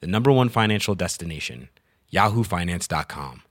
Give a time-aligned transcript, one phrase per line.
[0.00, 1.68] the number one financial destination,
[2.12, 3.42] yahoofinance.com.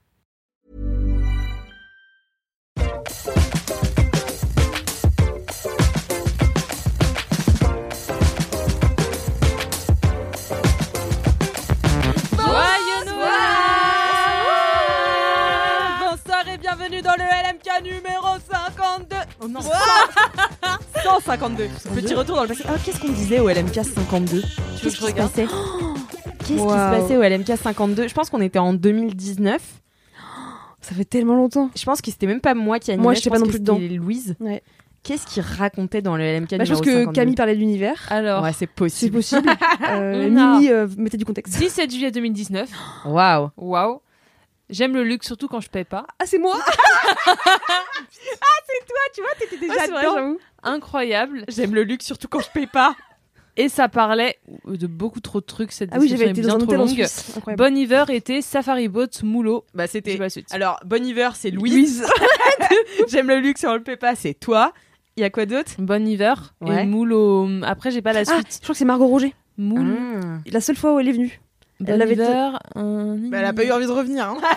[12.36, 13.30] Joyeux Noël!
[16.00, 16.44] Bonsoir!
[16.52, 19.60] Et bienvenue dans le LMK numéro 52 Oh non
[21.02, 22.64] 152 Petit retour dans le passé.
[22.68, 24.42] Ah, qu'est-ce qu'on disait au LMK 52
[24.80, 25.46] Qu'est-ce qui se passait?
[26.46, 29.62] Qu'est-ce qui se passait au LMK 52 Je pense qu'on était en 2019.
[30.80, 31.70] Ça fait tellement longtemps.
[31.74, 33.02] Je pense que c'était même pas moi qui animais.
[33.02, 33.78] Moi, je pas non plus c'était dedans.
[33.78, 34.36] Louise.
[34.40, 34.62] Ouais.
[35.02, 38.06] Qu'est-ce qu'il racontait dans le LMK Bah, je pense que 52 Camille parlait de l'univers.
[38.10, 39.16] Alors, Ouais, c'est C'est possible.
[39.16, 39.50] possible.
[39.90, 41.58] Euh, Mimi euh, mettait du contexte.
[41.58, 42.70] 17 juillet 2019.
[43.06, 44.00] Waouh Waouh.
[44.70, 46.06] J'aime le luxe, surtout quand je paye pas.
[46.18, 46.54] Ah, c'est moi
[49.14, 50.06] Tu vois, t'étais déjà Ah, c'est vrai.
[50.62, 51.44] Incroyable.
[51.48, 52.96] J'aime le luxe surtout quand je paye pas.
[53.56, 55.70] Et ça parlait de beaucoup trop de trucs.
[55.72, 57.06] Cette Ah oui, j'avais été dans bien un trop longue.
[57.56, 59.64] Bon hiver était Safari Boat Moulot.
[59.74, 60.48] Bah c'était pas la suite.
[60.52, 62.04] Alors, Bon hiver, c'est Louise.
[63.08, 64.72] J'aime le luxe, on le paie pas, c'est toi.
[65.16, 65.70] Il y a quoi d'autre?
[65.78, 66.82] Bon hiver Ouais.
[66.82, 67.48] et Moulot.
[67.62, 68.54] Après, j'ai pas la Ah, suite.
[68.56, 69.34] je crois que c'est Margot Roger.
[69.56, 69.96] Moule.
[70.50, 71.40] La seule fois où elle est venue.
[71.80, 72.58] Bon elle l'avait hiver.
[72.74, 74.28] un- Bah, elle a pas eu envie de revenir.
[74.28, 74.38] Hein.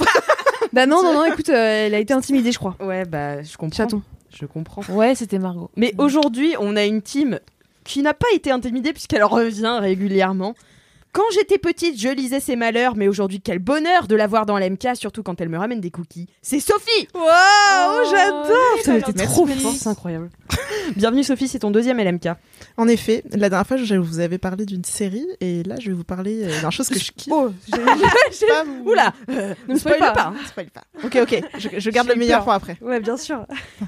[0.73, 2.75] Bah non, non, non, écoute, euh, elle a été intimidée, je crois.
[2.81, 3.77] Ouais, bah je comprends.
[3.77, 4.01] Chaton.
[4.29, 4.81] Je comprends.
[4.93, 5.71] Ouais, c'était Margot.
[5.77, 7.39] Mais aujourd'hui, on a une team
[7.87, 10.53] qui n'a pas été intimidée puisqu'elle revient régulièrement.
[11.13, 14.59] Quand j'étais petite, je lisais ses malheurs, mais aujourd'hui, quel bonheur de la voir dans
[14.59, 16.27] l'MK, surtout quand elle me ramène des cookies.
[16.43, 18.45] C'est Sophie Waouh, Oh, j'adore
[18.87, 20.29] elle était Merci, trop forte, c'est incroyable.
[20.95, 22.29] Bienvenue Sophie, c'est ton deuxième LMK.
[22.79, 25.95] En effet, la dernière fois, je vous avais parlé d'une série, et là, je vais
[25.95, 27.33] vous parler euh, d'une chose que je kiffe.
[27.35, 30.31] Oh, Pas vous- Oula euh, Ne me spoil pas.
[30.31, 30.83] Ne spoil pas.
[31.03, 32.77] Ok, ok, je, je garde le meilleur pour après.
[32.81, 33.45] Ouais, bien sûr.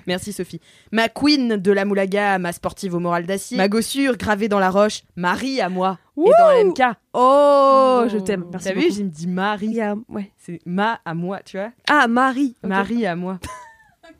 [0.07, 0.59] Merci Sophie.
[0.91, 4.71] Ma queen de la moulaga, ma sportive au moral d'acier, ma gossure gravée dans la
[4.71, 6.81] roche, Marie à moi, et dans l'MK.
[7.13, 8.45] Oh, je t'aime.
[8.51, 9.79] Merci T'as vu, j'ai me dit Marie.
[10.09, 10.31] Ouais.
[10.37, 11.69] C'est ma à moi, tu vois.
[11.87, 12.55] Ah, Marie.
[12.63, 13.39] Marie à moi.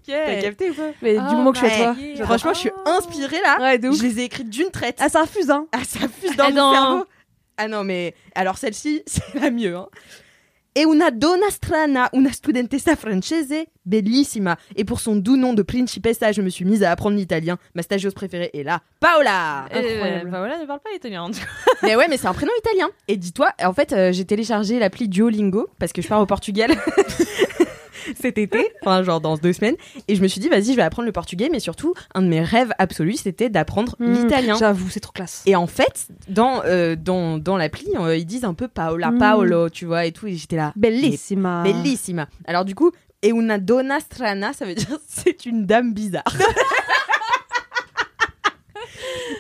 [0.10, 1.96] T'as capté ou pas Mais Oh, du moment que je suis à toi.
[2.04, 2.26] yeah.
[2.26, 3.58] Franchement, je suis inspirée là.
[3.60, 3.98] Ouais, de ouf.
[3.98, 4.98] Je les ai écrites d'une traite.
[5.00, 5.68] Ah, ça refuse, hein.
[5.72, 6.74] Ah, ça fuse dans Ah, mon non.
[6.74, 7.06] cerveau.
[7.58, 9.76] Ah non, mais alors celle-ci, c'est la mieux.
[9.76, 9.88] Hein.
[10.78, 14.56] E una donna strana, una studentessa francese, bellissima.
[14.76, 17.58] Et pour son doux nom de principessa, je me suis mise à apprendre l'italien.
[17.74, 19.66] Ma stagieuse préférée est là, Paola.
[19.76, 21.24] Euh, bah voilà, ne parle pas italien.
[21.24, 21.72] en tout cas.
[21.84, 22.90] mais ouais, mais c'est un prénom italien.
[23.08, 26.72] Et dis-toi, en fait, euh, j'ai téléchargé l'appli Duolingo parce que je pars au Portugal.
[28.20, 29.76] cet été, enfin genre dans deux semaines,
[30.08, 32.28] et je me suis dit vas-y je vais apprendre le portugais, mais surtout un de
[32.28, 34.56] mes rêves absolus c'était d'apprendre Hmm, l'italien.
[34.58, 35.44] J'avoue, c'est trop classe.
[35.46, 39.18] Et en fait, dans, euh, dans, dans l'appli, euh, ils disent un peu Paola, Mm.
[39.20, 40.28] Paolo, tu vois, et tout.
[40.28, 40.72] Et j'étais là.
[40.76, 41.64] Bellissima.
[41.64, 42.28] Bellissima.
[42.46, 46.24] Alors, du coup, et una donna strana, ça veut dire c'est une dame bizarre.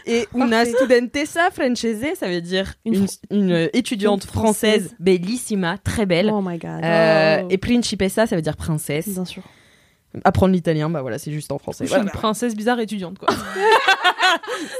[0.05, 4.95] et una studentessa francese, ça veut dire une, Une une, euh, étudiante Une française, Française.
[4.99, 6.29] bellissima, très belle.
[6.33, 6.83] Oh my god.
[6.83, 7.47] Euh, Oh.
[7.49, 9.07] Et principessa, ça veut dire princesse.
[9.09, 9.43] Bien sûr.
[10.23, 11.83] Apprendre l'italien, bah voilà, c'est juste en français.
[11.85, 12.03] Je suis Voilà.
[12.11, 13.29] une princesse bizarre étudiante, quoi.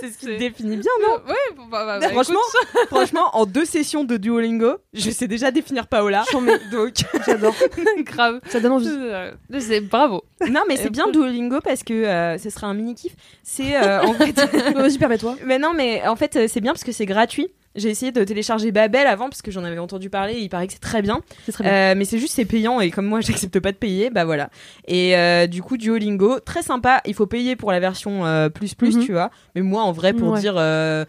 [0.02, 1.36] C'est ce qui te définit bien, non Ouais,
[1.72, 2.40] bah, bah, bah, Franchement,
[2.88, 6.24] franchement, en deux sessions de Duolingo, je sais déjà définir Paola.
[6.72, 6.94] Donc,
[7.26, 7.56] J'adore.
[8.00, 8.40] grave.
[8.50, 8.88] Ça donne envie.
[8.90, 10.24] Euh, C'est bravo.
[10.50, 13.14] non, mais c'est bien Duolingo parce que euh, ce sera un mini kiff.
[13.44, 14.40] C'est euh, en fait,
[14.76, 15.36] Vas-y, permets-toi.
[15.46, 17.48] mais non, mais en fait, euh, c'est bien parce que c'est gratuit.
[17.76, 20.34] J'ai essayé de télécharger Babel avant parce que j'en avais entendu parler.
[20.34, 21.74] Et il paraît que c'est très bien, C'est très bien.
[21.74, 24.50] Euh, mais c'est juste c'est payant et comme moi j'accepte pas de payer, bah voilà.
[24.88, 27.02] Et euh, du coup Duolingo, très sympa.
[27.06, 29.06] Il faut payer pour la version euh, plus plus, Mhm.
[29.06, 29.30] tu vois.
[29.56, 30.40] Mais moi en vrai pour Ouais.
[30.40, 31.06] dire la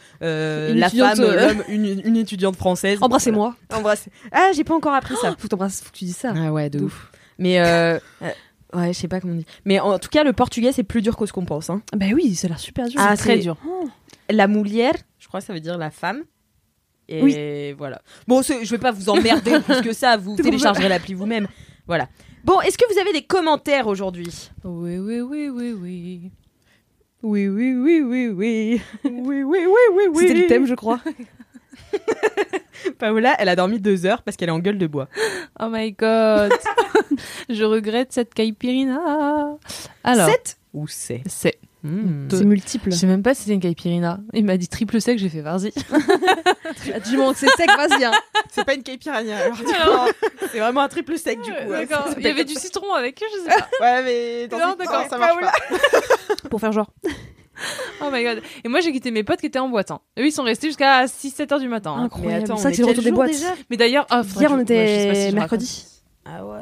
[0.91, 2.99] femme, l'homme, une, une étudiante française.
[3.01, 3.55] Embrassez-moi.
[3.69, 3.81] Voilà.
[3.81, 4.11] Embrassez.
[4.33, 5.31] Ah j'ai pas encore appris ça.
[5.39, 6.35] Faut que t'embrasses, faut que tu dises ça.
[6.37, 7.11] Ah ouais, de De ouf.
[7.39, 7.59] Mais
[8.75, 9.47] ouais, je sais pas comment on dit.
[9.65, 11.71] Mais en tout cas, le portugais c'est plus dur que ce qu'on pense.
[11.71, 11.81] Hein.
[11.97, 13.01] Bah oui, ça a l'air super dur.
[13.03, 13.57] Ah, très dur.
[14.29, 16.23] La moulière, je crois que ça veut dire la femme.
[17.11, 17.73] Et Oui.
[17.77, 18.01] voilà.
[18.29, 20.17] Bon, je vais pas vous emmerder plus que ça.
[20.17, 21.49] Vous téléchargerez l'appli vous-même.
[21.87, 22.09] Voilà.
[22.45, 24.51] Bon, est-ce que vous avez des commentaires aujourd'hui?
[24.65, 26.31] Oui, oui, oui, oui, oui.
[27.23, 28.81] Oui, oui, oui, oui, oui.
[29.05, 30.19] Oui, oui, oui, oui, oui.
[30.29, 31.01] C'était le thème, je crois.
[32.99, 35.09] Paola, elle a dormi deux heures parce qu'elle est en gueule de bois.
[35.61, 36.53] Oh my god.
[37.49, 39.59] Je regrette cette caipirina.
[40.05, 41.59] Alors, Sept Ou c'est C'est.
[41.83, 42.29] Hmm.
[42.31, 42.91] C'est multiple.
[42.93, 44.19] Je sais même pas si c'est une caipirinha.
[44.35, 45.73] Il m'a dit triple sec, j'ai fait vas-y.
[47.11, 48.05] Du moment que c'est sec, vas-y.
[48.05, 48.13] Hein.
[48.53, 49.37] C'est pas une caipirinha.
[49.39, 49.57] Alors.
[49.83, 50.09] Alors,
[50.53, 51.57] C'est vraiment un triple sec du coup.
[51.73, 51.85] hein.
[51.87, 52.07] D'accord.
[52.19, 53.69] Il y avait du citron avec, je sais pas.
[53.81, 56.49] Ouais, mais dans Non, ce- d'accord, ça marche pas.
[56.51, 56.91] Pour faire genre.
[58.03, 58.41] Oh my god.
[58.65, 59.91] Et moi, j'ai quitté mes potes qui étaient en boîte.
[59.91, 60.01] Hein.
[60.19, 61.93] Eux, ils sont restés jusqu'à 6-7 heures du matin.
[61.95, 62.05] hein.
[62.05, 62.45] Incroyable.
[62.45, 63.33] attends, c'est ça c'est le retour des boîtes.
[63.33, 63.49] déjà?
[63.69, 65.85] Mais d'ailleurs, ah, Hier, on que je- ouais, je sais pas si était mercredi.
[66.25, 66.59] Ah ouais.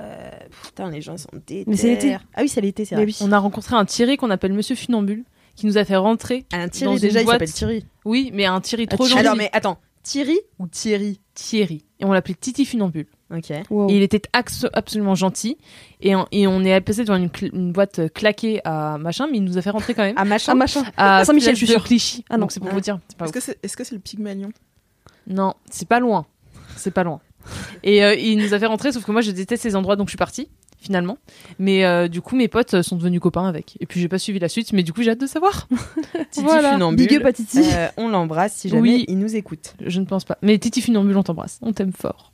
[0.64, 1.64] Putain, les gens ils sont déter.
[1.66, 2.16] Mais c'est l'été.
[2.34, 3.04] Ah oui, c'est l'été, c'est vrai.
[3.04, 3.16] oui.
[3.20, 5.24] On a rencontré un Thierry qu'on appelle Monsieur Funambule,
[5.56, 6.46] qui nous a fait rentrer.
[6.52, 7.34] Un Dans Thierry une déjà, il boîte.
[7.36, 7.84] s'appelle Thierry.
[8.04, 9.18] Oui, mais un Thierry trop gentil.
[9.20, 11.20] Alors mais attends, Thierry ou Thierry?
[11.34, 11.84] Thierry.
[12.00, 13.06] Et on l'appelait Titi Funambule.
[13.34, 13.52] Ok.
[13.68, 13.90] Wow.
[13.90, 15.58] Et il était absolument gentil.
[16.00, 19.44] Et on, et on est passé devant une, une boîte claquée à machin, mais il
[19.44, 20.14] nous a fait rentrer quand même.
[20.16, 20.52] Ah machin.
[20.52, 20.82] Ah, machin.
[20.96, 21.84] à Saint-Michel, je suis sûre.
[21.84, 22.24] Clichy.
[22.30, 22.42] Ah non.
[22.42, 22.74] Donc c'est pour Ah.
[22.74, 22.98] vous dire.
[23.08, 24.50] c'est pas Est-ce que c'est est-ce que c'est le Pygmalion?
[25.26, 26.24] Non, c'est pas loin.
[26.76, 27.20] C'est pas loin.
[27.82, 30.08] Et euh, il nous a fait rentrer, sauf que moi je déteste ces endroits, donc
[30.08, 30.48] je suis partie
[30.80, 31.18] finalement.
[31.58, 33.76] Mais euh, du coup, mes potes euh, sont devenus copains avec.
[33.80, 35.66] Et puis j'ai pas suivi la suite, mais du coup j'ai hâte de savoir.
[36.30, 36.72] Titi Voilà.
[36.74, 37.06] Funambule.
[37.08, 37.62] Big up à Titi.
[37.64, 39.04] Euh, on l'embrasse si jamais Oui.
[39.08, 39.74] il nous écoute.
[39.84, 40.38] Je ne pense pas.
[40.42, 41.58] Mais Titi Funambule, on t'embrasse.
[41.62, 42.32] On t'aime fort.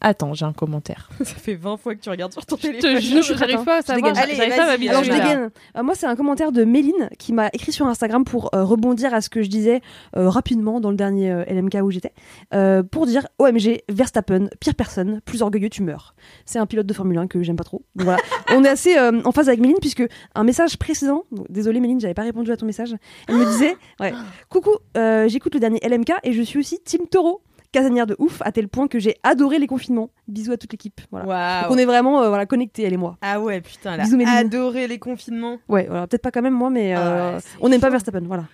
[0.00, 1.10] Attends, j'ai un commentaire.
[1.18, 2.94] Ça fait 20 fois que tu regardes sur ton Je téléphone.
[2.96, 4.16] te jure, je j'arrive pas à Je savoir.
[4.16, 4.90] Allez, J'arrive pas à vas-y, m'habiller.
[4.90, 5.50] Alors je dégaine.
[5.76, 9.12] Euh, moi, c'est un commentaire de Méline qui m'a écrit sur Instagram pour euh, rebondir
[9.12, 9.80] à ce que je disais
[10.16, 12.12] euh, rapidement dans le dernier euh, LMK où j'étais.
[12.54, 16.14] Euh, pour dire OMG, Verstappen, pire personne, plus orgueilleux, tu meurs.
[16.46, 17.82] C'est un pilote de Formule 1 que j'aime pas trop.
[17.96, 18.20] Donc voilà.
[18.52, 20.02] On est assez euh, en phase avec Méline puisque
[20.34, 22.94] un message précédent, donc, désolé Méline, j'avais pas répondu à ton message,
[23.28, 24.12] elle me disait ouais,
[24.48, 27.42] Coucou, euh, j'écoute le dernier LMK et je suis aussi Team Taureau.
[27.72, 30.10] Casanière de ouf, à tel point que j'ai adoré les confinements.
[30.26, 31.00] Bisous à toute l'équipe.
[31.12, 31.62] Voilà.
[31.62, 33.16] Donc on est vraiment euh, voilà, connectés, elle et moi.
[33.22, 35.58] Ah ouais, putain, elle a Bisous, adoré les confinements.
[35.68, 37.90] Ouais, voilà, peut-être pas quand même moi, mais Ah euh, ouais, on n'aime pas.
[37.90, 38.44] Verstappen, voilà.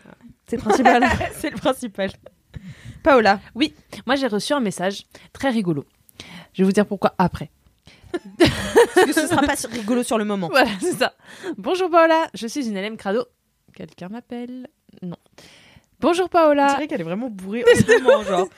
[0.46, 1.04] C'est le principal.
[1.32, 2.10] C'est le principal.
[3.02, 3.40] Paola.
[4.06, 5.84] Moi, j'ai reçu un message très rigolo.
[6.52, 7.50] Je vais vous dire pourquoi après.
[8.38, 10.48] Parce que ce sera pas rigolo sur le moment.
[10.50, 11.14] Voilà, c'est ça.
[11.58, 13.24] Bonjour Paola, je suis une LM Crado.
[13.74, 14.68] Quelqu'un m'appelle
[15.02, 15.16] Non.
[16.00, 18.48] Bonjour On Paola, dirait qu'elle est vraiment bourrée en ce moment, genre.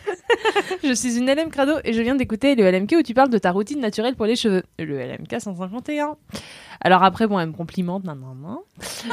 [0.82, 3.38] je suis une LM Crado et je viens d'écouter le LMK où tu parles de
[3.38, 4.64] ta routine naturelle pour les cheveux.
[4.78, 6.16] Le LMK 151.
[6.80, 8.56] Alors après, bon, elle me complimente, nan, nan, nan.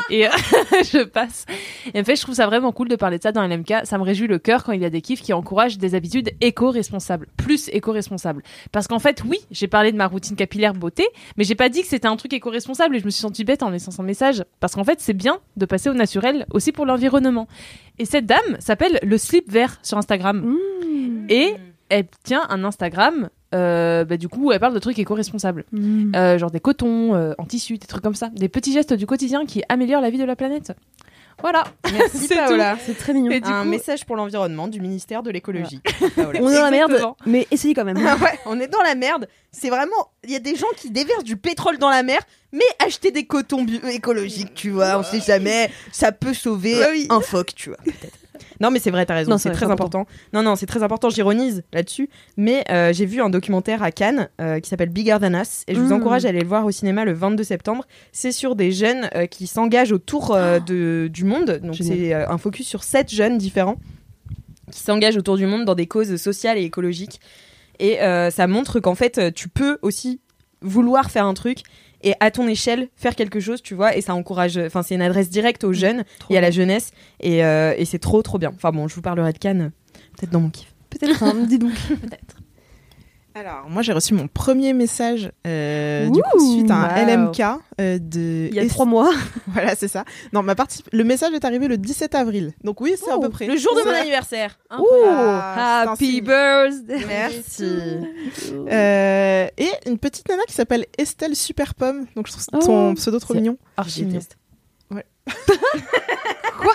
[0.09, 0.29] Et euh,
[0.71, 1.45] je passe.
[1.93, 3.85] Et en fait, je trouve ça vraiment cool de parler de ça dans LMK.
[3.85, 6.31] Ça me réjouit le cœur quand il y a des kiffs qui encouragent des habitudes
[6.41, 7.27] éco-responsables.
[7.37, 8.43] Plus éco-responsables.
[8.71, 11.07] Parce qu'en fait, oui, j'ai parlé de ma routine capillaire beauté,
[11.37, 13.63] mais j'ai pas dit que c'était un truc éco-responsable et je me suis sentie bête
[13.63, 14.43] en laissant son message.
[14.59, 17.47] Parce qu'en fait, c'est bien de passer au naturel aussi pour l'environnement.
[17.97, 20.39] Et cette dame s'appelle le slip vert sur Instagram.
[20.39, 21.27] Mmh.
[21.29, 21.55] Et
[21.89, 25.65] elle tient un Instagram, euh, bah, du coup, elle parle de trucs éco-responsables.
[25.71, 26.15] Mmh.
[26.15, 28.29] Euh, genre des cotons euh, en tissu, des trucs comme ça.
[28.35, 30.73] Des petits gestes du quotidien qui améliorent la vie de la planète.
[31.41, 31.65] Voilà.
[31.91, 32.77] Merci C'est Paola.
[32.85, 33.29] C'est très mignon.
[33.31, 35.81] Et du un coup- message pour l'environnement du ministère de l'écologie.
[36.15, 36.39] Paola.
[36.43, 37.97] On est dans la merde, mais essayez quand même.
[38.07, 39.27] Ah ouais, on est dans la merde.
[39.51, 42.19] C'est vraiment, il y a des gens qui déversent du pétrole dans la mer,
[42.53, 46.89] mais acheter des cotons bio- écologiques, tu vois, on sait jamais, ça peut sauver Ouais,
[46.91, 47.07] oui.
[47.09, 47.77] un phoque, tu vois.
[47.83, 48.17] peut-être.
[48.59, 50.05] Non mais c'est vrai, t'as raison, Non, c'est très important.
[50.33, 51.09] Non non, c'est très important.
[51.09, 55.33] J'ironise là-dessus, mais euh, j'ai vu un documentaire à Cannes euh, qui s'appelle Bigger Than
[55.39, 55.93] Us, et je vous Mm.
[55.93, 57.85] encourage à aller le voir au cinéma le 22 septembre.
[58.11, 62.37] C'est sur des jeunes euh, qui s'engagent autour euh, de, du monde, donc c'est un
[62.37, 63.75] focus sur sept jeunes différents
[64.71, 67.19] qui s'engagent autour du monde dans des causes sociales et écologiques.
[67.79, 67.97] Et
[68.31, 70.19] ça montre qu'en fait, tu peux aussi
[70.61, 71.59] vouloir faire un truc
[72.05, 73.97] et à ton échelle faire quelque chose, tu vois.
[73.97, 74.57] Et ça encourage.
[74.57, 76.91] Enfin, c'est une adresse directe aux jeunes et à la jeunesse.
[77.19, 78.53] Et, euh, et c'est trop, trop bien.
[78.55, 79.71] Enfin bon, je vous parlerai de Cannes
[80.17, 80.73] peut-être dans mon kiff.
[80.89, 81.73] Peut-être, hein, dis donc.
[83.37, 87.25] Alors, moi, j'ai reçu mon premier message euh, du coup, Ouh, suite à un wow.
[87.27, 87.41] LMK
[87.81, 88.47] euh, de.
[88.49, 89.11] Il y a trois mois.
[89.47, 90.05] Voilà, c'est ça.
[90.31, 90.83] Non, ma partie...
[90.93, 92.53] le message est arrivé le 17 avril.
[92.63, 93.47] Donc, oui, c'est à Oh, peu près.
[93.47, 94.57] Le jour de mon anniversaire.
[94.79, 97.03] Ouh, Ah, happy birthday.
[97.05, 97.65] Merci.
[98.69, 102.05] Euh, et une petite nana qui s'appelle Estelle Super Pomme.
[102.15, 103.57] Donc, je trouve Oh, son pseudo trop mignon.
[103.75, 104.19] Archi Je mignon.
[104.19, 104.37] déteste.
[104.91, 105.05] Ouais.
[106.61, 106.73] Quoi?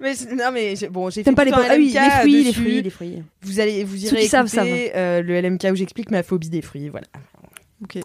[0.00, 2.82] Mais, non mais bon j'ai fait T'aimes pas les Ah oui, les fruits, les fruits,
[2.82, 3.22] les fruits.
[3.42, 6.62] Vous allez vous irez qui savent, écouter euh, le LMK où j'explique ma phobie des
[6.62, 7.06] fruits voilà.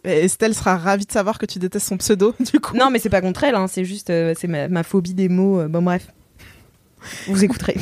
[0.04, 2.78] Et Estelle sera ravie de savoir que tu détestes son pseudo, du coup.
[2.78, 5.30] Non mais c'est pas contre elle hein, c'est juste euh, c'est ma, ma phobie des
[5.30, 6.08] mots euh, bon bref.
[7.28, 7.78] Vous écouterez.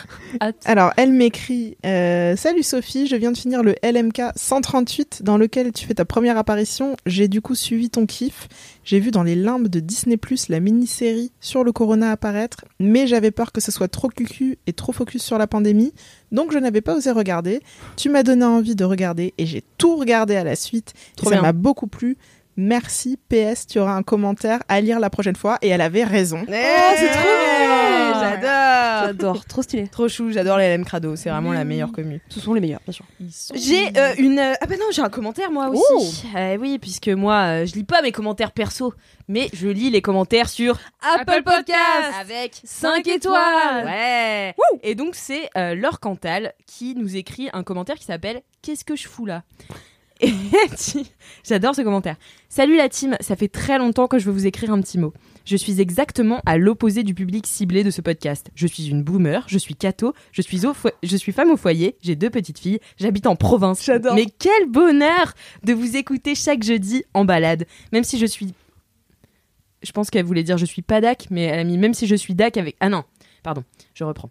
[0.64, 5.72] Alors, elle m'écrit euh, Salut Sophie, je viens de finir le LMK 138 dans lequel
[5.72, 6.96] tu fais ta première apparition.
[7.06, 8.48] J'ai du coup suivi ton kiff.
[8.84, 13.06] J'ai vu dans les limbes de Disney Plus la mini-série sur le corona apparaître, mais
[13.06, 15.92] j'avais peur que ce soit trop cucu et trop focus sur la pandémie,
[16.32, 17.60] donc je n'avais pas osé regarder.
[17.96, 20.94] Tu m'as donné envie de regarder et j'ai tout regardé à la suite.
[21.16, 22.16] Trop et ça m'a beaucoup plu.
[22.56, 25.58] Merci, PS, tu auras un commentaire à lire la prochaine fois.
[25.62, 26.40] Et elle avait raison.
[26.42, 26.52] Oh,
[26.96, 28.20] c'est trop bien.
[28.20, 28.52] J'adore
[29.04, 29.88] J'adore, trop stylé.
[29.88, 32.20] Trop chou, j'adore les LM Crado, c'est vraiment la meilleure commu.
[32.28, 33.04] Ce sont les meilleurs, bien sûr.
[33.54, 34.38] J'ai euh, une.
[34.38, 36.24] euh, Ah bah non, j'ai un commentaire moi aussi.
[36.36, 38.94] Euh, oui, puisque moi, euh, je lis pas mes commentaires perso,
[39.28, 40.78] mais je lis les commentaires sur
[41.18, 43.84] Apple Podcast avec 5 étoiles.
[43.86, 44.54] Ouais.
[44.84, 48.94] Et donc c'est euh, Laure Cantal qui nous écrit un commentaire qui s'appelle Qu'est-ce que
[48.94, 49.42] je fous là?
[50.22, 50.32] Et
[51.44, 52.16] j'adore ce commentaire.
[52.48, 55.12] Salut la team, ça fait très longtemps que je veux vous écrire un petit mot.
[55.44, 58.50] Je suis exactement à l'opposé du public ciblé de ce podcast.
[58.54, 61.96] Je suis une boomer, je suis catho, je suis, au je suis femme au foyer,
[62.00, 63.84] j'ai deux petites filles, j'habite en province.
[63.84, 64.14] J'adore.
[64.14, 67.66] Mais quel bonheur de vous écouter chaque jeudi en balade.
[67.92, 68.54] Même si je suis.
[69.82, 72.06] Je pense qu'elle voulait dire je suis pas DAC, mais elle a mis même si
[72.06, 72.76] je suis DAC avec.
[72.78, 73.02] Ah non,
[73.42, 73.64] pardon,
[73.94, 74.30] je reprends.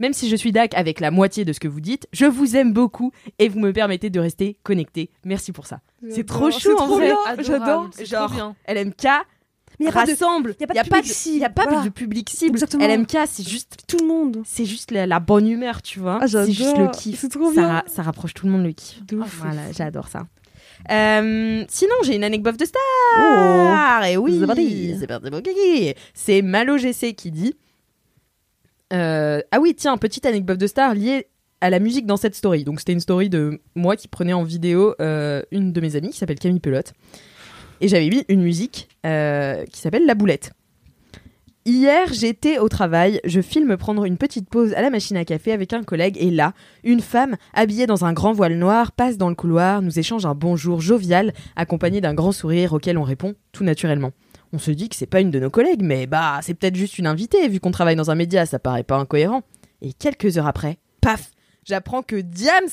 [0.00, 2.56] Même si je suis DAC avec la moitié de ce que vous dites, je vous
[2.56, 5.10] aime beaucoup et vous me permettez de rester connecté.
[5.24, 5.80] Merci pour ça.
[6.08, 7.12] C'est trop chou en trop vrai.
[7.40, 7.90] J'adore.
[7.92, 8.56] c'est Genre, trop bien.
[8.66, 9.04] LMK
[9.78, 10.56] Mais y a pas de- rassemble.
[10.58, 11.82] y a pas de Y public de- cible, y a pas voilà.
[11.82, 12.50] de public cible.
[12.52, 12.84] Exactement.
[12.86, 14.38] LMK, c'est juste, tout le monde.
[14.44, 16.18] c'est juste la, la bonne humeur, tu vois.
[16.22, 17.20] Ah, c'est juste le kiff.
[17.20, 17.68] C'est trop ça, bien.
[17.68, 19.00] ra- ça rapproche tout le monde le kiff.
[19.12, 19.38] Ouf.
[19.42, 20.26] Voilà, j'adore ça.
[20.90, 22.80] Euh, sinon, j'ai une anecdote de star.
[23.18, 24.04] Oh.
[24.06, 24.96] Et oui, C'est parti.
[24.98, 25.94] c'est parti, mon kiki.
[26.14, 27.54] C'est Malo GC qui dit.
[28.92, 31.28] Euh, ah oui, tiens, petite anecdote de star liée
[31.60, 32.64] à la musique dans cette story.
[32.64, 36.10] Donc, c'était une story de moi qui prenais en vidéo euh, une de mes amies
[36.10, 36.94] qui s'appelle Camille Pelote.
[37.80, 40.52] Et j'avais mis une musique euh, qui s'appelle La Boulette.
[41.66, 45.52] Hier, j'étais au travail, je filme prendre une petite pause à la machine à café
[45.52, 46.54] avec un collègue et là,
[46.84, 50.34] une femme habillée dans un grand voile noir passe dans le couloir, nous échange un
[50.34, 54.12] bonjour jovial accompagné d'un grand sourire auquel on répond tout naturellement.
[54.52, 56.98] On se dit que c'est pas une de nos collègues, mais bah c'est peut-être juste
[56.98, 59.42] une invitée vu qu'on travaille dans un média, ça paraît pas incohérent.
[59.80, 61.30] Et quelques heures après, paf,
[61.64, 62.68] j'apprends que Diams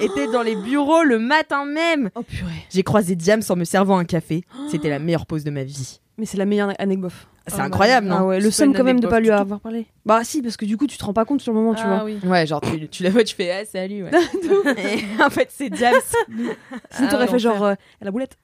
[0.00, 2.10] était dans les bureaux le matin même.
[2.14, 2.66] Oh purée.
[2.70, 4.44] J'ai croisé Diams en me servant un café.
[4.70, 6.00] C'était la meilleure pause de ma vie.
[6.18, 7.12] Mais c'est la meilleure anecdote.
[7.46, 9.86] C'est Oh, incroyable, Ah non ouais, le seum quand même de pas lui avoir parlé.
[10.06, 11.82] Bah si, parce que du coup tu te rends pas compte sur le moment, tu
[11.84, 12.04] Ah vois.
[12.04, 12.18] oui.
[12.24, 14.04] Ouais, genre tu, tu la vois, tu fais ah salut.
[14.04, 14.10] Ouais.
[14.78, 15.94] Et en fait, c'est Diams.
[16.28, 16.50] Sinon
[16.92, 17.38] Ah, t'aurais fait l'enfer.
[17.38, 18.36] genre euh, à la boulette.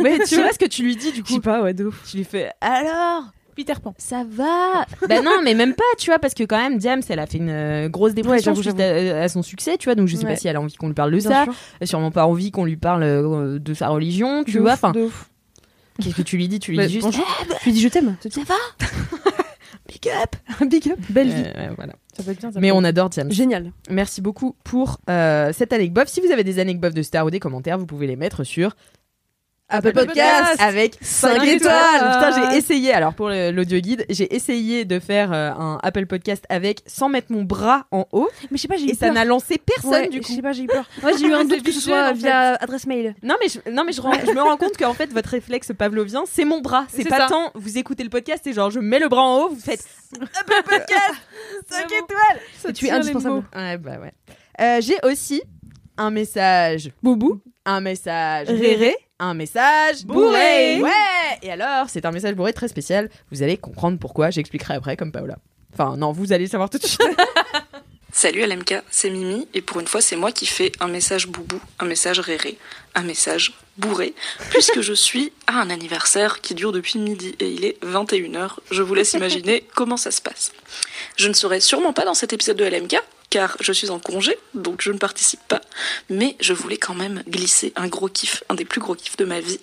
[0.00, 1.84] Mais tu vois ce que tu lui dis du Je sais coup pas, ouais, de
[1.86, 2.02] ouf.
[2.10, 3.94] Tu lui fais alors Peter Pan.
[3.96, 7.18] ça va Bah non, mais même pas, tu vois, parce que quand même, Diams, elle
[7.18, 10.16] a fait une euh, grosse dépression suite à, à son succès, tu vois, donc je
[10.16, 10.32] sais Ouais.
[10.32, 11.54] pas si elle a envie qu'on lui parle de Bien ça, sûr.
[11.84, 14.92] sûrement pas envie qu'on lui parle euh, de sa religion, tu De vois, enfin.
[16.00, 16.58] Qu'est-ce que tu lui dis?
[16.58, 17.26] Tu lui Bah, dis juste bonjour.
[17.60, 18.16] Je lui dis je t'aime.
[18.20, 18.44] c'est tout.
[19.88, 20.36] big up
[20.68, 20.98] Big up.
[21.10, 21.42] Belle vie.
[21.56, 21.94] Euh, voilà.
[22.16, 22.52] Ça peut être bien.
[22.52, 23.30] ça Mais peut on adore Diams.
[23.30, 23.72] Génial.
[23.90, 26.08] Merci beaucoup pour euh, cette anecdote.
[26.08, 28.74] Si vous avez des anecdotes de stars ou des commentaires, vous pouvez les mettre sur
[29.68, 31.74] Apple Podcast avec 5 Cinq étoiles.
[31.98, 32.92] Putain, j'ai essayé.
[32.92, 37.32] Alors pour l'audio guide, j'ai essayé de faire euh, un Apple Podcast avec sans mettre
[37.32, 39.14] mon bras en haut Mais je sais pas, j'ai eu et ça peur.
[39.14, 40.32] n'a lancé personne Ouais, du Je coup.
[40.34, 40.88] sais pas, j'ai eu peur.
[41.02, 42.18] Ouais, j'ai eu un doute que ce visuel, soit en fait.
[42.20, 43.14] via adresse mail.
[43.22, 45.72] Non mais je, non mais je, rends- je me rends compte qu'en fait votre réflexe
[45.76, 46.84] pavlovien c'est mon bras.
[46.88, 47.26] C'est C'est pas ça.
[47.28, 49.84] tant vous écoutez le podcast et genre je mets le bras en haut, vous faites
[50.20, 51.14] Apple Podcast
[51.70, 52.04] 5 Vraiment.
[52.04, 52.40] étoiles.
[52.62, 53.34] Ça Et tu es les indispensable.
[53.34, 53.44] mots.
[53.56, 54.12] Ouais bah ouais.
[54.60, 55.42] Euh, j'ai aussi
[55.98, 57.40] un message Boubou.
[57.64, 58.94] un message Réré.
[59.18, 60.80] Un message Bourré.
[60.80, 60.90] Ouais
[61.42, 63.10] Et alors, c'est un message bourré très spécial.
[63.30, 65.38] Vous allez comprendre pourquoi, j'expliquerai après comme Paola.
[65.72, 67.00] Enfin, non, vous allez le savoir tout de suite.
[68.12, 71.60] Salut LMK, c'est Mimi et pour une fois c'est moi qui fais un message boubou,
[71.78, 72.56] un message réré,
[72.94, 74.14] un message bourré,
[74.48, 78.52] puisque je suis à un anniversaire qui dure depuis midi et il est 21h.
[78.70, 80.52] Je vous laisse imaginer comment ça se passe.
[81.16, 82.96] Je ne serai sûrement pas dans cet épisode de LMK
[83.30, 85.60] car je suis en congé, donc je ne participe pas,
[86.10, 89.24] mais je voulais quand même glisser un gros kiff, un des plus gros kiffs de
[89.24, 89.60] ma vie,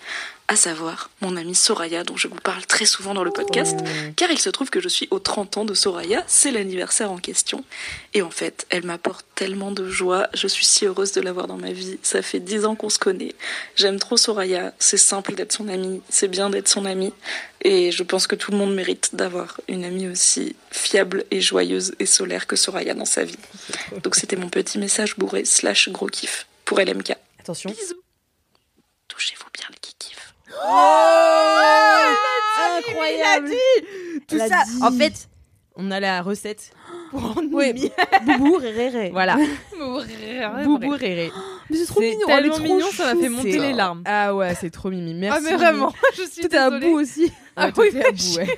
[0.47, 3.79] à savoir mon amie Soraya dont je vous parle très souvent dans le podcast,
[4.15, 7.17] car il se trouve que je suis aux 30 ans de Soraya, c'est l'anniversaire en
[7.17, 7.63] question.
[8.13, 10.27] Et en fait, elle m'apporte tellement de joie.
[10.33, 11.97] Je suis si heureuse de l'avoir dans ma vie.
[12.03, 13.33] Ça fait dix ans qu'on se connaît.
[13.75, 14.73] J'aime trop Soraya.
[14.79, 16.01] C'est simple d'être son amie.
[16.09, 17.13] C'est bien d'être son amie.
[17.61, 21.95] Et je pense que tout le monde mérite d'avoir une amie aussi fiable et joyeuse
[21.99, 23.37] et solaire que Soraya dans sa vie.
[24.03, 27.15] Donc c'était mon petit message bourré slash gros kiff pour LMK.
[27.39, 27.69] Attention.
[27.69, 28.01] Bisous.
[29.07, 29.92] Touchez-vous bien le kiff.
[32.77, 33.49] Incroyable.
[34.27, 34.63] Tout Elle a ça.
[34.67, 34.83] dit.
[34.83, 35.29] En fait,
[35.75, 36.71] on a la recette
[37.11, 37.73] pour rendre Ouais.
[37.73, 37.91] Mimi.
[38.25, 39.09] Boubou, ré, ré.
[39.11, 39.37] Voilà.
[40.63, 40.89] Boubou.
[40.91, 41.31] Réré.
[41.69, 42.27] Mais c'est trop C'est mignon.
[42.29, 44.03] elle est tellement trop mignon, ça m'a fait monter C'est- les larmes.
[44.05, 45.13] Ah ouais, c'est trop Mimi.
[45.13, 45.39] Merci.
[45.45, 47.31] Ah mais vraiment, je suis Tout est à bout aussi.
[47.55, 48.47] Ah oui, à bout, ouais.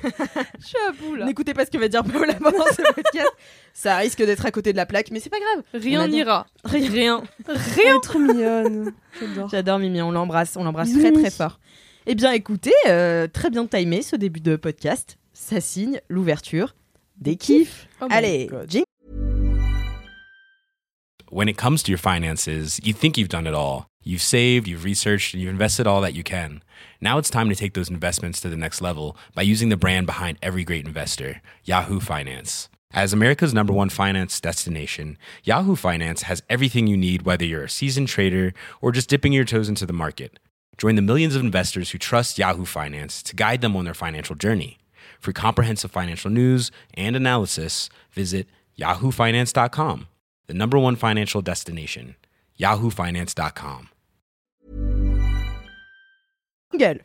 [0.60, 1.26] Je suis à bout là.
[1.26, 3.30] N'écoutez pas ce que va dire Paola pendant ce podcast.
[3.74, 5.64] Ça risque d'être à côté de la plaque, mais c'est pas grave.
[5.74, 6.46] Rien n'ira.
[6.64, 7.22] Rien.
[7.46, 8.92] Elle est trop mignonne.
[9.20, 9.48] J'adore.
[9.50, 11.58] J'adore Mimi, on l'embrasse, on l'embrasse très très fort.
[12.08, 15.18] Eh bien écoutez, euh, très bien timé ce début de podcast.
[15.32, 16.76] Ça signe l'ouverture
[17.16, 17.88] des kiffs.
[18.00, 18.86] Oh Allez, jingle.
[21.32, 23.86] When it comes to your finances, you think you've done it all.
[24.04, 26.62] You've saved, you've researched, and you've invested all that you can.
[27.00, 30.06] Now it's time to take those investments to the next level by using the brand
[30.06, 32.68] behind every great investor, Yahoo Finance.
[32.92, 37.68] As America's number one finance destination, Yahoo Finance has everything you need, whether you're a
[37.68, 40.38] seasoned trader or just dipping your toes into the market.
[40.78, 44.36] Join the millions of investors who trust Yahoo Finance to guide them on their financial
[44.36, 44.78] journey.
[45.20, 48.46] For comprehensive financial news and analysis, visit
[48.78, 50.06] yahoofinance.com,
[50.46, 52.16] the number one financial destination,
[52.60, 53.88] yahoofinance.com.
[56.76, 57.00] Gueule.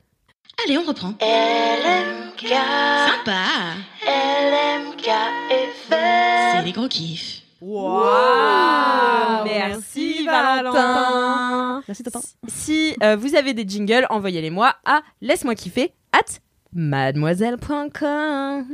[0.63, 1.17] Allez, on reprend.
[1.19, 3.75] LMK, Sympa.
[4.05, 5.07] LMK
[5.49, 6.51] FM.
[6.51, 7.40] C'est les gros kiffs.
[7.61, 11.83] Waouh Merci Valentin.
[11.87, 12.21] Merci Tintin.
[12.47, 16.39] Si euh, vous avez des jingles, envoyez-les moi à laisse-moi kiffer at
[16.73, 18.65] mademoiselle.com.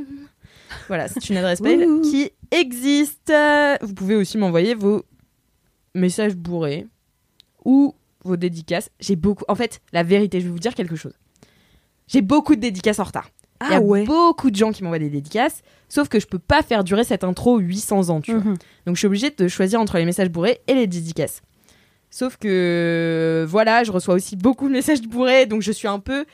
[0.88, 3.34] Voilà, c'est une adresse mail qui existe.
[3.82, 5.04] Vous pouvez aussi m'envoyer vos
[5.94, 6.88] messages bourrés
[7.66, 8.90] ou vos dédicaces.
[9.00, 9.44] J'ai beaucoup.
[9.48, 11.14] En fait, la vérité, je vais vous dire quelque chose.
[12.08, 13.30] J'ai beaucoup de dédicaces en retard.
[13.62, 14.04] Il y a Ah ouais.
[14.04, 17.24] beaucoup de gens qui m'envoient des dédicaces, sauf que je peux pas faire durer cette
[17.24, 18.42] intro 800 ans, tu vois.
[18.44, 18.58] Mhm.
[18.86, 21.42] Donc je suis obligée de choisir entre les messages bourrés et les dédicaces.
[22.10, 26.26] Sauf que voilà, je reçois aussi beaucoup de messages bourrés, donc je suis un peu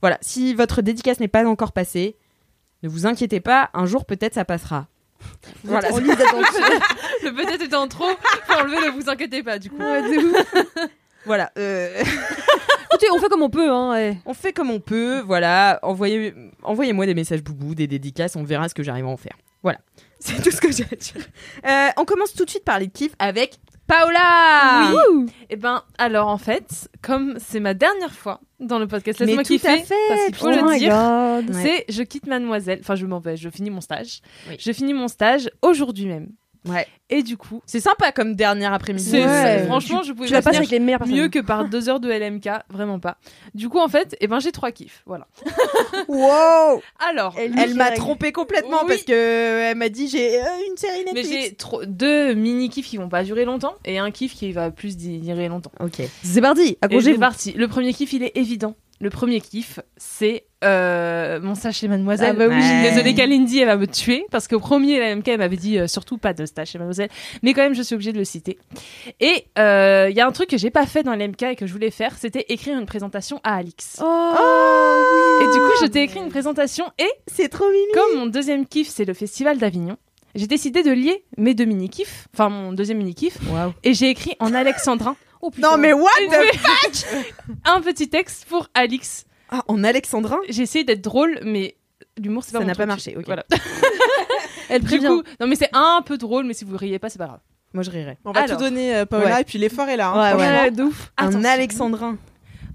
[0.00, 0.18] voilà.
[0.20, 2.16] Si votre dédicace n'est pas encore passée,
[2.82, 4.86] ne vous inquiétez pas, un jour peut-être ça passera.
[5.64, 5.92] Voilà.
[5.92, 5.98] En.
[7.24, 8.06] Le peut-être était en trop,
[8.46, 9.76] faut enlever, ne vous inquiétez pas du coup.
[11.26, 11.50] voilà.
[11.58, 12.02] euh,
[12.90, 13.70] Écoutez, on fait comme on peut.
[13.70, 14.16] Hein, eh.
[14.24, 15.20] on fait comme on peut.
[15.20, 15.78] Voilà.
[15.82, 18.36] Envoyez, envoyez-moi des messages boubou, des dédicaces.
[18.36, 19.36] On verra ce que j'arrive à en faire.
[19.62, 19.78] Voilà.
[20.20, 21.26] C'est tout ce que j'ai à dire.
[21.66, 24.92] Euh, on commence tout de suite par les kiffs avec Paola.
[25.48, 29.54] Et ben alors en fait, comme c'est ma dernière fois dans le podcast, laisse-moi tout
[29.54, 29.94] à kiffer, fait.
[30.08, 30.92] parce qu'il faut Oh le my dire.
[30.92, 31.62] Ouais.
[31.62, 34.20] C'est je quitte Mademoiselle, enfin je m'en vais, je finis mon stage.
[34.48, 34.56] Oui.
[34.58, 36.28] Je finis mon stage aujourd'hui même.
[36.68, 36.86] Ouais.
[37.10, 39.10] Et du coup, C'est sympa comme dernier après-midi.
[39.12, 39.22] Ouais.
[39.26, 41.16] c'est- franchement, je pouvais Tu vas pas passer finir avec les meilleures personnes.
[41.16, 43.16] mieux que par deux heures de LMK, vraiment pas.
[43.54, 45.26] Du coup, en fait, eh ben j'ai trois kiffs, voilà.
[46.08, 46.80] Wow.
[46.98, 48.88] Alors, Elle- Elle m'a trompé complètement Oui.
[48.88, 51.44] parce que euh, elle m'a dit j'ai euh, une série mais Netflix.
[51.46, 54.70] j'ai trop- deux mini kiffs qui vont pas durer longtemps et un kiff qui va
[54.70, 55.72] plus durer longtemps.
[55.80, 56.02] Ok.
[56.22, 56.78] C'est parti.
[57.00, 57.52] C'est parti.
[57.52, 58.74] Le premier kiff, il est évident.
[59.00, 62.30] Le premier kiff, c'est euh, mon stage chez Mademoiselle.
[62.30, 62.56] Ah bah oui.
[62.60, 62.90] Je suis Ouais.
[62.90, 65.86] désolée qu'Alindy, elle va me tuer parce qu'au premier, la MK, elle m'avait dit euh,
[65.86, 67.10] surtout pas de stage chez Mademoiselle.
[67.42, 68.58] Mais quand même, je suis obligée de le citer.
[69.20, 71.66] Et euh, il y a un truc que j'ai pas fait dans l'MK et que
[71.66, 74.00] je voulais faire, c'était écrire une présentation à Alix.
[74.02, 77.92] Oh, Et du coup, je t'ai écrit une présentation et C'est trop mimi.
[77.94, 79.96] comme mon deuxième kiff, c'est le Festival d'Avignon,
[80.34, 83.72] j'ai décidé de lier mes deux mini-kiffs, enfin mon deuxième mini-kiff, Waouh.
[83.84, 85.70] et j'ai écrit en alexandrin Oh, putain.
[85.70, 86.34] Non mais what the...
[86.92, 89.24] j'ai- un petit texte pour Alix.
[89.50, 90.38] Ah, en alexandrin?
[90.48, 91.76] J'ai essayé d'être drôle, mais
[92.18, 93.24] l'humour, c'est pas Ça n'a pas marché, ok.
[93.26, 93.44] Voilà.
[94.68, 97.18] Elle Du coup, non mais c'est un peu drôle, mais si vous riez pas, c'est
[97.18, 97.40] pas grave.
[97.74, 98.18] Moi je rirais.
[98.24, 98.56] On va Alors.
[98.56, 99.40] tout donner, euh, Paola, Ouais.
[99.42, 100.08] et puis l'effort est là.
[100.10, 100.62] hein, Ouais, franchement.
[100.62, 101.12] Ouais, de ouf.
[101.18, 101.44] Un Attention.
[101.48, 102.16] alexandrin.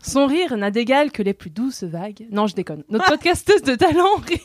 [0.04, 2.28] Son rire n'a d'égal que les plus douces vagues.
[2.30, 2.84] Non, je déconne.
[2.90, 4.42] Notre podcasteuse de talent rit...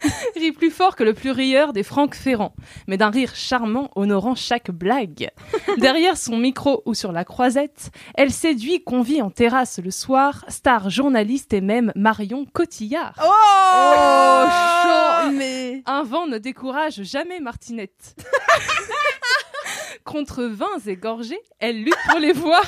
[0.36, 2.54] rit plus fort que le plus rieur des Franck Ferrand,
[2.86, 5.30] mais d'un rire charmant honorant chaque blague.
[5.78, 10.88] Derrière son micro ou sur la croisette, elle séduit, convie en terrasse le soir, star
[10.88, 13.18] journaliste et même Marion Cotillard.
[13.20, 15.82] Oh, chaud, mais.
[15.86, 18.14] Un vent ne décourage jamais Martinette.
[20.04, 22.62] Contre vins et gorgées, elle lutte pour les voir.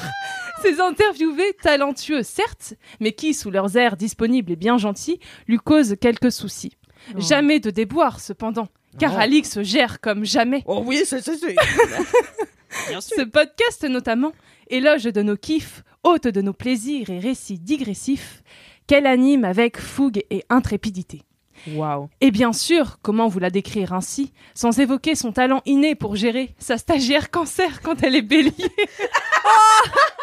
[0.63, 5.19] Ses interviewés, talentueux certes, mais qui, sous leurs airs disponibles et bien gentils,
[5.49, 6.77] lui causent quelques soucis.
[7.17, 8.69] Jamais de déboire, cependant,
[8.99, 9.21] car Oh.
[9.21, 10.63] Alix gère comme jamais.
[10.67, 11.57] Oh oui, c'est c'est c'est.
[13.01, 14.33] Ce podcast, notamment,
[14.69, 18.43] éloge de nos kiffs, hôte de nos plaisirs et récits digressifs,
[18.87, 21.23] qu'elle anime avec fougue et intrépidité.
[21.69, 22.09] Waouh.
[22.21, 26.55] Et bien sûr, comment vous la décrire ainsi, sans évoquer son talent inné pour gérer
[26.59, 28.53] sa stagiaire cancer quand elle est bélier.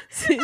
[0.10, 0.36] C'est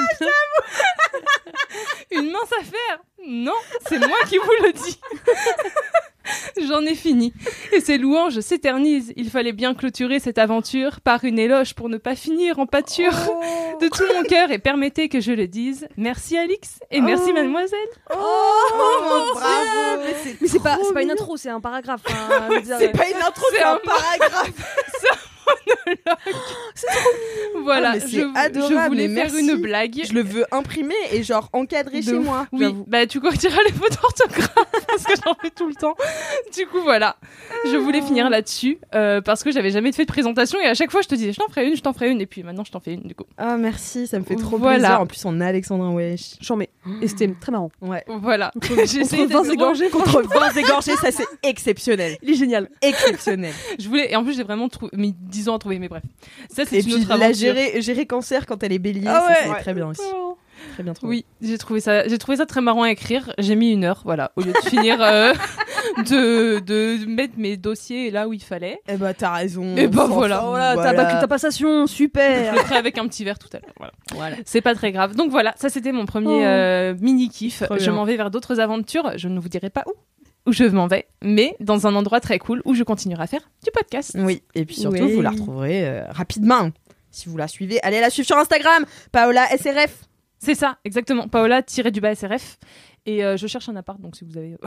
[2.11, 3.52] une mince affaire Non,
[3.88, 4.98] c'est moi qui vous le dis
[6.68, 7.33] J'en ai fini.
[7.72, 9.12] Et ces louanges s'éternisent.
[9.16, 13.12] Il fallait bien clôturer cette aventure par une éloge pour ne pas finir en pâture.
[13.81, 17.79] De tout mon cœur, et permettez que je le dise, merci Alix et merci mademoiselle.
[18.11, 18.16] Oh,
[19.35, 20.02] bravo.
[20.40, 22.02] Mais c'est pas, pas une intro, c'est un paragraphe.
[22.09, 22.48] hein,
[22.79, 24.52] C'est pas une intro, C'est c'est un un paragraphe.
[27.63, 29.49] Voilà, Ah, mais je, c'est adorable, je voulais faire merci.
[29.51, 30.01] une blague.
[30.07, 32.47] Je le veux imprimer et genre encadrer De chez moi.
[32.53, 35.95] Oui, bah tu corrigeras les fautes d'orthographe parce que j'en fais tout le temps.
[36.57, 37.17] Du coup, voilà.
[37.65, 40.91] Je voulais finir là-dessus euh, parce que j'avais jamais fait de présentation et à chaque
[40.91, 42.65] fois je te disais je t'en ferai une, je t'en ferai une et puis maintenant
[42.65, 43.25] je t'en fais une du coup.
[43.39, 44.79] Ah merci, ça me fait trop Voilà.
[44.79, 45.01] plaisir.
[45.01, 46.35] En plus on a Alexandrin Wesh.
[46.41, 46.71] J'en mets.
[47.03, 47.71] Et c'était très marrant.
[47.81, 48.05] Ouais.
[48.07, 48.53] Voilà.
[48.63, 49.53] J'ai essayé Contre 20 d'être drôle.
[49.55, 52.17] égorgés, Contre 20 égorgés, ça c'est exceptionnel.
[52.23, 52.69] Il est génial.
[52.83, 53.53] Exceptionnel.
[53.79, 56.03] Je voulais et en plus j'ai vraiment mis 10 ans à trouver mais bref.
[56.49, 59.51] Ça, c'est une puis autre la gérer, gérer cancer quand elle est bélier, Ah c'est-
[59.51, 59.61] ouais.
[59.61, 60.03] très bien aussi.
[60.72, 61.11] Très bien trouvé.
[61.16, 63.33] Oui, j'ai trouvé ça, j'ai trouvé ça très marrant à écrire.
[63.38, 65.33] J'ai mis une heure, voilà, au lieu de finir euh,
[65.99, 68.81] de, de mettre mes dossiers là où il fallait.
[68.88, 69.77] Eh bah t'as raison.
[69.77, 70.37] Et bah on s'en voilà.
[70.40, 72.55] fout, Voilà, t'as ta passation, Je super.
[72.55, 73.72] le ferai avec un petit verre tout à l'heure.
[73.77, 73.92] Voilà.
[74.14, 74.37] Voilà.
[74.44, 75.14] C'est pas très grave.
[75.14, 76.44] Donc voilà, ça c'était mon premier Oh.
[76.46, 77.62] euh, mini kiff.
[77.79, 79.12] Je m'en vais vers d'autres aventures.
[79.16, 79.92] Je ne vous dirai pas où
[80.47, 83.49] où je m'en vais, mais dans un endroit très cool où je continuerai à faire
[83.65, 84.13] du podcast.
[84.19, 85.15] Oui, et puis surtout, Oui.
[85.15, 86.71] vous la retrouverez euh, rapidement.
[87.11, 90.05] Si vous la suivez, allez la suivre sur Instagram, Paola SRF.
[90.39, 91.29] C'est ça, exactement.
[91.29, 92.59] Paola tiré du bas SRF.
[93.07, 94.57] Et euh, je cherche un appart, donc si vous avez.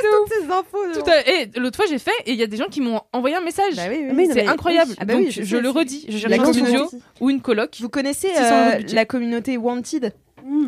[0.00, 0.78] Toutes ces infos.
[1.02, 3.00] Tout à- Et l'autre fois j'ai fait, et il y a des gens qui m'ont
[3.12, 3.74] envoyé un message.
[3.76, 4.28] Bah oui, oui.
[4.32, 4.92] C'est incroyable.
[4.98, 6.88] Ah bah donc je le redis, je cherche La un studio
[7.20, 7.76] ou une coloc.
[7.80, 10.12] Vous connaissez 600 euh, la communauté Wanted?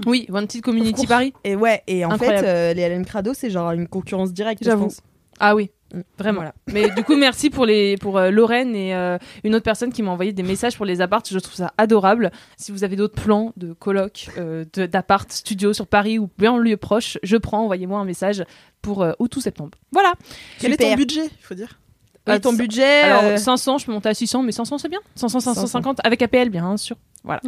[0.07, 1.07] Oui, Wanted Community.
[1.07, 1.33] Paris.
[1.45, 2.39] Et ouais, et en Incroyable.
[2.47, 4.85] fait, euh, les LM Crado, c'est genre une concurrence directe, je J'avoue.
[4.85, 5.01] pense.
[5.39, 6.01] Ah oui, Mm.
[6.19, 6.37] vraiment.
[6.41, 6.55] Voilà.
[6.73, 10.03] Mais du coup, merci pour les pour euh, Lorraine et euh, une autre personne qui
[10.03, 11.23] m'a envoyé des messages pour les apparts.
[11.29, 12.31] Je trouve ça adorable.
[12.57, 16.53] Si vous avez d'autres plans de coloc, euh, de- d'appart, studio sur Paris ou bien
[16.53, 17.63] en lieu proche, je prends.
[17.65, 18.45] Envoyez-moi un message
[18.83, 19.73] pour euh, août ou septembre.
[19.93, 20.13] Voilà.
[20.61, 21.81] Quel est ton budget, il faut dire?
[22.29, 24.89] Et ton Euh, budget Alors euh, 500, je peux monter à 600, mais 500 c'est
[24.91, 25.01] bien.
[25.17, 26.97] 500, 550 avec APL bien sûr.
[27.23, 27.41] Voilà.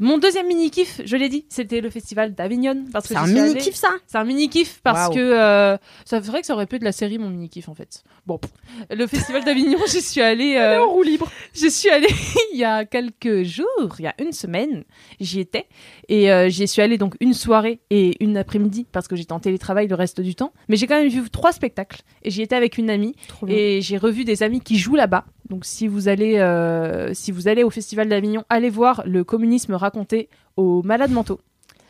[0.00, 3.26] Mon deuxième mini kiff, je l'ai dit, c'était le festival d'Avignon parce que C'est un
[3.26, 6.54] j'y mini kiff ça C'est un mini kiff parce que euh, ça vrai que ça
[6.54, 8.02] aurait pu être de la série mon mini kiff en fait.
[8.26, 8.50] Bon, pff.
[8.90, 10.56] le festival d'Avignon, j'y suis allée.
[10.56, 11.30] euh, roue libre.
[11.54, 12.08] je suis allée
[12.52, 14.84] il y a quelques jours, il y a une semaine,
[15.20, 15.66] j'y étais
[16.08, 19.40] et euh, j'y suis allée donc une soirée et une après-midi parce que j'étais en
[19.40, 20.52] télétravail le reste du temps.
[20.68, 23.14] Mais j'ai quand même vu trois spectacles et j'y étais avec une amie
[23.46, 25.24] et j'ai revu des amis qui jouent là-bas.
[25.50, 29.74] Donc si vous allez euh, si vous allez au festival d'Avignon, allez voir le communisme
[29.74, 31.40] raconté aux malades mentaux.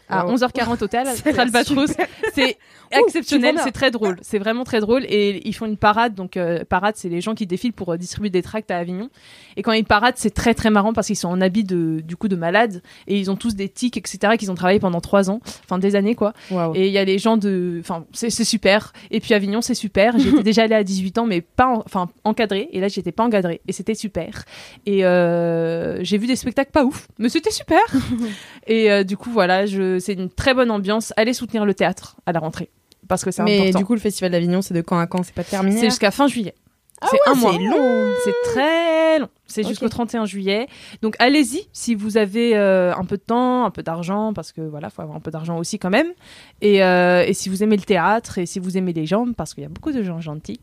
[0.09, 0.35] À Wow.
[0.35, 1.93] 11h40 au l'air Albatros.
[2.35, 2.59] C'est
[2.99, 3.65] exceptionnel, super.
[3.65, 4.17] c'est très drôle.
[4.23, 5.05] C'est vraiment très drôle.
[5.09, 6.15] Et ils font une parade.
[6.15, 9.09] Donc, euh, parade, c'est les gens qui défilent pour euh, distribuer des tracts à Avignon.
[9.57, 12.17] Et quand ils paradent, c'est très très marrant parce qu'ils sont en habit de, du
[12.17, 12.83] coup de malades.
[13.07, 15.41] Et ils ont tous des tics, etc., qu'ils ont travaillé pendant trois ans.
[15.65, 16.33] Enfin, des années, quoi.
[16.75, 17.79] Et il y a les gens de.
[17.81, 18.93] Enfin, c'est super.
[19.11, 20.19] Et puis Avignon, c'est super.
[20.19, 21.67] J'étais déjà allée à 18 ans, mais pas.
[21.69, 22.69] en- Enfin, encadrée.
[22.73, 23.61] Et là, j'étais pas encadrée.
[23.69, 24.45] Et c'était super.
[24.87, 27.81] Et euh, j'ai vu des spectacles pas ouf, mais c'était super.
[28.67, 29.99] et du coup, voilà, je...
[29.99, 31.13] c'est une très bonne ambiance.
[31.17, 32.71] Allez soutenir le théâtre à la rentrée.
[33.11, 33.79] Parce que c'est Mais important.
[33.81, 35.25] du coup, le festival d'Avignon, c'est de quand à quand?
[35.25, 36.55] C'est pas terminé c'est jusqu'à fin juillet.
[37.01, 37.53] Ah c'est ouais, un mois.
[37.53, 38.13] c'est long.
[38.25, 39.29] C'est très long.
[39.51, 40.67] C'est jusqu'au 31 juillet.
[41.03, 44.61] Donc allez-y si vous avez euh, un peu de temps, un peu d'argent, parce que
[44.63, 46.09] voilà, faut avoir un peu d'argent aussi quand même.
[46.63, 49.55] Et, euh, et si vous aimez le théâtre et si vous aimez les gens, parce
[49.55, 50.61] qu'il y a beaucoup de gens gentils.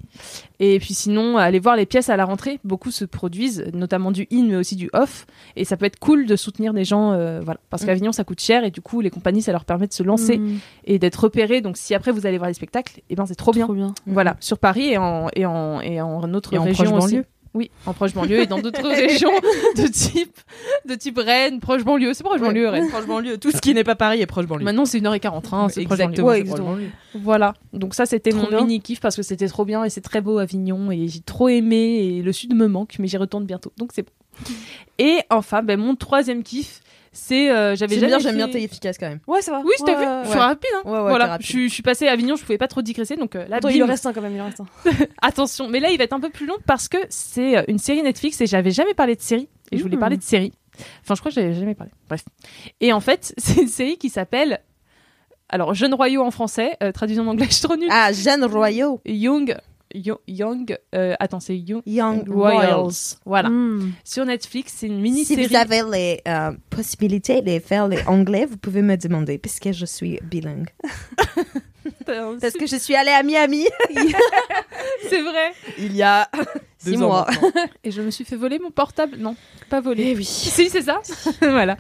[0.60, 2.60] Et puis sinon, allez voir les pièces à la rentrée.
[2.64, 5.26] Beaucoup se produisent, notamment du in, mais aussi du off.
[5.56, 7.86] Et ça peut être cool de soutenir des gens, euh, voilà, parce Mm.
[7.86, 10.38] qu'Avignon ça coûte cher et du coup les compagnies ça leur permet de se lancer
[10.38, 11.62] Mmh, et d'être repérés.
[11.62, 13.66] Donc si après vous allez voir les spectacles, et ben c'est trop bien.
[13.66, 13.94] Trop bien.
[14.06, 17.16] Voilà, sur Paris et en, et en, et en autre Et région aussi.
[17.16, 17.26] banlieue.
[17.54, 19.32] Oui, en proche banlieue et dans d'autres régions
[19.76, 20.38] de type,
[20.86, 22.14] de type Rennes, proche banlieue.
[22.14, 22.90] C'est proche banlieue, Rennes.
[22.90, 23.38] Proche banlieue.
[23.38, 24.66] Tout ce qui n'est pas Paris est proche banlieue.
[24.66, 26.12] Maintenant, c'est 1h40, hein, c'est proche banlieue.
[26.12, 26.28] Exactement.
[26.28, 26.78] Ouais, exactement.
[27.16, 28.62] Voilà, donc ça c'était mon bien.
[28.62, 31.50] mini kiff parce que c'était trop bien et c'est très beau Avignon et j'ai trop
[31.50, 34.12] aimé et le sud me manque, mais j'y retourne bientôt, donc c'est bon.
[35.00, 36.82] Et enfin, ben, mon troisième kiff,
[37.18, 37.50] c'est.
[37.52, 39.20] euh, J'avais J'aime jamais bien, j'aime fait- bien, t'es efficace quand même.
[39.28, 39.60] Ouais, ça va.
[39.62, 40.70] Oui, je t'ai Ouais, vu, ouais, je suis rapide.
[40.76, 40.82] Hein.
[40.86, 41.46] Ouais, ouais, t'es voilà, rapide.
[41.46, 43.58] je suis, je suis passée à Avignon, je pouvais pas trop digresser, donc euh, là,
[43.58, 44.66] Attends, il en reste un quand même, il en reste un.
[45.22, 47.80] Attention, mais là il va être un peu plus long parce que c'est euh, une
[47.80, 50.00] série Netflix et j'avais jamais parlé de série et je voulais Mmh.
[50.00, 50.54] parler de série.
[51.02, 51.92] Enfin, je crois que j'avais jamais parlé.
[52.08, 52.24] Bref.
[52.82, 54.60] Et en fait, c'est une série qui s'appelle
[55.50, 57.88] alors Jeunes Royaux en français, euh, traduit en anglais, je suis trop nulle.
[57.92, 59.00] Ah, Jeanne Royaux.
[59.06, 59.56] Young Yo-
[59.94, 62.74] Young euh, attends, c'est Young Young Royals.
[62.74, 62.94] Royals.
[63.26, 63.50] Voilà.
[63.50, 63.94] Mmh.
[64.04, 65.48] Sur Netflix, c'est une Si mini-série.
[65.48, 69.86] vous avez les euh, possibilités de faire les anglais, vous pouvez me demander, puisque je
[69.86, 70.70] suis bilingue.
[72.06, 73.66] Parce que je suis allée à Miami
[75.10, 75.52] c'est vrai.
[75.78, 76.30] il y a
[76.78, 77.28] Six ans mois.
[77.84, 79.18] Et je me suis fait voler mon portable.
[79.18, 79.36] Non,
[79.70, 80.12] pas volé.
[80.12, 80.24] Eh oui.
[80.26, 81.02] Si, c'est ça.
[81.42, 81.76] voilà.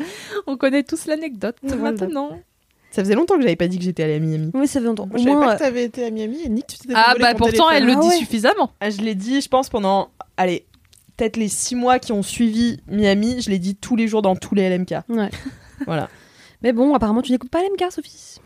[0.48, 2.40] On connaît tous l'anecdote maintenant.
[2.92, 4.52] Ça faisait longtemps que j'avais pas dit que j'étais allée à Miami.
[4.54, 5.10] Oui, ça fait longtemps.
[5.14, 7.36] Je savais pas euh, que t'avais été à Miami et Nick, tu t'étais Ah bah
[7.36, 8.16] pourtant, elle le Ah dit ouais.
[8.18, 8.72] suffisamment.
[8.80, 10.66] Ah, je l'ai dit, je pense, pendant, allez,
[11.16, 14.36] peut-être les six mois qui ont suivi Miami, je l'ai dit tous les jours dans
[14.36, 14.96] tous les LMK.
[15.10, 15.30] Ouais.
[15.86, 16.10] Voilà.
[16.64, 18.38] Mais bon, apparemment, tu n'écoutes pas l'MK, Sophie.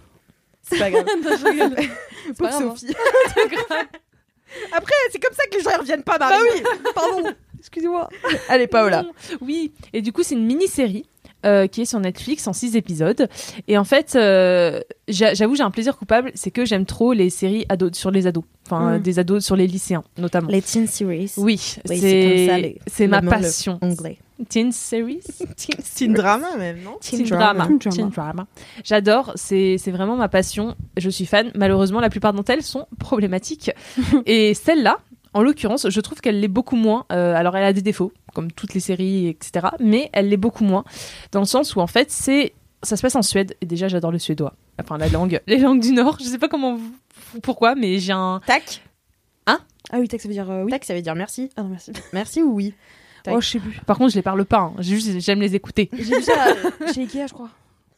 [0.63, 1.05] C'est pas grave.
[2.37, 2.75] Pour grave, hein.
[2.75, 2.93] Sophie.
[4.73, 6.35] Après, c'est comme ça que les gens ne reviennent pas, Marie.
[6.61, 7.29] Bah oui, pardon.
[7.57, 8.09] Excusez-moi.
[8.49, 9.05] Allez, Paola.
[9.39, 11.05] Oui, et du coup, c'est une mini-série.
[11.45, 13.27] Euh, qui est sur Netflix en six épisodes
[13.67, 17.29] et en fait euh, j'a- j'avoue j'ai un plaisir coupable c'est que j'aime trop les
[17.29, 18.93] séries ados sur les ados enfin Mm.
[18.93, 21.31] euh, des ados sur les lycéens notamment Les teen series.
[21.37, 24.17] oui, Oui, c'est c'est les- c'est ma passion Anglais.
[24.49, 25.19] teen series?
[25.95, 26.97] Teen drama même, non?
[27.01, 27.67] Teen drama.
[27.67, 27.95] Teen drama.
[27.95, 28.47] Teen drama.
[28.83, 30.75] J'adore, c'est c'est vraiment ma passion.
[30.97, 31.51] Je suis fan.
[31.55, 33.71] Malheureusement, la plupart d'entre elles sont problématiques.
[34.25, 34.97] Et celle-là,
[35.33, 37.05] En l'occurrence, je trouve qu'elle l'est beaucoup moins.
[37.11, 39.67] Euh, alors, elle a des défauts, comme toutes les séries, etc.
[39.79, 40.83] Mais elle l'est beaucoup moins,
[41.31, 43.55] dans le sens où, en fait, c'est ça se passe en Suède.
[43.61, 44.53] Et déjà, j'adore le suédois.
[44.81, 46.17] Enfin, la langue, les langues du Nord.
[46.19, 48.41] Je sais pas comment, vous- pourquoi, mais j'ai un.
[48.45, 48.81] Tac.
[49.93, 50.71] Ah oui, tac, ça veut dire euh, oui.
[50.71, 51.49] Tac, ça veut dire merci.
[51.57, 51.91] Ah non, merci.
[52.13, 52.73] Merci ou oui?
[53.23, 53.33] Tac.
[53.35, 53.79] Oh, je sais plus.
[53.85, 54.59] Par contre, je les parle pas.
[54.59, 54.73] hein.
[54.79, 55.89] J'ai juste, j'aime les écouter.
[55.91, 57.49] J'ai vu ça euh, chez Ikea, je crois.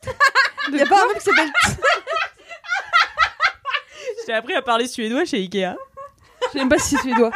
[0.70, 1.52] Il y a pas un mec qui s'appelle.
[4.26, 5.76] J'ai appris à parler suédois chez Ikea.
[6.48, 7.32] Je sais même pas si c'est suédois.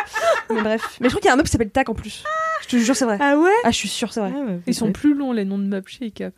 [0.53, 0.97] Mais bref.
[1.01, 2.23] Mais je crois qu'il y a un meuble qui s'appelle Tac en plus.
[2.61, 3.17] Je te jure, c'est vrai.
[3.21, 4.31] Ah ouais Ah, je suis sûre, c'est vrai.
[4.67, 6.29] Ils sont plus longs les noms de meubles chez Ikea.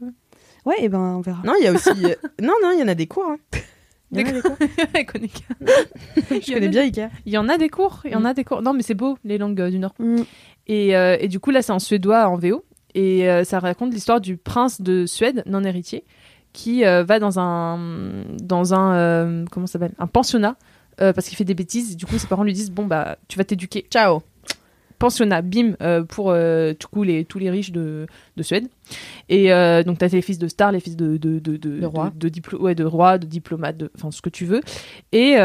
[0.65, 1.41] Ouais, et ben on verra.
[1.45, 1.89] Non, il y a aussi.
[2.05, 3.25] euh, Non, non, il y en a des cours.
[3.29, 3.37] hein.
[4.11, 4.57] Il y en a des cours.
[6.31, 7.09] Je connais bien Ikea.
[7.25, 8.01] Il y en a des cours.
[8.05, 8.61] Il y en a des cours.
[8.61, 9.93] Non, mais c'est beau les langues euh, du Nord.
[9.99, 10.21] Mm.
[10.67, 12.63] Et, euh, et du coup, là, c'est en suédois en VO.
[12.95, 16.03] Et euh, ça raconte l'histoire du prince de Suède, non héritier,
[16.53, 20.55] qui euh, va dans un, dans un, euh, comment ça s'appelle, un pensionnat,
[21.01, 21.95] euh, parce qu'il fait des bêtises.
[21.97, 23.85] Du coup, ses parents lui disent, bon, bah, tu vas t'éduquer.
[23.89, 24.21] Ciao.
[24.97, 28.67] Pensionnat, bim, euh, pour euh, du coup, les, tous les riches de, de Suède.
[29.29, 31.85] Et euh, donc, t'as les fils de stars, les fils de, de, de, de, De
[31.85, 32.11] rois.
[32.13, 34.59] de, ouais, de rois, de diplomates, de- enfin, ce que tu veux.
[35.13, 35.37] Et.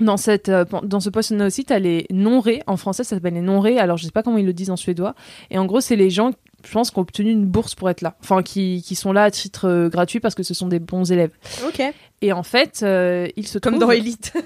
[0.00, 2.62] dans, cette, dans ce pensionnat aussi, tu as les non-rés.
[2.68, 3.78] En français, ça s'appelle les non-rés.
[3.78, 5.14] Alors, je sais pas comment ils le disent en suédois.
[5.50, 6.30] Et en gros, c'est les gens,
[6.64, 8.16] je pense, qui ont obtenu une bourse pour être là.
[8.22, 11.10] Enfin, qui, qui sont là à titre euh, gratuit parce que ce sont des bons
[11.12, 11.30] élèves.
[11.66, 11.82] Ok.
[12.22, 14.32] Et en fait, euh, ils se Comme trouvent- dans Elite.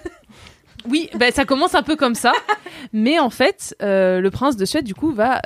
[0.90, 2.32] Oui, ben, ça commence un peu comme ça.
[2.92, 5.40] mais en fait, euh, le prince de Suède, du coup, va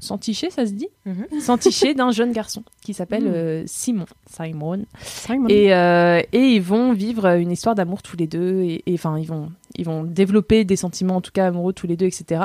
[0.00, 1.40] s'enticher, ça se dit Mhm.
[1.40, 4.06] S'enticher d'un jeune garçon qui s'appelle euh, Simon.
[4.26, 4.84] Simon.
[5.02, 5.46] Simon.
[5.48, 8.62] Et, euh, et ils vont vivre une histoire d'amour tous les deux.
[8.62, 11.86] Et et, enfin, ils, vont, ils vont développer des sentiments, en tout cas amoureux tous
[11.86, 12.42] les deux, etc.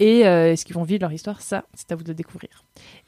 [0.00, 1.40] Et euh, est-ce qu'ils vont vivre leur histoire?
[1.40, 2.50] Ça, c'est à vous de découvrir.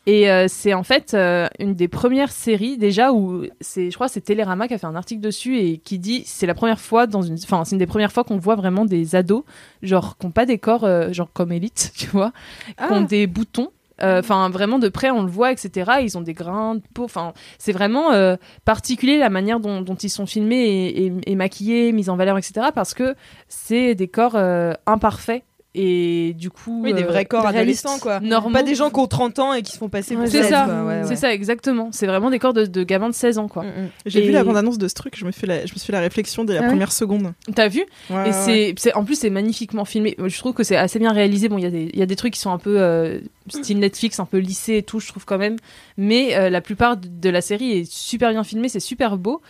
[0.07, 4.07] Et euh, c'est en fait euh, une des premières séries déjà où c'est, je crois,
[4.07, 6.79] que c'est Télérama qui a fait un article dessus et qui dit c'est la première
[6.81, 9.43] fois dans une, enfin c'est une des premières fois qu'on voit vraiment des ados
[9.83, 12.33] genre qui n'ont pas des corps genre comme élite, tu vois,
[12.67, 13.71] qui ont des boutons.
[14.03, 15.91] Euh, Enfin, vraiment de près, on le voit, etc.
[16.03, 17.05] Ils ont des grains de peau.
[17.05, 21.35] Enfin, c'est vraiment euh, particulier la manière dont, dont ils sont filmés et, et- et
[21.35, 22.67] maquillés, mis en valeur, etc.
[22.75, 23.15] Parce que
[23.49, 25.43] c'est des corps euh, imparfaits
[25.77, 28.21] et du coup Oui, des euh, vrais corps réalistes, adolescents, quoi.
[28.21, 28.53] normaux.
[28.55, 30.49] Pas des gens qui ont 30 ans et qui se font passer pour C'est 16,
[30.49, 30.67] ça.
[30.85, 31.17] Ouais, c'est ouais.
[31.17, 31.91] ça exactement.
[31.93, 33.63] C'est vraiment des corps de, de gamins de 16 ans, quoi.
[33.65, 33.89] Mm, mm.
[34.07, 35.87] J'ai Et- vu la bande-annonce de ce truc, je me, fais la, je me suis
[35.87, 37.33] fait la réflexion dès la Ah première seconde.
[37.55, 40.17] T'as vu Ouais, Et c'est, en plus c'est magnifiquement filmé.
[40.25, 41.49] Je trouve que c'est assez bien réalisé.
[41.49, 43.21] Bon, il y a des, il y a des trucs qui sont un peu euh,
[43.49, 45.57] style Netflix, un peu lissé et tout, je trouve quand même.
[45.99, 49.41] Mais euh, la plupart de- de la série est super bien filmée, c'est super beau.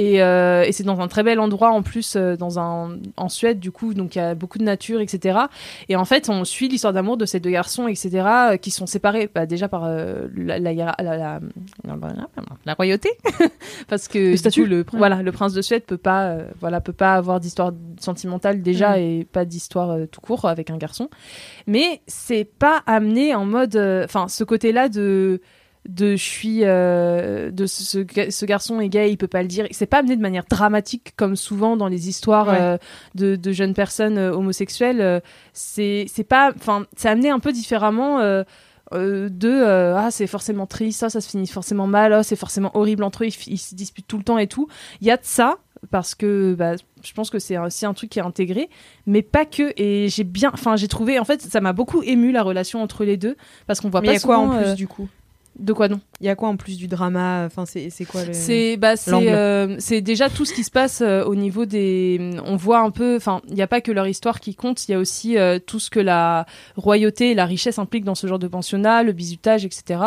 [0.00, 3.28] Et, euh, et c'est dans un très bel endroit en plus, euh, dans un, en
[3.28, 5.40] Suède du coup, donc il y a beaucoup de nature, etc.
[5.90, 8.86] Et en fait, on suit l'histoire d'amour de ces deux garçons, etc., euh, qui sont
[8.86, 10.94] séparés bah, déjà par la, la,
[12.64, 13.10] la, royauté,
[13.88, 14.64] parce que du statut.
[14.64, 18.96] le, voilà, le prince de Suède peut pas, voilà, peut pas avoir d'histoire sentimentale déjà
[18.96, 19.00] Mm.
[19.00, 21.10] et pas d'histoire tout court avec un garçon.
[21.66, 25.42] Mais c'est pas amené en mode, enfin, ce côté-là de
[25.88, 29.42] de je suis euh, de ce, ce ga- ce garçon est gay il peut pas
[29.42, 29.66] le dire.
[29.70, 32.60] C'est pas amené de manière dramatique comme souvent dans les histoires Ouais.
[32.60, 32.78] euh,
[33.14, 35.22] de, de jeunes personnes euh, homosexuelles.
[35.54, 38.18] C'est c'est pas enfin c'est amené un peu différemment
[38.92, 43.04] de ah c'est forcément triste ça ça se finit forcément mal ah, c'est forcément horrible
[43.04, 44.68] entre eux ils, se disputent tout le temps et tout.
[45.00, 45.58] Il y a de ça
[45.90, 48.68] parce que bah, je pense que c'est aussi un truc qui est intégré
[49.06, 49.72] mais pas que.
[49.80, 53.04] Et j'ai bien enfin j'ai trouvé en fait ça m'a beaucoup ému la relation entre
[53.04, 54.86] les deux parce qu'on voit Mais pas il y a quoi en plus euh, du
[54.88, 55.08] coup?
[55.58, 58.32] De quoi non Il y a quoi en plus du drama Enfin, c'est quoi le.
[58.32, 62.80] c'est bah euh, déjà tout ce qui se passe euh, au niveau des on voit
[62.80, 64.98] un peu enfin il n'y a pas que leur histoire qui compte il y a
[64.98, 68.48] aussi euh, tout ce que la royauté et la richesse impliquent dans ce genre de
[68.48, 70.00] pensionnat le bizutage etc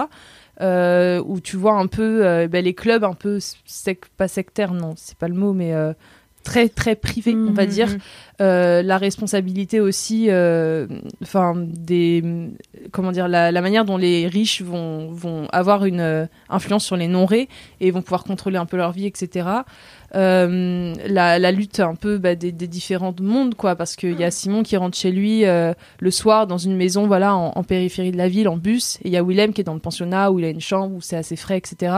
[0.62, 4.94] euh, où tu vois un peu bah, les clubs un peu sec pas sectaires non
[4.96, 5.74] c'est pas le mot mais
[6.44, 7.98] très très privés on va Mhm, dire mhm.
[8.42, 10.88] euh, la responsabilité aussi, euh,
[11.22, 12.24] enfin des,
[12.92, 16.96] comment dire, la, la manière dont les riches vont vont avoir une euh, influence sur
[16.98, 17.48] les non-rés
[17.80, 19.48] et vont pouvoir contrôler un peu leur vie, etc.
[20.16, 24.24] Euh, la, la lutte un peu bah, des, des différents mondes, quoi, parce qu'il y
[24.24, 27.64] a Simon qui rentre chez lui euh, le soir dans une maison, voilà, en, en
[27.64, 29.80] périphérie de la ville, en bus, et il y a Willem qui est dans le
[29.80, 31.94] pensionnat où il a une chambre où c'est assez frais, etc.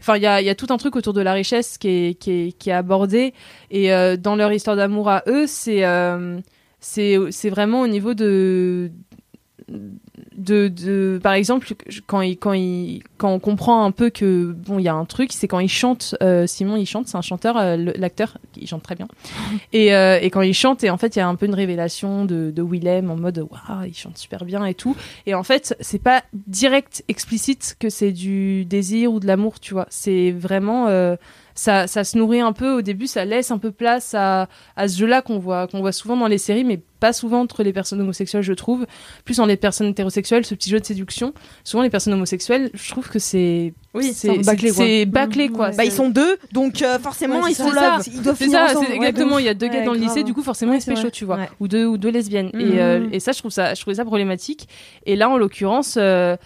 [0.00, 2.14] Enfin, il y a, y a tout un truc autour de la richesse qui est,
[2.20, 3.32] qui est, qui est abordé
[3.70, 6.38] et euh, dans leur histoire d'amour à eux, c'est euh,
[6.80, 8.90] c'est c'est vraiment au niveau de
[10.36, 11.66] de, de par exemple
[12.06, 15.04] quand il, quand il quand on comprend un peu que bon il y a un
[15.04, 18.68] truc c'est quand il chante euh, Simon il chante c'est un chanteur euh, l'acteur il
[18.68, 19.08] chante très bien.
[19.72, 21.54] Et, euh, et quand il chante et en fait il y a un peu une
[21.54, 24.96] révélation de, de Willem en mode waouh il chante super bien et tout.
[25.26, 29.74] Et en fait c'est pas direct explicite que c'est du désir ou de l'amour tu
[29.74, 29.86] vois.
[29.90, 31.16] C'est vraiment euh,
[31.56, 34.86] ça, ça se nourrit un peu au début, ça laisse un peu place à, à
[34.88, 37.72] ce jeu-là qu'on voit, qu'on voit souvent dans les séries, mais pas souvent entre les
[37.72, 38.86] personnes homosexuelles, je trouve.
[39.24, 41.34] Plus dans les personnes hétérosexuelles, ce petit jeu de séduction.
[41.64, 43.74] Souvent, les personnes homosexuelles, je trouve que c'est.
[43.94, 44.76] Oui, c'est bâclé, quoi.
[44.84, 45.70] c'est bâclé, quoi.
[45.70, 47.96] Bah, ils sont deux, donc euh, forcément, Ouais, ils c'est sont ça.
[47.96, 48.06] love.
[48.06, 48.86] Ils doivent C'est finir ça, ensemble.
[48.86, 49.38] c'est Ouais, exactement.
[49.38, 49.72] Il y a deux ouf.
[49.72, 51.36] gars dans le Ouais, lycée, du coup, forcément, Ouais, ils se pécho, tu vois.
[51.36, 51.48] Ouais.
[51.60, 52.50] Ou, deux, ou deux lesbiennes.
[52.54, 54.68] Et, euh, et ça, je trouve ça, je trouvais ça problématique.
[55.06, 55.96] Et là, en l'occurrence.
[55.98, 56.36] euh,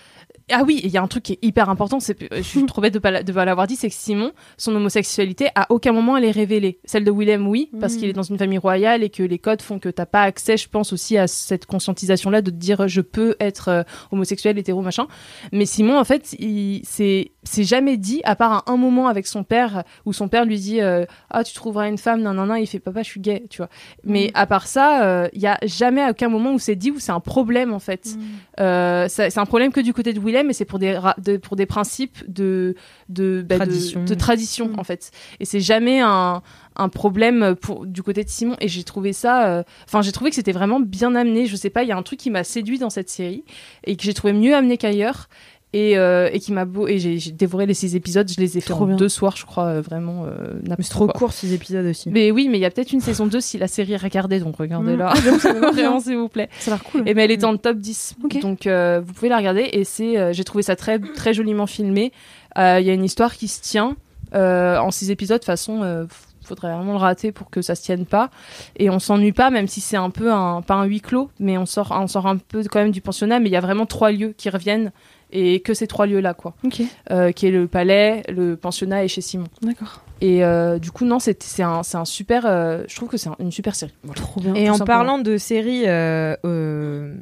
[0.52, 2.80] ah oui, il y a un truc qui est hyper important, c'est je suis trop
[2.80, 5.92] bête de pas, la- de pas l'avoir dit, c'est que Simon, son homosexualité, à aucun
[5.92, 6.78] moment elle est révélée.
[6.84, 9.62] Celle de Willem, oui, parce qu'il est dans une famille royale et que les codes
[9.62, 13.00] font que t'as pas accès, je pense aussi à cette conscientisation-là de te dire je
[13.00, 15.06] peux être euh, homosexuel, hétéro, machin.
[15.52, 19.26] Mais Simon, en fait, il c'est c'est jamais dit, à part à un moment avec
[19.26, 22.44] son père, où son père lui dit euh, ah tu trouveras une femme, non non
[22.46, 23.70] non, il fait papa, je suis gay, tu vois.
[24.04, 26.90] Mais à part ça, euh, il y a jamais à aucun moment où c'est dit
[26.90, 28.16] où c'est un problème en fait.
[28.60, 31.38] Euh, ça- c'est un problème que du côté de Willem, mais c'est pour des de-
[31.38, 32.74] pour des principes de
[33.08, 34.04] de bah, Tradition.
[34.04, 34.78] de, tradition Mm.
[34.78, 35.10] en fait.
[35.40, 36.42] Et c'est jamais un
[36.76, 38.56] un problème pour du côté de Simon.
[38.60, 41.46] Et j'ai trouvé ça, euh, enfin j'ai trouvé que c'était vraiment bien amené.
[41.46, 43.44] Je sais pas, il y a un truc qui m'a séduit dans cette série
[43.86, 45.28] et que j'ai trouvé mieux amené qu'ailleurs.
[45.72, 48.60] Et, euh, et qui m'a beau et j'ai dévoré les six épisodes je les ai
[48.60, 48.96] fait en bien.
[48.96, 51.14] deux soirs je crois euh, vraiment euh, c'est trop quoi.
[51.14, 52.10] court ces épisodes aussi.
[52.10, 54.40] mais oui mais il y a peut-être une saison 2 si la série est regardée
[54.40, 55.12] donc regardez-la
[55.72, 57.08] vraiment s'il vous plaît Ça a l'air cool.
[57.08, 58.16] et mais elle est dans le top 10.
[58.24, 58.40] Ok.
[58.40, 62.10] Donc euh, vous pouvez la regarder et c'est j'ai trouvé ça très très joliment filmé.
[62.56, 63.94] Il y a une histoire qui se tient
[64.34, 66.06] en six épisodes de toute façon
[66.42, 68.28] faudrait vraiment le rater pour que ça se tienne pas
[68.76, 71.56] et on s'ennuie pas même si c'est un peu un pas un huis clos mais
[71.58, 73.86] on sort on sort un peu quand même du pensionnat mais il y a vraiment
[73.86, 74.90] trois lieux qui reviennent
[75.32, 79.04] et que ces trois lieux là quoi Ok, Euh, qui est le palais le pensionnat
[79.04, 80.02] et chez Simon d'accord.
[80.20, 83.52] et euh, du coup non c'est un super euh, je trouve que c'est un- une
[83.52, 84.20] super série Voilà.
[84.20, 84.54] Trop bien.
[84.54, 84.98] Et en simplement.
[84.98, 87.14] parlant de séries euh, euh,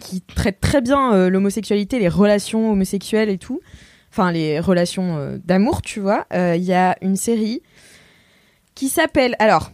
[0.00, 3.60] qui traitent très bien euh, l'homosexualité, les relations homosexuelles et tout,
[4.10, 7.62] enfin les relations euh, d'amour, tu vois, euh, il y a une série
[8.74, 9.34] qui s'appelle.
[9.38, 9.70] Alors,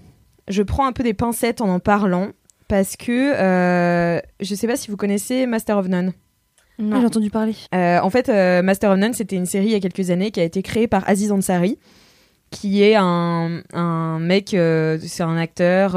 [0.49, 2.29] je prends un peu des pincettes en en parlant
[2.69, 6.13] parce que euh, je sais pas si vous connaissez Master of None.
[6.79, 7.55] Ah, j'ai entendu parler.
[7.75, 10.31] Euh, en fait, euh, Master of None, c'était une série il y a quelques années
[10.33, 11.79] qui a été créée par Aziz Ansari,
[12.51, 15.93] qui est un, un mec, euh, c'est un acteur,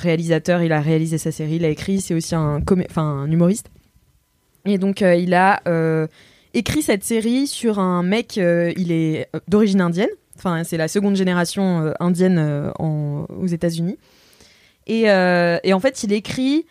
[0.00, 2.60] réalisateur, il a réalisé sa série, il a écrit, c'est aussi un,
[2.96, 3.68] un humoriste.
[4.64, 5.60] Et donc, il a
[6.54, 11.92] écrit cette série sur un mec, il est d'origine indienne, enfin, c'est la seconde génération
[12.00, 13.98] indienne en- aux États-Unis.
[14.86, 16.64] Et, et en fait, il écrit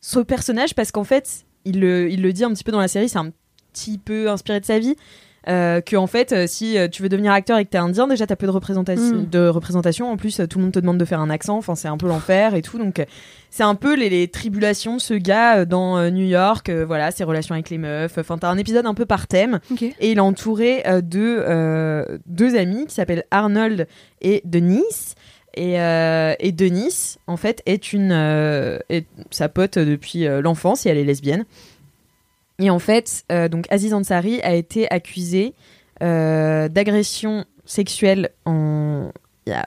[0.00, 2.88] ce personnage parce qu'en fait, il le, il le dit un petit peu dans la
[2.88, 3.30] série, c'est un
[3.72, 4.96] petit peu inspiré de sa vie.
[5.48, 8.06] Euh, que en fait, euh, si euh, tu veux devenir acteur et que t'es indien,
[8.06, 9.16] déjà t'as peu de représentation.
[9.16, 9.26] Mm.
[9.26, 10.10] De représentation.
[10.10, 11.56] En plus, tout le monde te demande de faire un accent.
[11.56, 12.78] Enfin, c'est un peu l'enfer et tout.
[12.78, 13.04] Donc,
[13.50, 16.70] c'est un peu les, les tribulations de ce gars dans New York.
[16.70, 18.18] voilà, ses relations avec les meufs.
[18.18, 19.58] Enfin, t'as un épisode un peu par thème.
[20.00, 23.88] Et il est entouré de deux amis qui s'appellent Arnold
[24.20, 25.14] et Denise.
[25.54, 30.86] Et, euh, et Denise, en fait, est une euh, est sa pote depuis euh, l'enfance
[30.86, 31.44] et elle est lesbienne.
[32.58, 35.54] Et en fait, euh, donc Aziz Ansari a été accusé
[36.00, 39.12] d'agression sexuelle en
[39.46, 39.64] il y a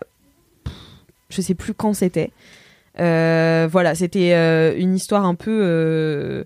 [1.30, 2.32] je sais plus quand c'était.
[2.98, 4.32] Voilà, c'était
[4.78, 6.46] une histoire un peu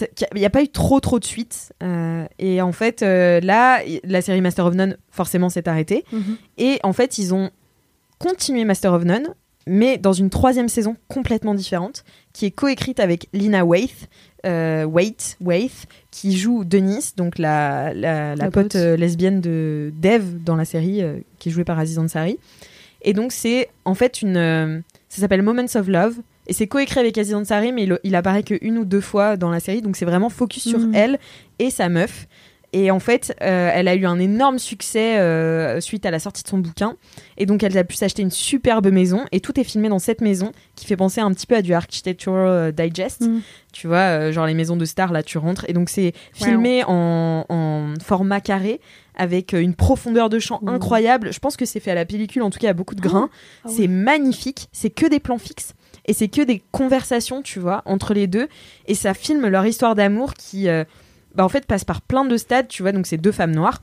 [0.00, 3.80] il n'y a pas eu trop trop de suites Euh, et en fait euh, là
[4.04, 6.36] la série Master of None forcément s'est arrêtée Mhm.
[6.58, 7.50] et en fait ils ont
[8.18, 9.28] continué Master of None
[9.70, 12.02] mais dans une troisième saison complètement différente
[12.32, 14.08] qui est coécrite avec Lina Waith
[14.46, 18.76] euh, Waith, Waith qui joue Denise donc la, la, la La pote pote.
[18.76, 22.38] euh, lesbienne de Dev dans la série euh, qui est jouée par Aziz Ansari
[23.02, 27.00] et donc c'est en fait une euh, ça s'appelle Moments of Love et c'est coécrit
[27.00, 29.82] avec Aziz Ansari mais il, il apparaît que une ou deux fois dans la série
[29.82, 30.94] donc c'est vraiment focus sur Mhm.
[30.94, 31.18] elle
[31.58, 32.26] et sa meuf
[32.72, 36.42] et en fait euh, elle a eu un énorme succès euh, suite à la sortie
[36.42, 36.96] de son bouquin.
[37.36, 39.24] Et donc elle a pu s'acheter une superbe maison.
[39.32, 41.72] Et tout est filmé dans cette maison qui fait penser un petit peu à du
[41.72, 43.22] Architectural Digest.
[43.22, 43.40] Mhm.
[43.72, 45.64] tu vois euh, genre les maisons de stars là tu rentres.
[45.68, 48.80] Et donc c'est filmé en, en format carré
[49.14, 51.32] avec une profondeur de champ incroyable.
[51.32, 53.30] Je pense que c'est fait à la pellicule en tout cas à beaucoup de grains.
[53.64, 53.74] Ah ouais.
[53.76, 55.74] c'est magnifique, c'est que des plans fixes.
[56.08, 58.48] Et c'est que des conversations, tu vois, entre les deux.
[58.86, 60.84] Et ça filme leur histoire d'amour qui euh,
[61.34, 63.80] bah, en fait passe par plein de stades, tu vois, donc c'est deux femmes noires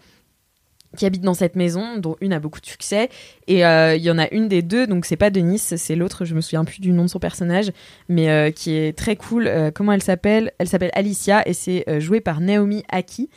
[0.98, 3.10] qui habitent dans cette maison, dont une a beaucoup de succès,
[3.48, 6.24] et euh, il y en a une des deux, donc c'est pas Denise, c'est l'autre,
[6.24, 7.74] je me souviens plus du nom de son personnage,
[8.08, 9.48] mais euh, qui est très cool.
[9.48, 10.54] Euh, comment elle s'appelle?
[10.58, 13.30] Elle s'appelle Alicia, et c'est euh, joué par Naomi Aki.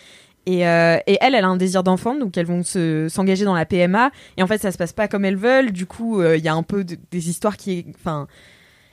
[0.47, 0.63] Et, et
[1.21, 4.13] elle, elle a un désir d'enfant, donc elles vont se- s'engager dans la PMA.
[4.39, 5.73] Et en fait, ça se passe pas comme elles veulent.
[5.73, 8.27] Du coup, il y a un peu de- des histoires qui, enfin,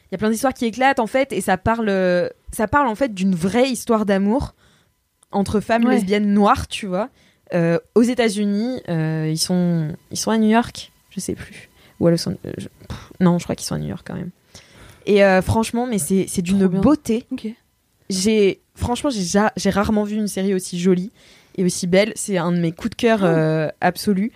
[0.04, 2.96] il y a plein d'histoires qui éclatent en fait, et ça parle, ça parle en
[2.96, 4.54] fait d'une vraie histoire d'amour
[5.36, 5.96] entre femmes Ouais.
[5.96, 7.10] lesbiennes noires, tu vois.
[7.54, 11.70] Euh, aux États-Unis, euh, ils sont ils sont à New York, je sais plus.
[12.00, 12.40] Ou à Los Angeles.
[12.88, 14.32] pff, Non, je crois qu'ils sont à New York quand même.
[15.06, 17.26] Et euh, franchement, mais c'est c'est d'une beauté.
[18.10, 21.12] J'ai franchement j'ai ja- j'ai rarement vu une série aussi jolie
[21.58, 22.12] et aussi belle.
[22.16, 24.32] C'est un de mes coups de cœur euh, absolus.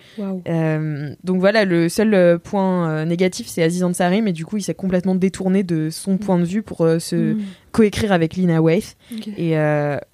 [0.48, 4.56] Euh, donc voilà, le seul euh, point euh, négatif, c'est Aziz Ansari, mais du coup,
[4.56, 7.40] il s'est complètement détourné de son point de vue pour se Mm.
[7.72, 8.96] coécrire avec Lina Waithe.
[9.14, 9.28] Ok.
[9.36, 9.54] Et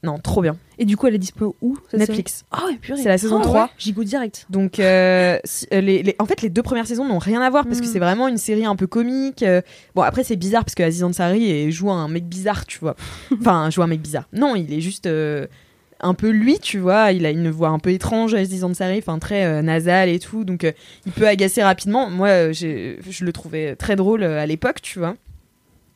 [0.03, 0.57] non, trop bien.
[0.79, 2.45] Et du coup, elle est dispo où Netflix.
[2.51, 3.01] Ah ouais, purée.
[3.01, 3.63] C'est la saison Ah 3.
[3.63, 4.45] ouais, J'y go direct.
[4.51, 7.65] Donc, euh, si- les, les- en fait, les deux premières saisons n'ont rien à voir
[7.65, 7.91] parce que Mm.
[7.93, 9.43] c'est vraiment une série un peu comique.
[9.95, 12.95] Bon, après, c'est bizarre parce que Aziz Ansari joue un mec bizarre, tu vois.
[13.41, 14.29] Enfin, joue un mec bizarre.
[14.35, 15.47] Non, il est juste euh,
[16.01, 17.12] un peu lui, tu vois.
[17.12, 20.44] Il a une voix un peu étrange, Aziz Ansari, enfin très euh, nasale et tout.
[20.44, 20.72] Donc, euh,
[21.07, 22.11] il peut agacer rapidement.
[22.11, 25.16] Moi, euh, je le trouvais très drôle à l'époque, tu vois.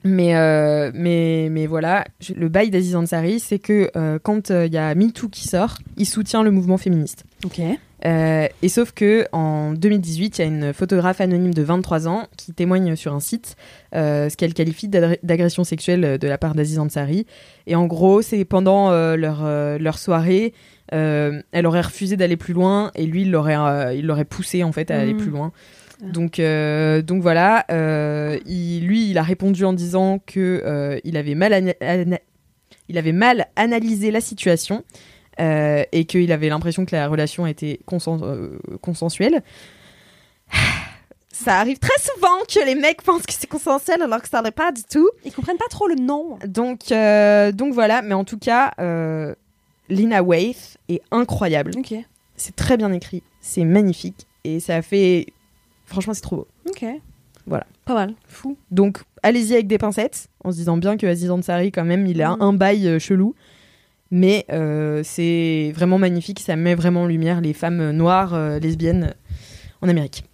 [0.02, 4.72] Mais, euh, mais, mais voilà, le bail d'Aziz Ansari, c'est que euh, quand euh, il
[4.72, 7.24] y a MeToo qui sort, il soutient le mouvement féministe.
[7.44, 7.60] Ok.
[8.02, 12.54] Et sauf que en 2018, il y a une photographe anonyme de 23 ans qui
[12.54, 13.56] témoigne sur un site
[13.92, 17.26] ce qu'elle qualifie d'agression sexuelle de la part d'Aziz Ansari.
[17.66, 19.44] Et en gros, c'est pendant leur,
[19.78, 20.54] leur soirée,
[20.92, 25.12] elle aurait refusé d'aller plus loin et lui, il l'aurait poussé en fait à aller
[25.12, 25.20] Mhm.
[25.20, 25.52] plus loin.
[26.02, 26.06] Ah.
[26.10, 31.16] Donc, euh, donc voilà, euh, il, lui, il a répondu en disant que euh, il
[31.16, 31.74] avait mal
[32.88, 34.84] il avait mal analysé la situation
[35.40, 39.42] euh, et qu'il avait l'impression que la relation était consen- euh, consensuelle.
[41.32, 44.50] Ça arrive très souvent que les mecs pensent que c'est consensuel alors que ça l'est
[44.50, 45.08] pas du tout.
[45.24, 46.38] Ils comprennent pas trop le nom.
[46.46, 49.34] Donc, euh, donc voilà, mais en tout cas, euh,
[49.88, 51.70] Lina Waithe est incroyable.
[51.78, 51.94] Ok.
[52.36, 55.26] C'est très bien écrit, c'est magnifique et ça fait.
[55.90, 56.48] Franchement, c'est trop beau.
[56.68, 56.84] Ok.
[57.46, 57.66] Voilà.
[57.84, 58.14] Pas mal.
[58.26, 58.56] Fou.
[58.70, 62.22] Donc, allez-y avec des pincettes, en se disant bien que Aziz Ansari, quand même, il
[62.22, 62.42] a Mhm.
[62.42, 63.34] un bail euh, chelou.
[64.12, 69.14] Mais euh, c'est vraiment magnifique, ça met vraiment en lumière les femmes noires, euh, lesbiennes
[69.82, 70.24] en Amérique.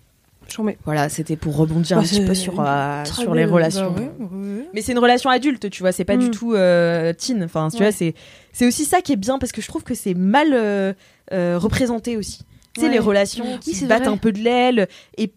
[0.60, 0.78] Mets.
[0.86, 2.54] Voilà, c'était pour rebondir Bah, un petit c'est peu sur,
[3.04, 3.90] sur les relations.
[3.90, 4.68] Bah ouais, ouais.
[4.72, 6.30] Mais c'est une relation adulte, tu vois, c'est pas du Mm.
[6.30, 6.52] tout
[7.18, 7.42] teen.
[7.44, 7.90] Enfin, tu Ouais.
[7.90, 8.12] vois,
[8.52, 10.54] c'est aussi ça qui est bien parce que je trouve que c'est mal
[11.32, 12.42] représenté aussi.
[12.76, 12.92] Tu sais, Ouais.
[12.92, 14.12] les relations Oui, qui c'est battent vrai.
[14.12, 15.32] un peu de l'aile et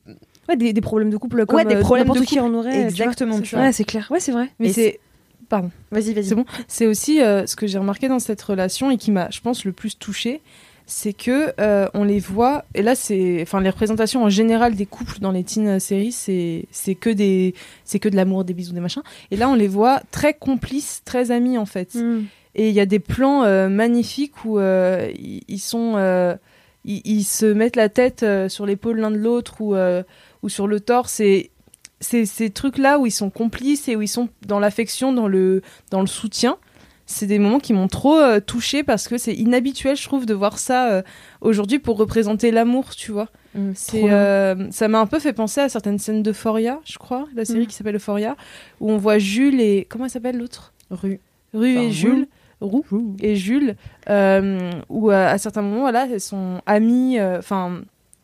[0.47, 2.39] Ouais, des, des problèmes de couple comme Ouais, des euh, problèmes de qui couple.
[2.41, 2.81] en aurait.
[2.81, 3.65] exactement, tu C'est- vois.
[3.65, 4.07] Ouais, c'est clair.
[4.11, 4.49] Ouais, c'est vrai.
[4.59, 4.99] Mais c'est.
[5.47, 5.71] Pardon.
[5.91, 6.25] Vas-y, vas-y.
[6.25, 6.45] C'est bon.
[6.67, 9.63] C'est aussi euh, ce que j'ai remarqué dans cette relation et qui m'a, je pense,
[9.65, 10.41] le plus touchée,
[10.87, 12.65] c'est que euh, on les voit.
[12.75, 16.65] Et là, c'est, enfin, les représentations en général des couples dans les teen séries, c'est,
[16.71, 19.03] c'est que des, c'est que de l'amour, des bisous, des machins.
[19.31, 21.93] Et là, on les voit très complices, très amis en fait.
[21.95, 22.23] Mm.
[22.55, 26.35] Et il y a des plans euh, magnifiques où ils sont, euh,
[26.85, 30.03] ils, ils se mettent la tête euh, sur l'épaule l'un de l'autre ou, euh,
[30.43, 31.19] ou sur le torse.
[31.19, 31.51] Et
[31.99, 35.61] c'est ces trucs-là où ils sont complices et où ils sont dans l'affection, dans le,
[35.91, 36.57] dans le soutien.
[37.11, 40.33] C'est des moments qui m'ont trop euh, touchée parce que c'est inhabituel, je trouve, de
[40.35, 41.01] voir ça euh,
[41.41, 43.29] aujourd'hui pour représenter l'amour, tu vois.
[43.55, 47.27] Mm, C'est, euh, ça m'a un peu fait penser à certaines scènes d'Euphoria, je crois,
[47.33, 47.65] la série Mm.
[47.67, 48.35] qui s'appelle Euphoria,
[48.79, 50.71] où on voit Jules et comment elle s'appelle l'autre?
[50.91, 51.19] Rue.
[51.55, 52.27] Rue Enfin, et Jules,
[52.61, 52.85] Roux
[53.21, 53.75] et Jules,
[54.09, 57.19] euh, où euh, à certains moments, voilà, elles sont amies.
[57.19, 57.81] euh, Enfin,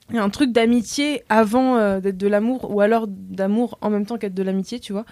[0.09, 3.89] il y a un truc d'amitié avant euh, d'être de l'amour, ou alors d'amour en
[3.89, 5.05] même temps qu'être de l'amitié, tu vois.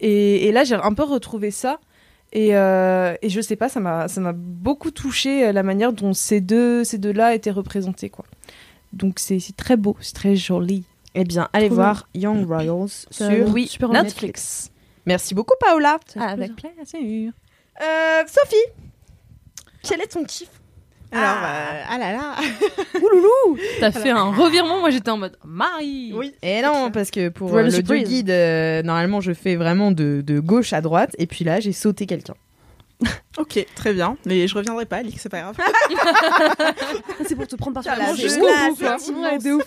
[0.00, 1.80] Et, et là, j'ai un peu retrouvé ça.
[2.32, 6.12] Et, euh, et je sais pas, ça m'a ça m'a beaucoup touché la manière dont
[6.12, 8.26] ces deux ces deux là étaient représentés quoi.
[8.92, 10.84] Donc c'est très beau, c'est très joli.
[11.14, 14.70] Eh bien, allez Trop voir Young Royals sur oui, super en Netflix.
[15.06, 15.98] Merci beaucoup, Paola.
[16.20, 17.32] Avec plaisir.
[17.80, 18.56] Euh, Sophie,
[19.82, 20.48] quel est ton kiff?
[21.10, 21.46] Alors, Ah.
[21.72, 22.34] euh, ah là là.
[23.80, 26.12] T'as fait un revirement, moi j'étais en mode Marie.
[26.14, 26.34] Oui.
[26.42, 28.06] Et non, parce que pour Pour euh, le surprise.
[28.08, 31.14] guide, euh, normalement, je fais vraiment de, de gauche à droite.
[31.18, 32.34] Et puis là, j'ai sauté quelqu'un.
[33.38, 34.16] Ok, très bien.
[34.26, 35.56] Mais je reviendrai pas, Alix, c'est pas grave.
[37.24, 38.38] C'est pour te prendre par surprise.
[39.40, 39.62] c'est Ouf.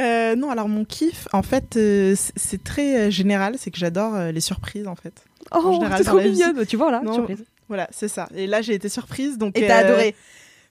[0.00, 4.16] Euh, non, alors mon kiff, en fait, euh, c'est- très euh, général, c'est que j'adore
[4.16, 5.12] euh, les surprises, en fait.
[5.52, 6.66] Oh, général, c'est trop mignonne.
[6.66, 7.14] Tu vois là, Non.
[7.14, 7.44] surprise.
[7.68, 8.28] Voilà, c'est ça.
[8.34, 9.56] Et là, j'ai été surprise, donc.
[9.58, 10.14] Et t'as euh, adoré.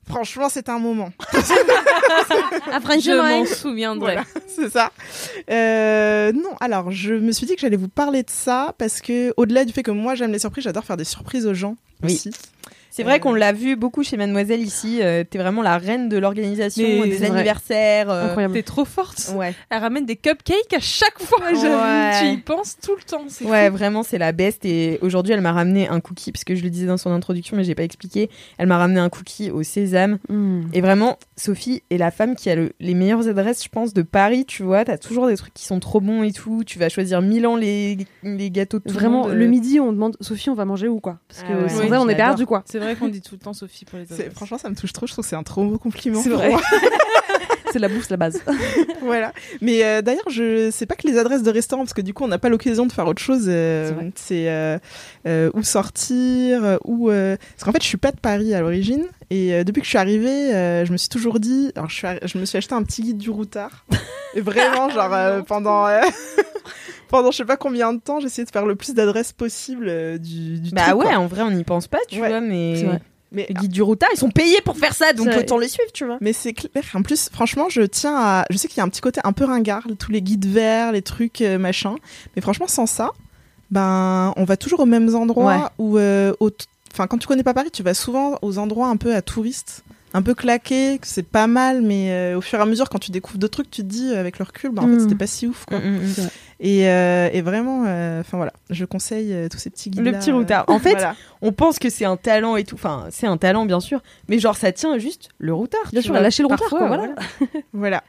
[0.07, 1.09] Franchement, c'était un moment.
[2.71, 4.13] À French Je m'en souviendrai.
[4.13, 4.91] Voilà, c'est ça.
[5.49, 9.33] Euh, non, alors je me suis dit que j'allais vous parler de ça parce que
[9.37, 12.13] au-delà du fait que moi j'aime les surprises, j'adore faire des surprises aux gens Oui.
[12.13, 12.31] aussi.
[12.97, 14.99] C'est vrai Euh, qu'on l'a vu beaucoup chez Mademoiselle ici.
[15.01, 17.35] euh, T'es vraiment la reine de l'organisation, Mais des c'est vrai.
[17.37, 18.09] anniversaires.
[18.09, 18.53] euh, Incroyable.
[18.55, 19.31] T'es trop forte.
[19.35, 19.53] Ouais.
[19.69, 21.39] Elle ramène des cupcakes à chaque fois.
[21.51, 22.19] Ouais.
[22.19, 23.23] Tu y penses tout le temps.
[23.27, 23.75] C'est Ouais, fou.
[23.77, 24.65] vraiment, c'est la best.
[24.65, 27.55] Et aujourd'hui, elle m'a ramené un cookie, parce que je le disais dans son introduction,
[27.55, 28.29] mais j'ai pas expliqué.
[28.57, 30.17] Elle m'a ramené un cookie au sésame.
[30.29, 30.61] Mm.
[30.73, 34.01] Et vraiment, Sophie est la femme qui a le- les meilleures adresses, je pense, de
[34.01, 34.45] Paris.
[34.45, 36.63] Tu vois, t'as toujours des trucs qui sont trop bons et tout.
[36.65, 39.47] Tu vas choisir Milan les, les gâteaux de tout Vraiment, monde, le euh.
[39.47, 41.19] midi, on demande Sophie, on va manger où quoi?
[41.27, 41.69] Parce que Ah ouais.
[41.69, 42.15] sans Oui, on est j'adore.
[42.15, 42.63] perdu quoi.
[42.65, 44.33] C'est vrai vrai qu'on dit tout le temps Sophie pour les adresses.
[44.33, 45.07] Franchement, ça me touche trop.
[45.07, 46.21] Je trouve que c'est un trop beau compliment.
[46.21, 46.51] C'est vrai.
[47.73, 48.41] C'est la bouffe, la base.
[49.01, 49.33] voilà.
[49.59, 52.23] Mais euh, d'ailleurs, je sais pas que les adresses de restaurants, parce que du coup,
[52.23, 53.45] on n'a pas l'occasion de faire autre chose.
[53.49, 54.79] euh, C'est euh,
[55.27, 57.09] euh, où sortir, où.
[57.11, 59.85] euh, Parce qu'en fait, je suis pas de Paris à l'origine, et euh, depuis que
[59.85, 61.71] je suis arrivée, euh, je me suis toujours dit.
[61.75, 63.85] Alors, je, suis arri- je me suis acheté un petit guide du routard.
[64.33, 65.87] et vraiment, genre euh, pendant.
[67.09, 69.85] Pendant je sais pas combien de temps, j'ai essayé de faire le plus d'adresses possible
[69.89, 71.17] euh, du, du Bah truc, ouais, quoi.
[71.17, 72.27] en vrai, on n'y pense pas, tu Ouais.
[72.29, 72.75] vois, mais.
[72.77, 73.01] C'est vrai.
[73.33, 75.43] Mais Les guides du routard, ils sont payés pour faire ça, donc C'est vrai.
[75.43, 76.17] autant les suivre, tu vois.
[76.21, 76.71] Mais c'est clair.
[76.93, 78.45] En plus, franchement, je tiens à.
[78.49, 80.93] Je sais qu'il y a un petit côté un peu ringard, tous les guides verts,
[80.93, 81.95] les trucs euh, machin.
[82.37, 83.11] Mais franchement, sans ça,
[83.69, 86.51] ben, on va toujours aux mêmes endroits où, euh, au-
[86.93, 89.83] enfin, quand tu connais pas Paris, tu vas souvent aux endroits un peu à touristes,
[90.13, 92.97] un peu claqués, que c'est pas mal, mais euh, au fur et à mesure, quand
[92.99, 94.93] tu découvres d'autres trucs, tu te dis euh, avec le recul, ben, en Mm.
[94.93, 95.79] fait, c'était pas si ouf, quoi.
[95.79, 95.99] Mm,
[96.59, 100.03] Et, euh, et vraiment, enfin voilà, je conseille tous ces petits guides.
[100.05, 100.65] Le petit routard.
[100.67, 101.15] En fait, voilà.
[101.41, 102.75] On pense que c'est un talent et tout.
[102.75, 104.01] Enfin, c'est un talent, bien sûr.
[104.27, 105.81] Mais genre, ça tient juste le routard.
[105.91, 106.21] Bien tu sûr, vois.
[106.21, 107.13] lâcher le routard, quoi, voilà.
[107.73, 108.03] Voilà.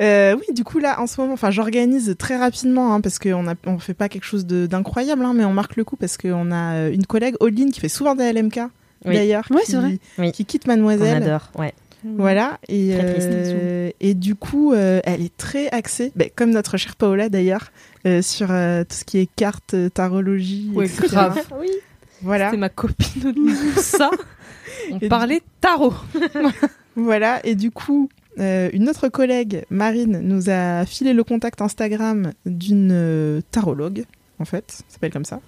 [0.00, 3.44] Euh, oui, du coup là, en ce moment, enfin, j'organise très rapidement hein, parce qu'on
[3.66, 6.88] on fait pas quelque chose d'incroyable, hein, mais on marque le coup parce qu'on a
[6.88, 8.60] une collègue, Audeline, qui fait souvent des LMK
[9.06, 9.14] Oui.
[9.14, 9.98] d'ailleurs, Ouais, qui, c'est vrai.
[10.18, 10.32] Oui.
[10.32, 11.22] qui quitte On Mademoiselle.
[11.22, 11.72] adore, ouais.
[12.04, 13.28] Voilà, et, Très triste.
[13.32, 17.72] euh, et du coup, euh, elle est très axée, ben, comme notre chère Paola d'ailleurs,
[18.06, 21.06] euh, sur euh, tout ce qui est cartes, tarologie, Ouais, etc.
[21.08, 21.40] grave.
[22.22, 23.34] Voilà, C'est ma copine
[23.76, 24.10] au ça.
[24.90, 25.92] On Et parlait tarot.
[26.96, 32.32] voilà, et du coup, euh, une autre collègue, Marine, nous a filé le contact Instagram
[32.46, 34.04] d'une euh, tarologue,
[34.38, 35.40] en fait, ça s'appelle comme ça.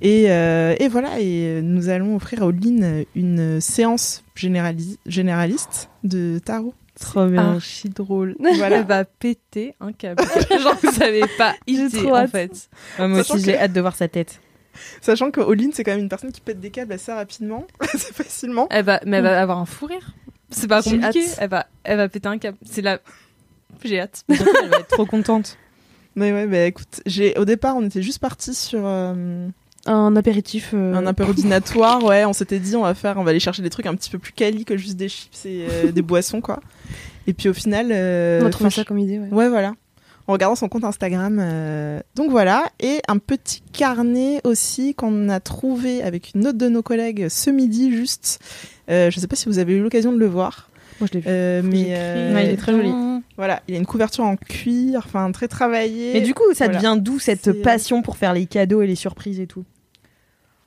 [0.00, 6.38] Et, euh, et voilà, et nous allons offrir à Audeline une séance générali- généraliste de
[6.44, 6.74] tarot.
[6.98, 7.54] Trop bien.
[7.54, 8.36] Archi drôle.
[8.56, 8.78] Voilà.
[8.78, 10.22] Elle va péter un câble.
[10.62, 12.30] Genre, vous savez pas J'ai idée, trop en hâte.
[12.30, 12.68] fait.
[12.98, 14.40] Ouais, moi Sachant aussi, que- j'ai hâte de voir sa tête.
[15.00, 18.12] Sachant que Audeline, c'est quand même une personne qui pète des câbles assez rapidement, assez
[18.12, 18.66] facilement.
[18.70, 20.14] Elle va, mais elle va avoir un fou rire.
[20.50, 21.24] C'est pas compliqué.
[21.38, 22.58] Elle va, elle va péter un câble.
[22.64, 22.98] C'est la.
[23.84, 24.24] J'ai hâte.
[24.28, 24.36] Elle
[24.68, 25.56] va être trop contente.
[26.16, 29.46] Mais ouais, bah écoute, j'ai, au départ, on était juste parti sur euh,
[29.86, 30.70] Un apéritif.
[30.74, 33.70] euh, un apérodinatoire, ouais, on s'était dit, on va faire, on va aller chercher des
[33.70, 36.60] trucs un petit peu plus quali que juste des chips et euh, des boissons, quoi.
[37.26, 39.28] Et puis au final, euh, On a trouvé ça comme idée, ouais.
[39.30, 39.72] Ouais, voilà.
[40.26, 41.38] En regardant son compte Instagram.
[41.40, 42.64] euh, Donc voilà.
[42.80, 47.50] Et un petit carnet aussi qu'on a trouvé avec une autre de nos collègues ce
[47.50, 48.38] midi, juste.
[48.90, 50.70] Euh, je sais pas si vous avez eu l'occasion de le voir.
[51.00, 51.26] Moi, je l'ai vu.
[51.28, 52.90] Euh, mais euh, Ouais, il est très joli.
[53.40, 56.12] Voilà, il y a une couverture en cuir, enfin très travaillée.
[56.12, 56.78] Mais du coup, ça Voilà.
[56.78, 59.64] devient d'où cette passion pour faire les cadeaux et les surprises et tout?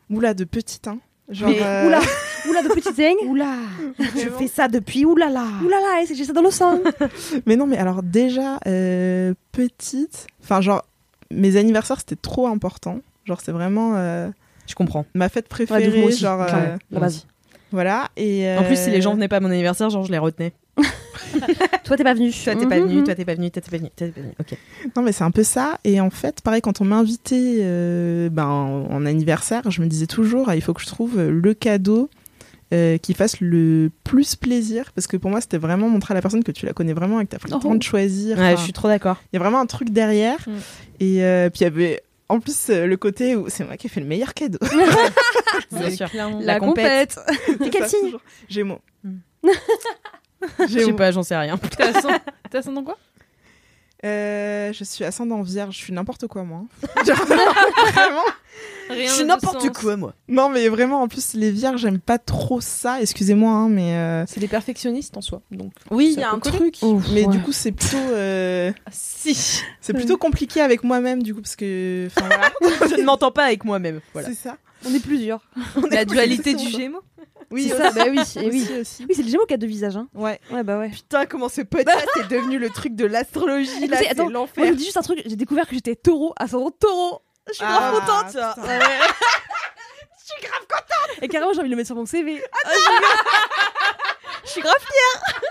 [0.09, 0.97] Oula, de petit, hein.
[1.29, 1.99] Genre, Mais euh, oula,
[2.49, 3.15] oula de petite zing.
[3.27, 3.55] Oula
[3.99, 6.79] Je fais ça depuis oulala Oulala, c'est- j'ai ça dans le sang.
[7.45, 10.83] Mais non, mais alors déjà, euh, petite, enfin genre,
[11.31, 12.99] mes anniversaires c'était trop important.
[13.25, 14.29] Genre c'est vraiment euh,
[14.67, 15.05] Je comprends.
[15.13, 15.97] ma fête Ouais, de préférée.
[15.99, 17.25] moi aussi, genre, euh, la base.
[17.71, 18.09] voilà.
[18.17, 20.17] Et, En plus, si les gens euh, venaient pas à mon anniversaire, genre je les
[20.19, 20.51] retenais.
[21.83, 22.31] Toi, t'es pas venu.
[22.31, 22.87] Toi, t'es pas Mhm.
[22.87, 24.33] venu, toi, t'es pas venu, toi, t'es pas venu, toi, t'es pas venu.
[24.39, 24.57] Ok.
[24.95, 25.79] Non, mais c'est un peu ça.
[25.83, 30.07] Et en fait, pareil, quand on m'invitait euh, ben, en, en anniversaire, je me disais
[30.07, 32.09] toujours, ah, il faut que je trouve le cadeau
[32.73, 34.91] euh, qui fasse le plus plaisir.
[34.95, 37.19] Parce que pour moi, c'était vraiment montrer à la personne que tu la connais vraiment
[37.19, 37.59] et que tu as pris le Oh.
[37.59, 38.37] temps de choisir.
[38.37, 39.17] Ouais, Enfin, je suis trop d'accord.
[39.31, 40.39] Il y a vraiment un truc derrière.
[40.47, 40.51] Mm.
[40.99, 43.87] Et euh, puis il y avait en plus euh, le côté où c'est moi qui
[43.87, 44.57] ai fait le meilleur cadeau.
[45.71, 46.07] Bien sûr.
[46.41, 47.19] La compète.
[47.59, 48.13] T'es quel signe
[48.49, 48.79] Gémeaux.
[49.03, 49.17] Mm.
[50.67, 51.57] Je sais pas, j'en sais rien.
[51.57, 51.83] T'es
[52.57, 52.97] ascendant- quoi?
[54.05, 56.63] Euh, je suis ascendant vierge, je suis n'importe quoi moi.
[57.05, 58.21] Vraiment.
[58.89, 60.13] Rien Je suis n'importe quoi, moi.
[60.27, 64.25] Non mais vraiment en plus les vierges j'aime pas trop ça, excusez-moi hein, mais euh,
[64.27, 65.41] C'est des perfectionnistes en soi.
[65.51, 65.71] Donc.
[65.89, 67.31] oui il y a un truc, Ouf, mais ouais.
[67.31, 69.61] du coup c'est plutôt euh, Ah, si.
[69.79, 72.51] c'est plutôt compliqué avec moi-même du coup parce que enfin voilà
[72.89, 74.01] Je ne m'entends pas avec moi-même.
[74.11, 74.27] Voilà.
[74.27, 74.57] c'est ça.
[74.85, 75.39] On est plusieurs.
[75.91, 76.67] La dualité du.
[76.69, 77.01] Gémeaux.
[77.53, 78.61] Oui C'est ça, bah oui, et oui.
[78.63, 79.05] aussi, aussi.
[79.07, 79.95] Oui, c'est le Gémeaux qui a deux visages.
[79.95, 80.07] Hein.
[80.13, 80.39] Ouais.
[80.51, 80.89] Ouais, bah ouais.
[80.89, 84.65] Putain, comment ce podcast est devenu le truc de l'astrologie là C'est je l'enfer.
[84.65, 85.21] vous dis juste un truc.
[85.25, 87.21] J'ai découvert que j'étais taureau, ascendant taureau.
[87.47, 88.27] Je suis Ah, grave contente.
[88.27, 88.53] putain.
[88.63, 88.79] Ouais.
[88.79, 91.17] je suis grave contente.
[91.21, 92.41] Et carrément, j'ai envie de le mettre sur mon CV.
[92.65, 92.69] Ah,
[94.45, 95.41] je suis grave fière.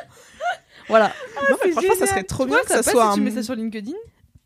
[0.88, 1.12] voilà.
[1.50, 3.30] non mais franchement ça serait trop bien que ça ça soit si un tu mets
[3.30, 3.92] ça sur LinkedIn.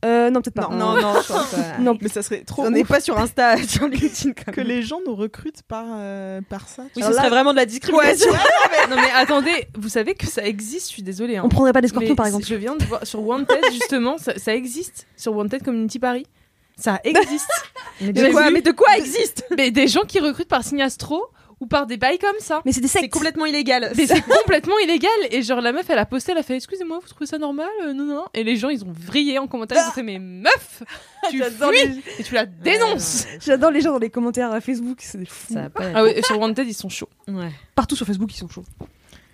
[0.04, 0.68] Euh, non, peut-être pas.
[0.70, 1.78] Non, non, non, je pense pas.
[1.80, 1.98] Non.
[2.00, 4.68] mais ça serait trop On n'est pas sur Insta, sur LinkedIn quand que même.
[4.68, 6.82] les gens nous recrutent par euh, par ça.
[6.94, 8.30] Oui, ce serait vraiment de la discrimination.
[8.90, 11.38] non mais attendez, vous savez que ça existe, je suis désolée.
[11.38, 11.42] hein.
[11.44, 12.44] On prendrait pas des scorpions Mais par exemple.
[12.46, 16.26] Je viens de voir sur Wanted justement, ça, ça existe sur Wanted Community Paris.
[16.78, 17.48] Ça existe.
[18.02, 20.82] Mais de quoi, vu- mais de quoi existe mais des gens qui recrutent par signe
[20.82, 21.24] astro
[21.60, 22.60] ou par des bails comme ça.
[22.64, 23.12] Mais c'est des C'est sectes.
[23.14, 23.92] complètement illégal.
[23.96, 25.10] Mais c'est complètement illégal.
[25.30, 27.68] Et genre, la meuf, elle a posté, elle a fait Excusez-moi, vous trouvez ça normal
[27.84, 28.24] Euh, Non, non, non.
[28.34, 29.82] Et les gens, ils ont vrillé en commentaire.
[29.84, 30.82] Ils ont fait Mais meuf,
[31.30, 33.26] tu fuis et tu la dénonces.
[33.44, 35.54] J'adore les gens dans les commentaires à Facebook, c'est des fous.
[35.54, 37.08] Ça Ah ouais, et sur Wanted, ils sont chauds.
[37.28, 37.50] Ouais.
[37.74, 38.64] Partout sur Facebook, ils sont chauds.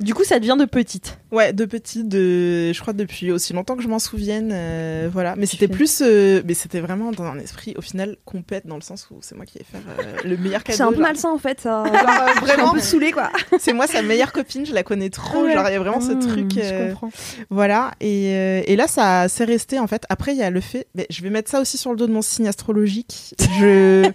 [0.02, 1.18] Du coup, ça devient de petite.
[1.30, 5.34] Ouais, de petit, de, je crois depuis aussi longtemps que je m'en souvienne, euh, voilà.
[5.36, 8.82] Mais c'était plus, euh, mais c'était vraiment dans un esprit au final compète dans le
[8.82, 10.76] sens où c'est moi qui vais faire euh, le meilleur cadeau.
[10.76, 11.84] C'est un peu malsain en fait, ça.
[11.86, 13.30] Genre, vraiment, un peu saoulé quoi.
[13.58, 15.44] c'est moi sa meilleure copine, je la connais trop.
[15.44, 15.54] Ouais.
[15.54, 16.52] Genre il y a vraiment ce Mmh, truc.
[16.56, 17.10] je comprends.
[17.48, 17.92] Voilà.
[18.00, 20.04] Et, et là, ça c'est resté en fait.
[20.10, 20.86] Après, il y a le fait.
[20.94, 23.34] Mais je vais mettre ça aussi sur le dos de mon signe astrologique.
[23.58, 24.10] Je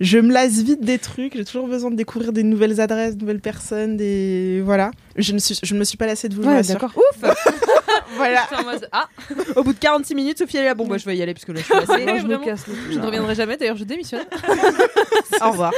[0.00, 1.36] je me lasse vite des trucs.
[1.36, 4.90] J'ai toujours besoin de découvrir des nouvelles adresses, de nouvelles personnes, des voilà.
[5.30, 6.42] Je ne suis, je me suis pas lassée de vous.
[6.42, 6.92] vous Ouais, d'accord.
[8.16, 8.46] Voilà.
[8.58, 9.08] En mode Ah,
[9.56, 10.74] Au bout de 46 minutes, Sophie elle est là.
[10.74, 12.04] Bon, bah, je vais y aller parce que là, je suis lassée.
[12.04, 12.44] Moi, je me vraiment.
[12.44, 13.56] casse le je ne reviendrai jamais.
[13.56, 14.24] D'ailleurs, je démissionne.
[15.40, 15.72] Au revoir.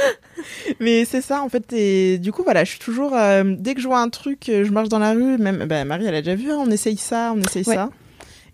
[0.79, 1.71] Mais c'est ça en fait.
[1.73, 3.15] Et du coup, voilà, je suis toujours.
[3.15, 5.37] euh, dès que je vois un truc, euh, je marche dans la rue.
[5.37, 6.51] Même bah, Marie, elle a déjà vu.
[6.51, 7.75] hein, on essaye ça, on essaye Ouais.
[7.75, 7.89] ça.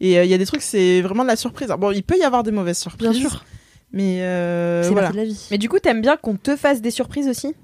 [0.01, 1.67] Et euh, il y a des trucs, c'est vraiment de la surprise.
[1.67, 3.09] Alors, bon, il peut y avoir des mauvaises surprises.
[3.09, 3.43] Bien sûr.
[3.91, 5.09] Mais euh, voilà.
[5.11, 5.47] de la vie.
[5.51, 7.55] Mais du coup, t'aimes bien qu'on te fasse des surprises aussi?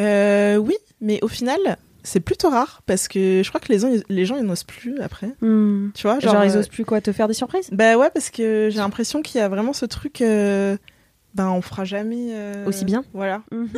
[0.00, 3.90] Euh, oui, mais au final, c'est plutôt rare parce que je crois que les gens,
[4.08, 5.30] les gens ils n'osent plus après.
[5.40, 5.88] Hmm.
[5.94, 6.44] Tu vois, Genre, genre.
[6.44, 7.68] ils euh, osent plus quoi te faire des surprises?
[7.72, 10.20] Bah ouais, parce que j'ai l'impression qu'il y a vraiment ce truc.
[10.20, 10.76] euh,
[11.34, 12.28] Ben, on fera jamais.
[12.30, 13.42] euh, Aussi bien Voilà.
[13.50, 13.68] Mhm.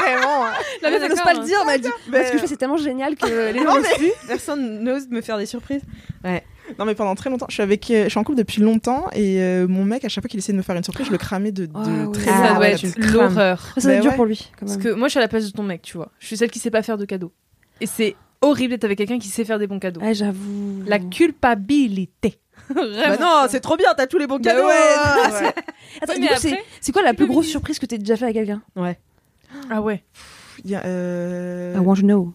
[0.00, 0.46] Vraiment.
[0.46, 0.52] hein.
[0.82, 2.46] La meuf, elle n'ose pas le dire, mais elle dit Mais- Ce que je fais,
[2.48, 4.12] c'est tellement génial que les gens Non, n'osent mais- plus.
[4.26, 5.82] Personne n'ose me faire des surprises.
[6.78, 9.06] Non, mais pendant très longtemps, je suis avec, euh, je suis en couple depuis longtemps
[9.12, 11.12] et euh, mon mec, à chaque fois qu'il essayait de me faire une surprise, je
[11.12, 13.74] le cramais de, de Ah très Ah ça loin, doit être l'horreur.
[13.76, 14.16] Ça va être dur ouais.
[14.16, 15.96] pour lui, quand Parce que moi, je suis à la place de ton mec, tu
[15.96, 16.10] vois.
[16.18, 17.32] Je suis celle qui sait pas faire de cadeaux.
[17.80, 20.00] Et c'est horrible d'être avec quelqu'un qui sait faire des bons cadeaux.
[20.00, 20.82] Ouais, j'avoue.
[20.86, 22.38] La culpabilité.
[22.74, 24.66] Bah non, c'est trop bien, t'as tous les bons Bah cadeaux.
[24.66, 24.74] ouais.
[24.96, 25.52] Ah, Ouais.
[26.02, 28.62] Attends, c'est- après, c'est quoi la plus grosse surprise que t'aies déjà fait à quelqu'un?
[28.76, 28.98] Ouais.
[29.70, 30.02] Ah ouais.
[30.64, 32.32] Il y a, euh, I want to know.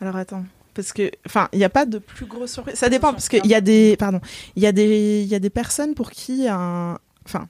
[0.00, 0.44] Alors attends,
[0.74, 2.76] parce que, enfin, il n'y a pas de plus grosse surprise.
[2.76, 4.20] Ça dépend parce qu'il y a des, pardon,
[4.56, 7.48] il y a des, il y a des personnes pour qui un, enfin,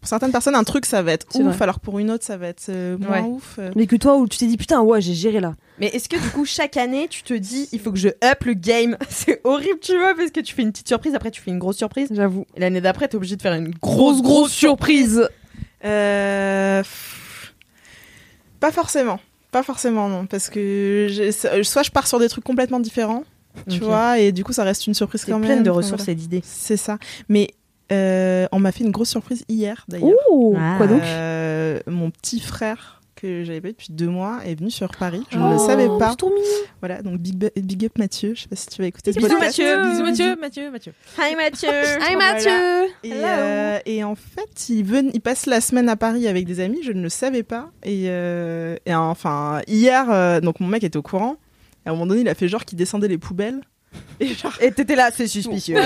[0.00, 1.62] pour certaines personnes un truc ça va être ouf, vrai.
[1.62, 3.26] alors pour une autre ça va être euh, moins Ouais.
[3.28, 3.56] ouf.
[3.58, 3.70] euh.
[3.74, 5.54] Mais que toi, où tu t'es dit putain, ouais, j'ai géré là.
[5.80, 8.44] Mais est-ce que du coup, chaque année, tu te dis, il faut que je up
[8.44, 8.96] le game?
[9.08, 11.58] C'est horrible, tu vois, parce que tu fais une petite surprise, après tu fais une
[11.58, 12.08] grosse surprise.
[12.12, 12.46] J'avoue.
[12.54, 15.28] Et l'année d'après, t'es obligé de faire une Grosse, grosse surprise.
[15.84, 17.54] Euh, pff,
[18.60, 19.18] Pas forcément.
[19.54, 20.26] Pas forcément, non.
[20.26, 21.06] Parce que
[21.62, 23.22] soit je pars sur des trucs complètement différents,
[23.70, 25.46] tu vois, et du coup, ça reste une surprise C'est quand même.
[25.48, 26.12] pleine de ressources voilà.
[26.12, 26.42] et d'idées.
[26.44, 26.98] C'est ça.
[27.28, 27.50] Mais
[27.92, 30.10] euh, on m'a fait une grosse surprise hier, d'ailleurs.
[30.32, 30.74] Ouh, Ah.
[30.76, 31.02] quoi donc?
[31.04, 35.22] Euh, Mon petit frère, que j'avais pas vu depuis deux mois, est venu sur Paris.
[35.30, 36.14] Je Oh, ne le savais pas.
[36.80, 38.32] Voilà, donc big, big up Mathieu.
[38.34, 39.58] Je sais pas si tu vas écouter ce Bisous, podcast.
[39.58, 39.90] Mathieu.
[39.90, 40.92] Bisous Mathieu, Mathieu, Mathieu.
[41.18, 41.68] Hi Mathieu
[42.00, 42.32] Hi Voilà.
[42.34, 46.44] Mathieu Et, euh, et en fait, il, ven- il passe la semaine à Paris avec
[46.46, 47.70] des amis, je ne le savais pas.
[47.82, 51.36] Et, euh, et enfin, hier, euh, donc mon mec était au courant.
[51.86, 53.60] Et à un moment donné, il a fait genre qu'il descendait les poubelles.
[54.20, 55.76] Et genre, Et t'étais là, c'est suspicieux.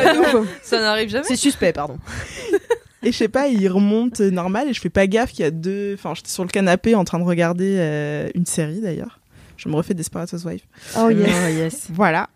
[0.63, 1.25] Ça n'arrive jamais.
[1.29, 1.99] c'est suspect, pardon.
[3.09, 5.49] et je sais pas, il remonte euh, normal et je fais pas gaffe qu'il y
[5.49, 5.95] a deux.
[5.95, 9.19] Enfin, j'étais sur le canapé en train de regarder euh, une série d'ailleurs.
[9.57, 10.63] Je me refais Desperate Housewives.
[10.99, 11.31] Oh yes.
[11.31, 11.89] Oh, yes.
[11.93, 12.29] Voilà.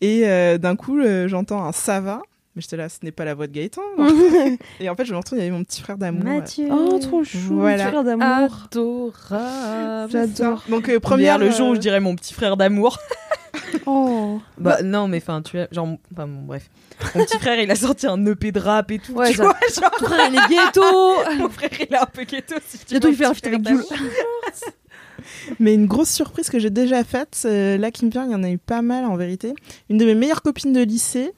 [0.00, 2.22] Et euh, d'un coup, euh, j'entends un ça va.
[2.56, 3.82] Mais j'étais là, ce n'est pas la voix de Gaëtan.
[4.80, 6.24] et en fait, je me retourne, il y avait mon petit frère d'amour.
[6.24, 6.68] Mathieu.
[6.70, 7.58] Oh, trop chou.
[7.58, 7.84] Voilà.
[7.84, 8.66] Petit frère d'amour.
[8.72, 10.10] Adorable.
[10.10, 10.64] J'adore.
[10.70, 11.38] Donc, euh, Première première.
[11.38, 12.98] le jour où euh, je dirais mon petit frère d'amour.
[13.86, 14.40] Oh.
[14.58, 16.68] Bah non, mais enfin, tu as genre, enfin bon, bref.
[17.14, 19.12] Mon petit frère, il a sorti un EP de rap et tout.
[19.12, 20.82] Ouais, tu vois, genre, Ton frère, il est ghetto.
[21.38, 22.56] mon frère, il est un peu ghetto.
[22.66, 23.84] Si tu veux, il fait un petit feat avec Jules.
[25.60, 28.34] Mais une grosse surprise que j'ai déjà faite, euh, là qui me vient, il y
[28.34, 29.54] en a eu pas mal en vérité.
[29.90, 31.32] Une de mes meilleures copines de lycée,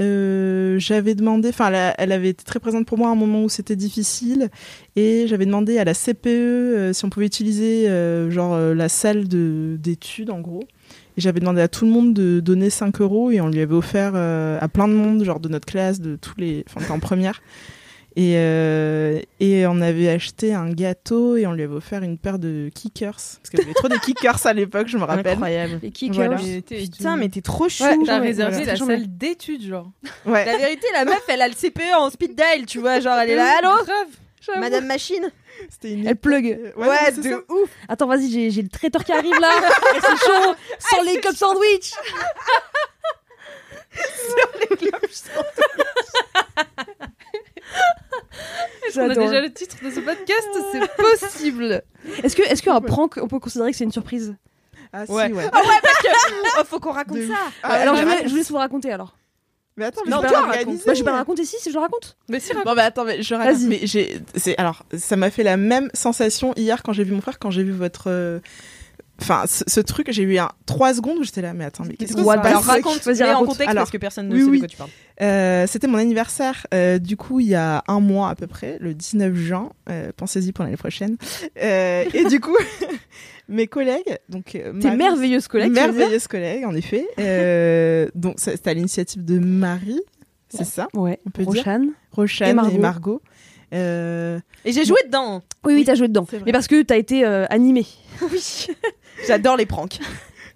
[0.00, 3.48] euh, j'avais demandé, enfin elle, avait été très présente pour moi à un moment où
[3.48, 4.50] c'était difficile,
[4.96, 7.86] et j'avais demandé à la CPE euh, si on pouvait utiliser
[8.30, 10.64] genre la salle de- d'études en gros.
[11.16, 13.74] Et j'avais demandé à tout le monde de donner 5 euros et on lui avait
[13.74, 16.84] offert euh, à plein de monde, genre de notre classe, de tous les, enfin on
[16.84, 17.40] était en première.
[18.16, 22.38] Et, euh, et on avait acheté un gâteau et on lui avait offert une paire
[22.38, 23.10] de kickers.
[23.12, 25.32] Parce qu'il y avait trop de kickers à l'époque, je me rappelle.
[25.32, 25.80] Incroyable.
[25.82, 26.14] Les kickers.
[26.14, 26.36] Voilà.
[26.40, 27.82] Mais Putain, mais t'es trop chou.
[27.82, 28.72] Ouais, T'as réservé voilà.
[28.72, 29.90] la salle d'études, genre.
[30.26, 30.44] Ouais.
[30.44, 33.30] La vérité, la meuf, elle a le CPE en speed dial, tu vois, genre elle
[33.30, 33.70] est là, allô.
[34.58, 35.30] Madame Machine
[35.70, 36.44] C'était une Elle plug.
[36.76, 37.38] Ouais, non, c'est de ça.
[37.48, 39.50] ouf Attends, vas-y, j'ai j'ai le traiteur qui arrive là.
[39.94, 40.54] C'est chaud.
[40.78, 41.92] Sans les cups sandwich.
[48.96, 51.82] On a déjà le titre de ce podcast, c'est possible.
[52.22, 54.36] Est-ce que, est-ce qu'un prank, on peut considérer que c'est une surprise?
[54.92, 55.32] Ah, si, Ouais.
[55.32, 55.50] ouais.
[56.60, 58.16] Oh, faut qu'on raconte De ça Ah, Alors, je, ouais.
[58.18, 59.16] vais- je vous laisse vous raconter alors.
[59.76, 60.70] Mais attends, mais Non, je vais toi, l'organiser.
[60.70, 60.86] raconte.
[60.86, 62.16] Bah, je vais pas le raconter ici si je le raconte.
[62.28, 63.56] Mais si, Bon bah attends, mais je raconte.
[63.56, 63.66] Vas-y.
[63.66, 67.20] Mais j'ai, c'est alors ça m'a fait la même sensation hier quand j'ai vu mon
[67.20, 68.38] frère, quand j'ai vu votre, euh,
[69.20, 71.94] enfin ce, ce truc, j'ai eu un trois secondes où j'étais là, mais attends, mais
[71.96, 73.46] qu'est-ce passe the Alors raconte, Vas-y, mets en raconte.
[73.48, 74.58] contexte Alors, parce que personne ne oui, sait de oui.
[74.60, 74.90] quoi tu parles.
[75.22, 78.76] Euh, C'était mon anniversaire, euh, du coup il y a un mois à peu près,
[78.80, 79.70] le 19 juin.
[79.90, 81.16] euh, Pensez-y pour l'année prochaine.
[81.60, 82.56] Euh, et du coup,
[83.48, 85.72] mes collègues, donc euh, Tes Marie- merveilleuses collègues.
[85.72, 87.06] merveilleuses collègues en effet.
[87.18, 90.00] Euh, donc c'était à l'initiative de Marie,
[90.48, 91.20] c'est ça, Ouais.
[91.26, 91.52] on peut dire.
[91.54, 91.90] Rochane.
[92.12, 92.78] Rochane Et et Margot.
[92.78, 93.22] Margot.
[93.72, 95.42] Euh, Et j'ai joué dedans.
[95.64, 96.26] Oui, oui, t'as joué dedans.
[96.30, 96.44] c'est.
[96.46, 97.86] Mais parce que t'as été euh, animé.
[98.22, 98.66] Oui.
[99.26, 99.98] J'adore les pranks.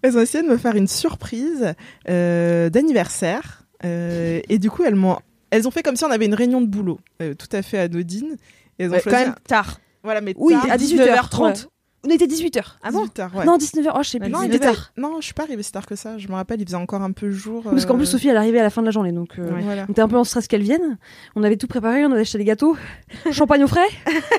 [0.02, 1.74] Elles ont essayé de me faire une surprise
[2.08, 3.64] euh, d'anniversaire.
[3.84, 5.16] euh, et du coup, elles m'ont,
[5.50, 7.78] elles ont fait comme si on avait une réunion de boulot, euh, tout à fait
[7.78, 8.36] anodine.
[8.78, 9.80] Et elles ont Ouais, quand même tard.
[10.04, 11.52] Voilà, mais Oui, tard, à 18h30.
[11.54, 11.66] 19h30.
[12.06, 12.62] On était 18h.
[12.82, 13.44] Ah bon 18h, ouais.
[13.44, 13.90] Non, 19h.
[13.94, 14.30] Oh, je sais plus.
[14.30, 14.92] non, il était était tard.
[14.96, 16.16] Non, je suis pas arrivée si tard que ça.
[16.16, 17.64] Je me rappelle, il faisait encore un peu jour.
[17.64, 19.10] Parce qu'en euh, plus, Sophie, elle arrivait à la fin de la journée.
[19.12, 19.62] Donc, euh, Ouais.
[19.62, 19.84] Voilà.
[19.88, 20.96] on était un peu en stress qu'elle vienne.
[21.34, 22.76] On avait tout préparé, on avait acheté des gâteaux,
[23.32, 23.88] champagne au frais.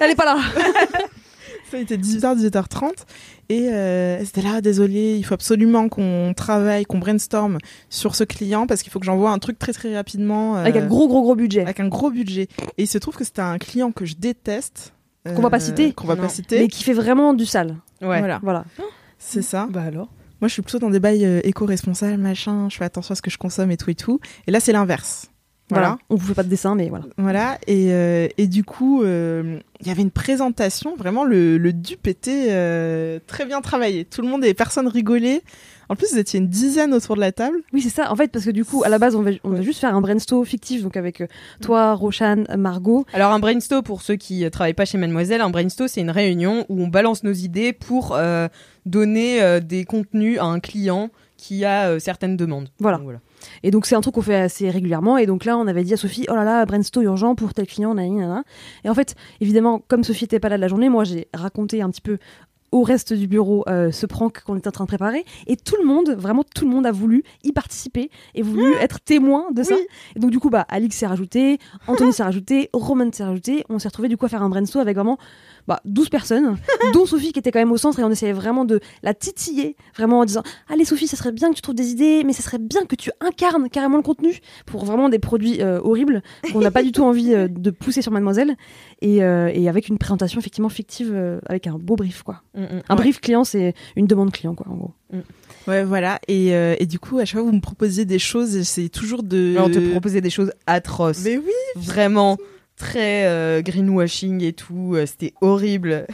[0.02, 0.40] Elle est pas là.
[1.72, 2.92] Ça, il était 18h, 18h30.
[3.50, 7.58] Et euh, elles étaient là, désolé, il faut absolument qu'on travaille, qu'on brainstorm
[7.90, 10.56] sur ce client parce qu'il faut que j'envoie un truc très très rapidement.
[10.56, 11.62] euh, Avec un gros, gros, gros budget.
[11.62, 12.48] avec un gros budget.
[12.78, 14.94] Et il se trouve que c'était un client que je déteste.
[15.28, 15.94] Euh, Qu'on va pas citer.
[15.94, 16.24] Qu'on va Non.
[16.24, 16.60] pas citer.
[16.60, 17.76] Mais qui fait vraiment du sale.
[18.02, 18.20] Ouais.
[18.20, 18.66] Voilà, Voilà.
[19.18, 19.68] c'est ça.
[19.70, 20.10] Bah alors.
[20.42, 22.70] Moi, je suis plutôt dans des bails euh, éco-responsables, machin.
[22.70, 24.22] Je fais attention à ce que je consomme et tout et tout.
[24.48, 25.30] Et là, c'est l'inverse.
[25.70, 25.88] Voilà.
[25.88, 26.00] Voilà.
[26.10, 27.06] On vous fait pas de dessin, mais voilà.
[27.18, 27.58] Voilà.
[27.68, 30.96] Et, euh, et du coup, euh, il y avait une présentation.
[30.96, 34.06] Vraiment, le, le dupe était euh, très bien travaillé.
[34.06, 35.42] Tout le monde et personne rigolait.
[35.92, 37.58] En plus, vous étiez une dizaine autour de la table.
[37.74, 38.12] Oui, c'est ça.
[38.12, 39.96] En fait, parce que du coup, à la base, on va, on va juste faire
[39.96, 41.24] un brainstorm fictif, donc avec
[41.62, 43.06] toi, Rochane, Margot.
[43.14, 46.12] Alors un brainstorm pour ceux qui euh, travaillent pas chez Mademoiselle, un brainstorm c'est une
[46.12, 48.48] réunion où on balance nos idées pour euh,
[48.86, 52.70] donner euh, des contenus à un client qui a euh, certaines demandes.
[52.80, 52.98] Voilà.
[52.98, 53.20] Donc, voilà.
[53.64, 55.18] Et donc, c'est un truc qu'on fait assez régulièrement.
[55.18, 57.68] Et donc là, on avait dit à Sophie, oh là là, brainstorm urgent pour tel
[57.68, 58.44] client, nani, nana.
[58.84, 61.82] Et en fait, évidemment, comme Sophie était pas là de la journée, moi, j'ai raconté
[61.82, 62.18] un petit peu
[62.72, 65.76] au reste du bureau euh, ce prank qu'on était en train de préparer et tout
[65.80, 69.64] le monde vraiment tout le monde a voulu y participer et voulu être témoin de
[69.64, 69.76] ça
[70.16, 73.80] et donc du coup bah Alix s'est rajouté Anthony s'est rajouté Roman s'est rajouté on
[73.80, 75.18] s'est retrouvé du coup à faire un brainstorm avec vraiment
[75.70, 76.58] bah, 12 personnes
[76.94, 79.76] dont Sophie qui était quand même au centre et on essayait vraiment de la titiller
[79.96, 82.42] vraiment en disant allez Sophie ça serait bien que tu trouves des idées mais ça
[82.42, 86.60] serait bien que tu incarnes carrément le contenu pour vraiment des produits euh, horribles qu'on
[86.60, 88.56] n'a pas du tout envie euh, de pousser sur Mademoiselle
[89.02, 92.64] et, euh, et avec une présentation effectivement fictive euh, avec un beau brief quoi Mm,
[92.64, 92.82] mm.
[92.90, 94.94] un brief client, c'est une demande client, quoi, en gros.
[95.68, 96.20] Ouais, voilà.
[96.28, 98.56] Et, euh, et du coup, à chaque fois, vous me proposiez des choses.
[98.56, 99.54] et C'est toujours de.
[99.56, 101.24] Mais on te proposait des choses atroces.
[101.24, 101.52] Mais oui.
[101.76, 102.38] Vraiment
[102.80, 104.94] très euh, greenwashing et tout.
[104.96, 106.08] euh, C'était horrible.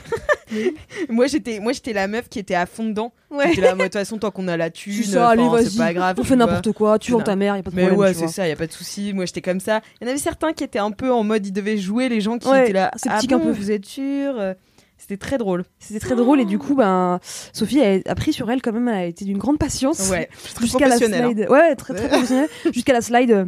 [1.10, 3.14] moi j'étais moi j'étais la meuf qui était à fond dedans.
[3.48, 5.36] J'étais là, moi, de toute façon tant qu'on a la thune, C'est enfin,
[5.78, 6.16] pas grave.
[6.18, 6.46] On tu fait vois.
[6.46, 8.00] n'importe quoi, tu vends ta mère, y a pas de Mais problème.
[8.00, 8.32] ouais, tu c'est vois.
[8.34, 9.12] ça, y a pas de souci.
[9.14, 9.82] Moi, j'étais comme ça.
[10.00, 12.22] Il y en avait certains qui étaient un peu en mode, ils devaient jouer les
[12.22, 12.92] gens qui Ouais, étaient là.
[12.96, 13.52] sceptiques ah un peu.
[13.52, 14.54] Vous êtes sûr Euh,
[14.98, 15.66] C'était très drôle.
[15.80, 17.20] C'était très drôle et du coup, ben,
[17.52, 20.10] Sophie a, a pris sur elle quand même, elle a été d'une grande patience.
[20.10, 20.30] Ouais.
[20.54, 21.00] Très Jusqu'à la hein.
[21.00, 21.48] slide.
[21.50, 22.48] Ouais, très très professionnel.
[22.74, 23.32] Jusqu'à la slide.
[23.32, 23.46] euh,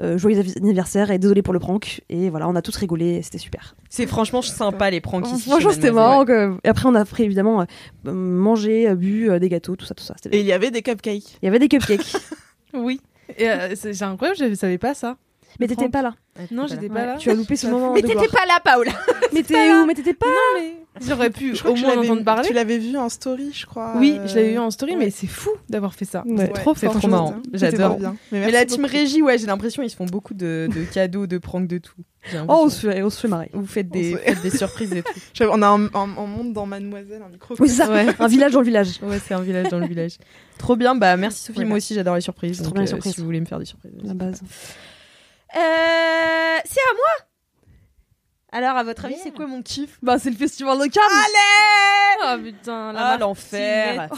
[0.00, 2.02] euh, joyeux anniversaire et désolé pour le prank.
[2.08, 3.74] Et voilà, on a tous rigolé, et c'était super.
[3.88, 5.48] C'est franchement sympa les pranks ici.
[5.50, 6.24] Franchement, c'était marrant.
[6.64, 7.62] Et après, on a pris évidemment
[8.06, 10.14] euh, mangé, euh, bu euh, des gâteaux, tout ça, tout ça.
[10.32, 11.36] Et il y avait des cupcakes.
[11.42, 12.16] Il y avait des cupcakes.
[12.72, 13.00] Oui.
[13.40, 15.16] Euh, c'est c'est incroyable, je savais pas ça.
[15.58, 16.14] mais t'étais pas là.
[16.38, 17.16] Ouais, Non, j'étais pas là.
[17.16, 17.92] Tu as loupé ce moment.
[17.92, 18.92] Mais t'étais pas là, Paola
[19.32, 20.74] Mais t'es où Mais t'étais pas Non, mais
[21.06, 22.48] j'aurais pu Je au moins entendre parler.
[22.48, 23.94] Tu l'avais vu en story, je crois.
[23.96, 24.98] Oui, euh, je l'avais vu en story, ouais.
[24.98, 26.22] mais c'est fou d'avoir fait ça.
[26.26, 26.46] Ouais.
[26.46, 27.36] C'est trop C'est trop marrant.
[27.52, 27.90] J'adore.
[27.90, 28.16] trop bien.
[28.32, 31.38] Mais, la team régie, ouais, j'ai l'impression ils se font beaucoup de, de cadeaux, de
[31.38, 31.94] pranks, de tout.
[32.48, 33.50] Oh, on se fait, on se fait marrer.
[33.54, 35.12] Vous faites des, On se- faites des surprises et tout.
[35.34, 37.54] Je- On a un, un- un monde dans Mademoiselle, un micro.
[37.58, 37.90] Oui, c'est ça.
[37.90, 38.06] Ouais.
[38.18, 39.00] Un village dans le village.
[39.02, 40.18] Ouais, c'est un village dans le village.
[40.58, 42.60] Trop bien, bah merci Sophie, moi aussi j'adore les surprises.
[42.60, 43.14] Trop bien les euh, surprises.
[43.14, 43.92] Si vous voulez me faire des surprises.
[44.04, 44.42] La base.
[45.56, 47.29] Euh, c'est à moi
[48.52, 49.98] Alors, à votre avis, c'est quoi mon kiff?
[50.02, 51.02] Bah, c'est le festival de Cannes.
[51.08, 54.08] Allez Oh putain, la Ah, l'enfer.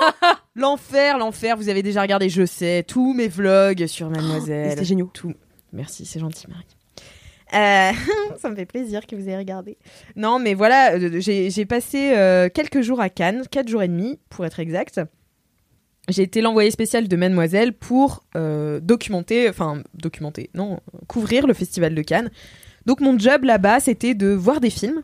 [0.54, 4.70] L'enfer, l'enfer, vous avez déjà regardé, je sais, tous mes vlogs sur Mademoiselle.
[4.70, 5.06] C'était génial.
[5.14, 5.32] Tout.
[5.72, 6.64] Merci, c'est gentil, Marie.
[7.54, 7.92] Euh,
[8.38, 9.78] ça me fait plaisir que vous ayez regardé.
[10.16, 13.88] Non, mais voilà, euh, j'ai j'ai passé euh, quelques jours à Cannes, 4 jours et
[13.88, 15.00] demi, pour être exact.
[16.08, 21.94] J'ai été l'envoyé spécial de Mademoiselle pour euh, documenter, enfin, documenter, non, couvrir le festival
[21.94, 22.30] de Cannes.
[22.88, 25.02] Donc, mon job là-bas, c'était de voir des films,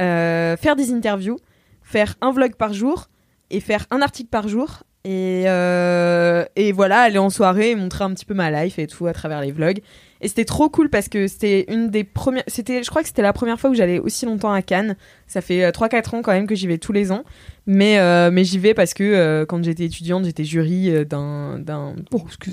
[0.00, 1.38] euh, faire des interviews,
[1.82, 3.08] faire un vlog par jour
[3.50, 4.84] et faire un article par jour.
[5.04, 8.86] Et, euh, et voilà, aller en soirée et montrer un petit peu ma life et
[8.86, 9.82] tout à travers les vlogs.
[10.20, 12.44] Et c'était trop cool parce que c'était une des premières.
[12.46, 14.96] C'était, je crois que c'était la première fois où j'allais aussi longtemps à Cannes.
[15.26, 17.24] Ça fait euh, 3-4 ans quand même que j'y vais tous les ans.
[17.68, 21.58] Mais, euh, mais j'y vais parce que euh, quand j'étais étudiante, j'étais jury euh, d'un
[21.58, 21.94] d'un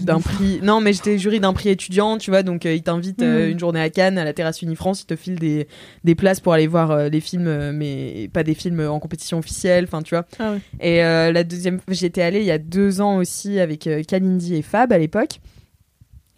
[0.02, 0.60] d'un prix.
[0.64, 2.42] Non, mais j'étais jury d'un prix étudiant, tu vois.
[2.42, 3.52] Donc euh, ils t'invitent euh, Mhm.
[3.52, 5.68] une journée à Cannes, à la terrasse Unifrance, ils te filent des,
[6.04, 9.38] des places pour aller voir euh, les films, euh, mais pas des films en compétition
[9.38, 9.84] officielle.
[9.86, 10.26] Enfin, tu vois.
[10.40, 10.56] Ah.
[10.82, 14.56] Et euh, la deuxième, j'étais allée il y a deux ans aussi avec euh, Kalindi
[14.56, 15.40] et Fab à l'époque.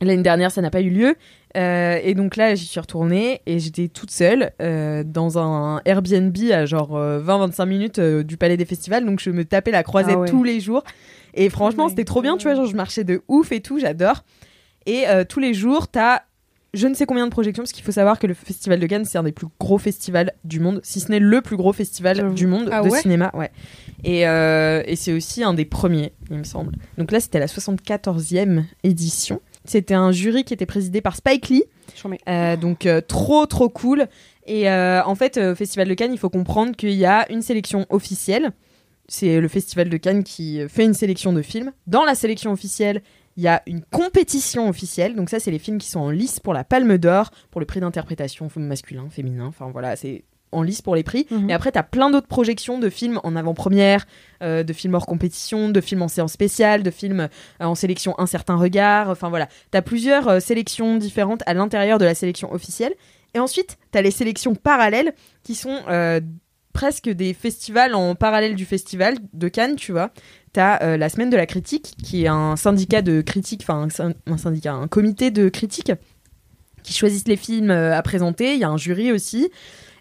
[0.02, 1.16] L'année dernière, ça n'a pas eu lieu.
[1.56, 6.36] Euh, et donc là, j'y suis retournée et j'étais toute seule euh, dans un Airbnb
[6.52, 9.06] à genre euh, 20-25 minutes euh, du Palais des Festivals.
[9.06, 10.28] Donc je me tapais la croisette Ah ouais.
[10.30, 10.84] tous les jours.
[11.34, 12.56] Et franchement, Oh c'était trop bien, tu vois.
[12.56, 14.24] Genre, je marchais de ouf et tout, j'adore.
[14.86, 16.22] Et tous les jours, t'as
[16.76, 19.06] je ne sais combien de projections, parce qu'il faut savoir que le Festival de Cannes,
[19.06, 22.34] c'est un des plus gros festivals du monde, si ce n'est le plus gros festival
[22.34, 23.32] du monde Ah de ouais cinéma.
[23.34, 23.50] Ouais.
[24.04, 26.74] Et, euh, et c'est aussi un des premiers, il me semble.
[26.98, 29.40] Donc là, c'était la 74e édition.
[29.66, 31.64] C'était un jury qui était présidé par Spike Lee,
[32.28, 34.08] euh, donc euh, trop trop cool.
[34.46, 37.42] Et euh, en fait, au Festival de Cannes, il faut comprendre qu'il y a une
[37.42, 38.52] sélection officielle.
[39.08, 41.72] C'est le Festival de Cannes qui fait une sélection de films.
[41.88, 43.02] Dans la sélection officielle,
[43.38, 45.16] il y a une compétition officielle.
[45.16, 47.66] Donc ça, c'est les films qui sont en lice pour la Palme d'Or, pour le
[47.68, 49.46] prix d'interprétation masculin, féminin.
[49.46, 50.24] Enfin voilà, c'est
[50.56, 51.28] en lice pour les prix.
[51.30, 51.50] Mhm.
[51.50, 54.06] Et après, tu as plein d'autres projections de films en avant-première,
[54.42, 57.22] euh, de films hors compétition, de films en séance spéciale, de films
[57.62, 59.10] euh, en sélection un certain regard.
[59.10, 62.94] Enfin voilà, tu as plusieurs euh, sélections différentes à l'intérieur de la sélection officielle.
[63.34, 65.82] Et ensuite, tu as les sélections parallèles qui sont
[66.72, 70.12] presque des festivals en parallèle du festival de Cannes, tu vois.
[70.54, 73.90] Tu as la semaine de la critique, qui est un syndicat de critiques, enfin un,
[73.90, 75.92] syn- un syndicat, un comité de critiques
[76.84, 78.54] qui choisissent les films à présenter.
[78.54, 79.50] Il y a un jury aussi.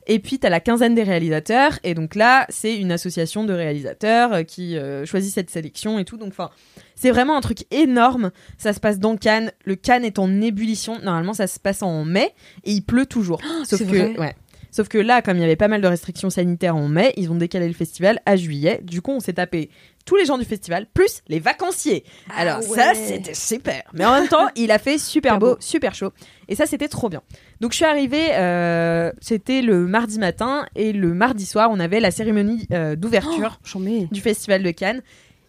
[0.07, 1.79] Et puis, tu as la quinzaine des réalisateurs.
[1.83, 6.05] Et donc là, c'est une association de réalisateurs euh, qui euh, choisit cette sélection et
[6.05, 6.17] tout.
[6.17, 6.51] Donc, enfin,
[6.95, 8.31] c'est vraiment un truc énorme.
[8.59, 9.53] Ça se passe dans Cannes.
[9.65, 10.99] Le Cannes est en ébullition.
[11.03, 12.33] Normalement, ça se passe en mai
[12.65, 13.41] et il pleut toujours.
[13.65, 14.37] Sauf c'est que, vrai ouais.
[14.75, 17.31] Sauf que là, comme il y avait pas mal de restrictions sanitaires en mai, ils
[17.31, 18.81] ont décalé le festival à juillet.
[18.83, 19.71] Du coup, on s'est tapé
[20.05, 22.03] tous les gens du festival, plus les vacanciers.
[22.37, 23.85] Alors ça, c'était super.
[23.93, 25.57] Mais en même temps, il a fait super beau, beau.
[25.61, 26.11] super chaud.
[26.49, 27.23] Et ça, c'était trop bien.
[27.61, 32.01] Donc je suis arrivée, euh, c'était le mardi matin, et le mardi soir, on avait
[32.01, 34.09] la cérémonie euh, d'ouverture mets.
[34.11, 35.03] du festival de Cannes.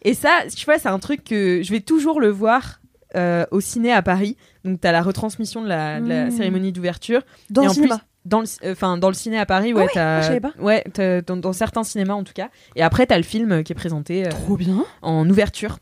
[0.03, 2.79] Et ça, tu vois, c'est un truc que je vais toujours le voir
[3.15, 4.37] euh, au ciné à Paris.
[4.63, 6.31] Donc tu as la retransmission de la, de la Mmh.
[6.31, 7.23] cérémonie d'ouverture.
[7.49, 8.01] Dans Et le en cinéma.
[8.25, 10.51] Dans le, euh, enfin, dans le ciné à Paris, ouais, ouais Ah, savais pas.
[10.59, 12.49] ouais, t'as- dans, dans certains cinémas en tout cas.
[12.75, 14.83] Et après, t'as le film euh, qui est présenté euh, Trop bien.
[15.01, 15.79] en ouverture.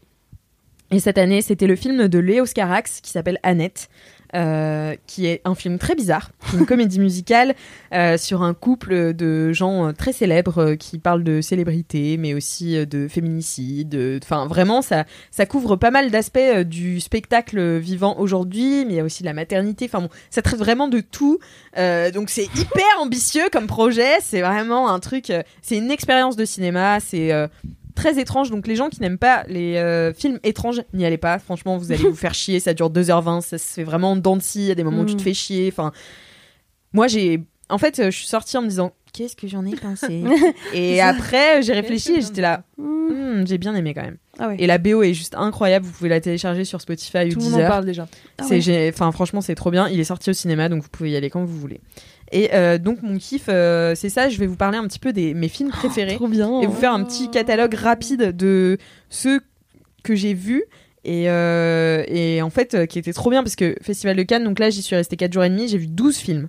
[0.91, 3.89] Et cette année, c'était le film de Léo Scarax qui s'appelle Annette,
[4.36, 7.56] euh, qui est un film très bizarre, une comédie musicale
[7.94, 12.86] euh, sur un couple de gens euh, très célèbres qui parlent de célébrité, mais aussi
[12.86, 13.90] de féminicide.
[13.90, 18.96] de- Enfin, vraiment, ça, ça couvre pas mal d'aspects du spectacle vivant aujourd'hui, mais il
[18.98, 19.86] y a aussi de la maternité.
[19.86, 21.40] Enfin bon, ça traite vraiment de tout.
[21.78, 24.20] Donc c'est hyper ambitieux comme projet.
[24.22, 25.32] C'est vraiment un truc.
[25.62, 27.00] c'est une expérience de cinéma.
[27.00, 27.32] C'est
[27.96, 28.50] très étrange.
[28.52, 31.39] Donc les gens qui n'aiment pas les euh, films étranges, n'y allez pas.
[31.39, 32.60] Franchement, vous allez vous faire chier.
[32.60, 33.41] Ça dure 2h20.
[33.41, 34.60] Ça se fait vraiment en dents de scie.
[34.62, 35.24] Il y a des moments où tu te Mm.
[35.24, 35.70] fais chier.
[35.72, 35.91] Enfin,
[36.94, 37.41] moi j'ai.
[37.70, 40.24] En fait, euh, je suis sortie en me disant qu'est-ce que j'en ai pensé?
[40.74, 42.64] et après, j'ai réfléchi et j'étais là.
[42.78, 42.89] Mmh.
[43.14, 44.18] Hmm, j'ai bien aimé quand même.
[44.39, 44.56] Ah ouais.
[44.60, 45.86] Et la BO est juste incroyable.
[45.86, 48.08] Vous pouvez la télécharger sur Spotify ou Tout le monde en parle déjà.
[48.39, 48.60] Ah C'est ouais.
[48.60, 49.88] gé- enfin franchement c'est trop bien.
[49.89, 51.80] Il est sorti au cinéma donc vous pouvez y aller quand vous voulez.
[52.34, 54.28] Et euh, donc mon kiff euh, c'est ça.
[54.28, 56.62] Je vais vous parler un petit peu des mes films préférés Trop bien.
[56.62, 58.78] et vous faire un petit catalogue rapide de
[59.10, 59.40] ceux
[60.04, 60.64] que j'ai vus.
[61.06, 64.46] Et, euh, et en fait, euh, qui était trop bien parce que Festival de Cannes,
[64.46, 66.48] donc là j'y suis restée 4 jours et demi, j'ai vu 12 films.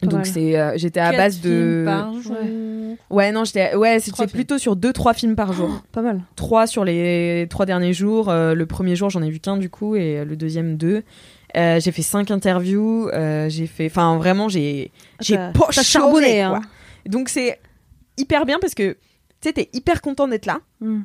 [0.00, 1.84] pas donc c'est euh, j'étais à base de
[2.22, 2.36] jour.
[3.10, 6.20] ouais non j'étais ouais c'était plutôt sur 2 3 films par jour Pas mal.
[6.36, 8.30] trois sur les trois derniers jours.
[8.32, 11.02] Le premier jour, j'en ai vu qu'un du coup, et le deuxième deux.
[11.56, 13.08] Euh, j'ai fait cinq interviews.
[13.08, 16.42] euh, j'ai fait, enfin vraiment, j'ai j'ai pas charbonné.
[16.42, 16.50] hein.
[16.50, 16.60] quoi.
[17.06, 17.58] Donc c'est
[18.16, 18.98] hyper bien parce que tu
[19.48, 21.02] sais, t'es hyper content d'être là, Mm.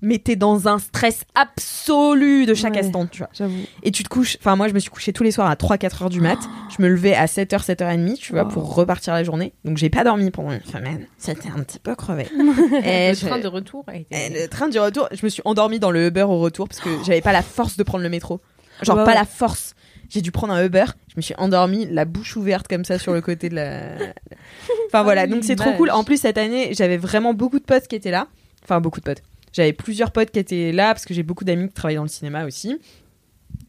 [0.00, 2.84] mais t'es dans un stress absolu de chaque Ouais.
[2.84, 3.28] instant, tu vois.
[3.34, 3.54] J'avoue.
[3.82, 6.02] Et tu te couches, enfin moi je me suis couchée tous les soirs à 3-4
[6.04, 6.38] heures du mat.
[6.76, 9.52] Je me levais à 7h, 7h30, tu vois, pour repartir la journée.
[9.64, 11.06] Donc j'ai pas dormi pendant une semaine.
[11.18, 12.28] C'était un petit peu crevé.
[12.84, 14.06] Et Le je- train de retour a été.
[14.14, 16.80] et le train du retour, je me suis endormie dans le Uber au retour parce
[16.80, 18.40] que j'avais pas la force de prendre le métro.
[18.82, 19.18] Genre Ah bah pas ouais.
[19.18, 19.74] la force.
[20.12, 23.14] J'ai dû prendre un Uber, je me suis endormie, la bouche ouverte comme ça sur
[23.14, 23.80] le côté de la.
[24.88, 25.90] Enfin voilà, donc c'est trop cool.
[25.90, 28.28] En plus cette année, j'avais vraiment beaucoup de potes qui étaient là.
[28.62, 29.22] Enfin beaucoup de potes.
[29.54, 32.08] J'avais plusieurs potes qui étaient là parce que j'ai beaucoup d'amis qui travaillent dans le
[32.08, 32.78] cinéma aussi.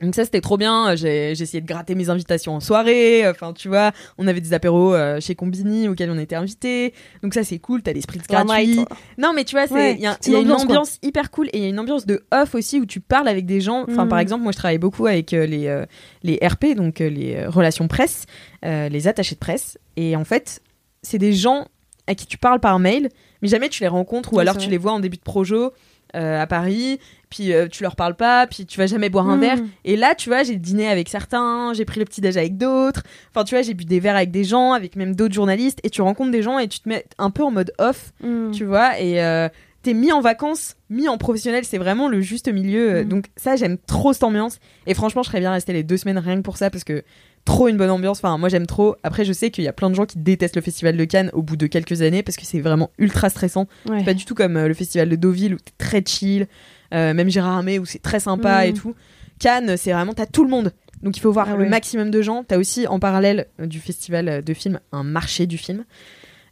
[0.01, 3.53] Donc ça c'était trop bien, j'ai j'ai essayé de gratter mes invitations en soirée, enfin
[3.53, 6.93] tu vois, on avait des apéros euh, chez Combini auxquels on était invités.
[7.21, 8.83] Donc ça c'est cool, t'as des spritz gratuits.
[9.17, 11.57] Non, mais tu vois, il Ouais, y a, y une ambiance, ambiance, hyper cool et
[11.57, 13.85] il y a une ambiance de off aussi où tu parles avec des gens.
[13.89, 14.09] Enfin, Mm.
[14.09, 15.85] par exemple, moi, je travaille beaucoup avec euh, les, euh,
[16.23, 18.25] les RP, donc euh, les euh, relations presse,
[18.65, 19.77] euh, les attachés de presse.
[19.95, 20.61] Et en fait,
[21.01, 21.65] c'est des gens
[22.07, 23.07] à qui tu parles par mail,
[23.41, 25.71] mais jamais tu les rencontres ou alors tu les vois en début de projo
[26.15, 26.99] euh, à Paris,
[27.33, 29.41] puis euh, tu leur parles pas, puis tu vas jamais boire un Mm.
[29.41, 29.57] verre.
[29.85, 33.01] Et là, tu vois, j'ai dîné avec certains, j'ai pris le petit déj avec d'autres.
[33.33, 35.89] Enfin, tu vois, j'ai bu des verres avec des gens, avec même d'autres journalistes, et
[35.89, 38.51] tu rencontres des gens et tu te mets un peu en mode off, Mm.
[38.51, 39.49] tu vois, et euh,
[39.81, 43.03] t'es mis en vacances, mis en professionnel, c'est vraiment le juste milieu.
[43.03, 43.07] Mm.
[43.09, 44.59] Donc ça, j'aime trop cette ambiance.
[44.85, 47.03] Et franchement, je serais bien rester les deux semaines rien que pour ça, parce que
[47.45, 48.19] trop une bonne ambiance.
[48.19, 48.95] Enfin, moi, j'aime trop.
[49.03, 51.29] Après, je sais qu'il y a plein de gens qui détestent le festival de Cannes
[51.33, 53.67] au bout de quelques années, parce que c'est vraiment ultra stressant.
[53.89, 53.99] Ouais.
[53.99, 56.47] C'est pas du tout comme euh, le festival de Deauville où t'es très chill,
[56.93, 58.69] euh, même Gérard Armé où c'est très sympa Mm.
[58.69, 58.95] et tout.
[59.39, 60.71] Cannes, c'est vraiment, t'as tout le monde.
[61.01, 61.69] Donc il faut voir Ah le ouais.
[61.69, 62.43] maximum de gens.
[62.47, 65.83] T'as aussi en parallèle euh, du festival euh, de films un marché du film.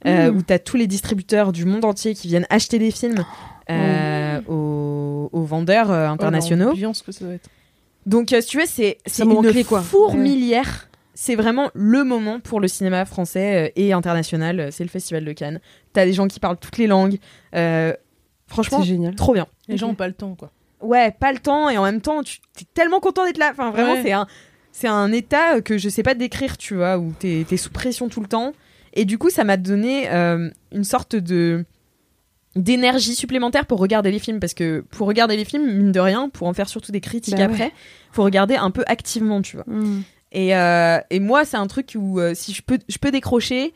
[0.08, 0.36] euh, Mm.
[0.38, 3.24] où t'as tous les distributeurs du monde entier qui viennent acheter des films
[3.70, 4.52] euh, Oh.
[4.52, 6.70] aux, aux vendeurs euh, internationaux.
[6.70, 7.50] L'ambiance que ça doit être.
[8.08, 9.82] Donc, si tu veux, c'est une clé, quoi.
[9.82, 10.88] fourmilière.
[11.14, 14.70] C'est vraiment le moment pour le cinéma français et international.
[14.72, 15.60] C'est le Festival de Cannes.
[15.94, 17.20] T'as des gens qui parlent toutes les langues.
[17.56, 17.94] Euh,
[18.52, 19.16] franchement, C'est génial.
[19.16, 19.48] trop bien.
[19.68, 20.52] Les gens ont pas le temps, quoi.
[20.82, 23.50] Ouais, pas le temps et en même temps, tu es tellement content d'être là.
[23.52, 24.02] Enfin, vraiment, Ouais.
[24.04, 24.28] c'est un,
[24.72, 28.10] c'est un état que je sais pas décrire, tu vois, où t'es es sous pression
[28.10, 28.54] tout le temps.
[28.94, 31.66] Et du coup, ça m'a donné euh, une sorte de
[32.56, 36.28] d'énergie supplémentaire pour regarder les films parce que pour regarder les films mine de rien
[36.28, 37.72] pour en faire surtout des critiques Bah après
[38.12, 40.02] faut regarder un peu activement tu vois Mm.
[40.34, 43.74] et, euh, et moi, c'est un truc où euh, si je peux, je peux décrocher.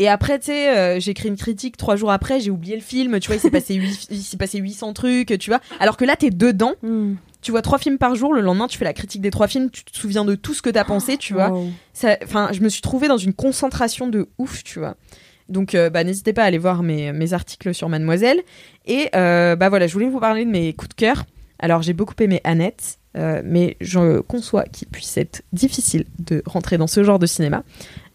[0.00, 3.20] Et après, tu sais, euh, j'écris une critique trois jours après, j'ai oublié le film.
[3.20, 5.60] Tu vois, il s'est passé, huit- il s'est passé 800 trucs, tu vois.
[5.78, 6.72] Alors que là, t'es dedans.
[6.82, 7.16] Mm.
[7.42, 8.32] Tu vois trois films par jour.
[8.32, 9.68] Le lendemain, tu fais la critique des trois films.
[9.70, 11.50] Tu te souviens de tout ce que t'as pensé, tu vois.
[11.50, 11.70] Wow.
[12.24, 14.96] Enfin, je me suis trouvée dans une concentration de ouf, tu vois.
[15.50, 18.40] Donc, euh, bah, n'hésitez pas à aller voir mes, mes articles sur Mademoiselle.
[18.86, 21.24] Et euh, bah voilà, je voulais vous parler de mes coups de cœur.
[21.58, 26.78] Alors, j'ai beaucoup aimé Annette, euh, mais je conçois qu'il puisse être difficile de rentrer
[26.78, 27.64] dans ce genre de cinéma.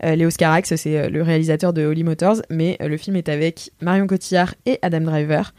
[0.05, 3.27] Euh, Léo Scarax, c'est euh, le réalisateur de Holy Motors, mais euh, le film est
[3.29, 5.53] avec Marion Cotillard et Adam Driver,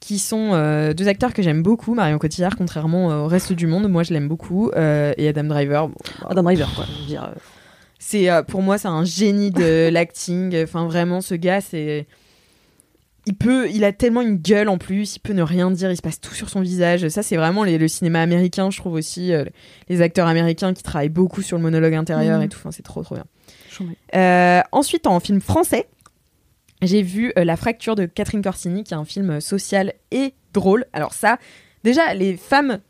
[0.00, 0.52] qui sont
[0.96, 1.92] deux acteurs que j'aime beaucoup.
[1.94, 4.70] Marion Cotillard, contrairement au reste du monde, moi je l'aime beaucoup.
[4.76, 5.94] et Adam Driver, bon,
[6.28, 6.84] Adam Driver, quoi.
[6.86, 7.34] Je veux dire,
[7.98, 10.56] c'est pour moi c'est un génie de l'acting.
[10.62, 12.06] Enfin vraiment ce gars c'est
[13.26, 15.96] il peut il a tellement une gueule en plus, il peut ne rien dire, il
[15.96, 17.08] se passe tout sur son visage.
[17.08, 19.32] Ça c'est vraiment les- le cinéma américain, je trouve aussi
[19.88, 22.44] les acteurs américains qui travaillent beaucoup sur le monologue intérieur Mhm.
[22.44, 22.58] et tout.
[22.60, 23.24] Enfin c'est trop trop bien.
[24.14, 25.88] Euh, ensuite en film français,
[26.82, 30.84] j'ai vu euh, La fracture de Catherine Corsini qui est un film social et drôle.
[30.92, 31.38] Alors ça
[31.84, 32.80] déjà les femmes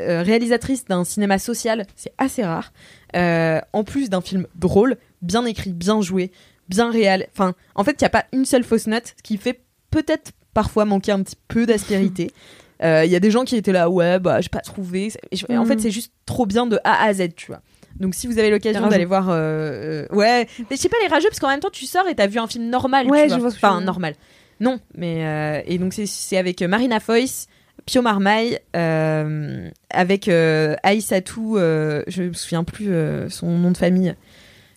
[0.00, 2.72] euh, réalisatrices d'un cinéma social, c'est assez rare.
[3.16, 6.30] Euh, en plus d'un film drôle, bien écrit, bien joué,
[6.68, 7.26] bien réel.
[7.32, 10.30] Enfin, en fait, il n'y a pas une seule fausse note, ce qui fait peut-être
[10.54, 12.30] parfois manquer un petit peu d'aspérité.
[12.80, 15.12] Euh, Il y a des gens qui étaient là, ouais, bah, j'ai pas trouvé.
[15.50, 17.60] En fait, c'est juste trop bien de A à Z, tu vois.
[17.96, 19.28] Donc, si vous avez l'occasion d'aller voir.
[19.30, 22.06] euh, euh, ouais, mais je sais pas, les rageux, parce qu'en même temps, tu sors
[22.08, 23.06] et t'as vu un film normal.
[23.08, 23.42] Ouais, tu je vois.
[23.42, 24.14] vois ce Enfin, normal.
[24.60, 25.24] Non, mais.
[25.26, 27.48] euh, et donc, c'est- c'est avec Marina Foïs,
[27.86, 32.90] Pio Marmaille, avec Aïssatou, je me souviens plus
[33.30, 34.14] son nom de famille.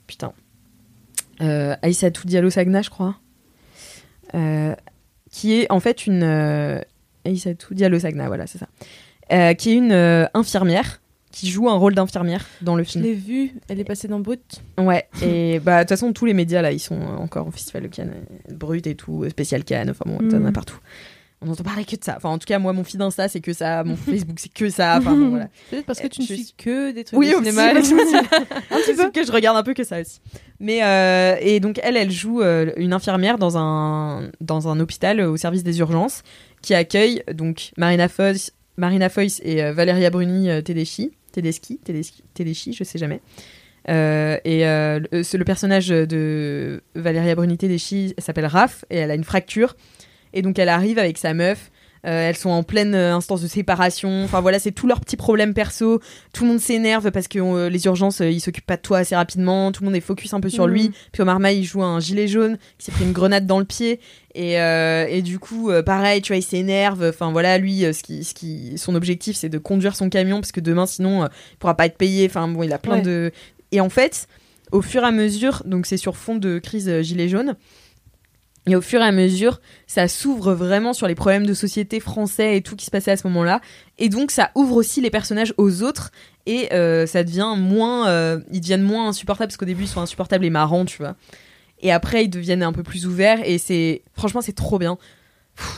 [0.07, 0.33] Putain.
[1.39, 3.15] Aïssatou Diallo Sagna, je crois.
[5.31, 6.23] Qui est en fait une.
[7.25, 8.67] Aïssatou Diallo Sagna, voilà, c'est ça.
[9.55, 11.01] Qui est une infirmière
[11.31, 13.03] qui joue un rôle d'infirmière dans le Je film.
[13.03, 14.61] l'ai vue, elle est passée dans Brut.
[14.77, 17.83] Ouais, et bah de toute façon tous les médias là ils sont encore au festival
[17.83, 18.13] de Cannes,
[18.49, 20.53] euh, Brut et tout, spécial Cannes, enfin bon, t'en as Mm.
[20.53, 20.77] partout.
[21.43, 22.13] On n'entend parler que de ça.
[22.17, 24.69] Enfin en tout cas moi mon feed Insta c'est que ça, mon Facebook c'est que
[24.69, 25.47] ça, enfin bon, voilà.
[25.71, 27.73] Peut-être parce que tu ne Je suis suis- que des trucs Oui, de aussi, cinéma.
[27.79, 30.19] je suis- un petit peu que je regarde un peu que ça aussi.
[30.59, 35.19] Mais euh, et donc elle, elle joue euh, une infirmière dans un dans un hôpital
[35.19, 36.21] euh, au service des urgences
[36.61, 42.23] qui accueille donc Marina Foïs, Marina Foïs et euh, Valeria Bruni euh, Tedeschi, Tedeschi, Tedeschi,
[42.33, 43.21] Tedeschi, je sais jamais.
[43.89, 49.23] Euh, et euh, le, personnage de Valeria Bruni Tedeschi s'appelle Raph et elle a une
[49.23, 49.75] fracture
[50.33, 51.71] et donc elle arrive avec sa meuf.
[52.07, 54.23] Euh, elles sont en pleine instance de séparation.
[54.23, 55.99] Enfin voilà, c'est tous leurs petits problèmes perso
[56.33, 59.71] tout le monde s'énerve parce que les urgences, ils s'occupent pas de toi assez rapidement.
[59.71, 60.73] Tout le monde est focus un peu sur Mhm.
[60.73, 60.91] lui.
[61.11, 63.65] Puis Omar Marmaille, il joue un gilet jaune qui s'est pris une grenade dans le
[63.65, 63.99] pied.
[64.33, 67.03] Et, euh, et du coup, euh, pareil, tu vois, il s'énerve.
[67.09, 70.37] Enfin voilà, lui, euh, ce qui, ce qui, son objectif, c'est de conduire son camion
[70.39, 72.25] parce que demain, sinon, il pourra pas être payé.
[72.27, 73.01] Enfin bon, il a plein Ouais.
[73.01, 73.31] de.
[73.71, 74.27] Et en fait,
[74.71, 77.55] au fur et à mesure, donc c'est sur fond de crise gilet jaune.
[78.67, 82.57] Et au fur et à mesure, ça s'ouvre vraiment sur les problèmes de société français
[82.57, 83.59] et tout qui se passait à ce moment-là.
[83.97, 86.11] Et donc, ça ouvre aussi les personnages aux autres.
[86.45, 86.67] Et
[87.07, 88.39] ça devient moins.
[88.51, 91.15] ils deviennent moins insupportables parce qu'au début, ils sont insupportables et marrants, tu vois.
[91.81, 93.39] Et après, ils deviennent un peu plus ouverts.
[93.45, 94.03] Et c'est.
[94.13, 94.97] Franchement, c'est trop bien.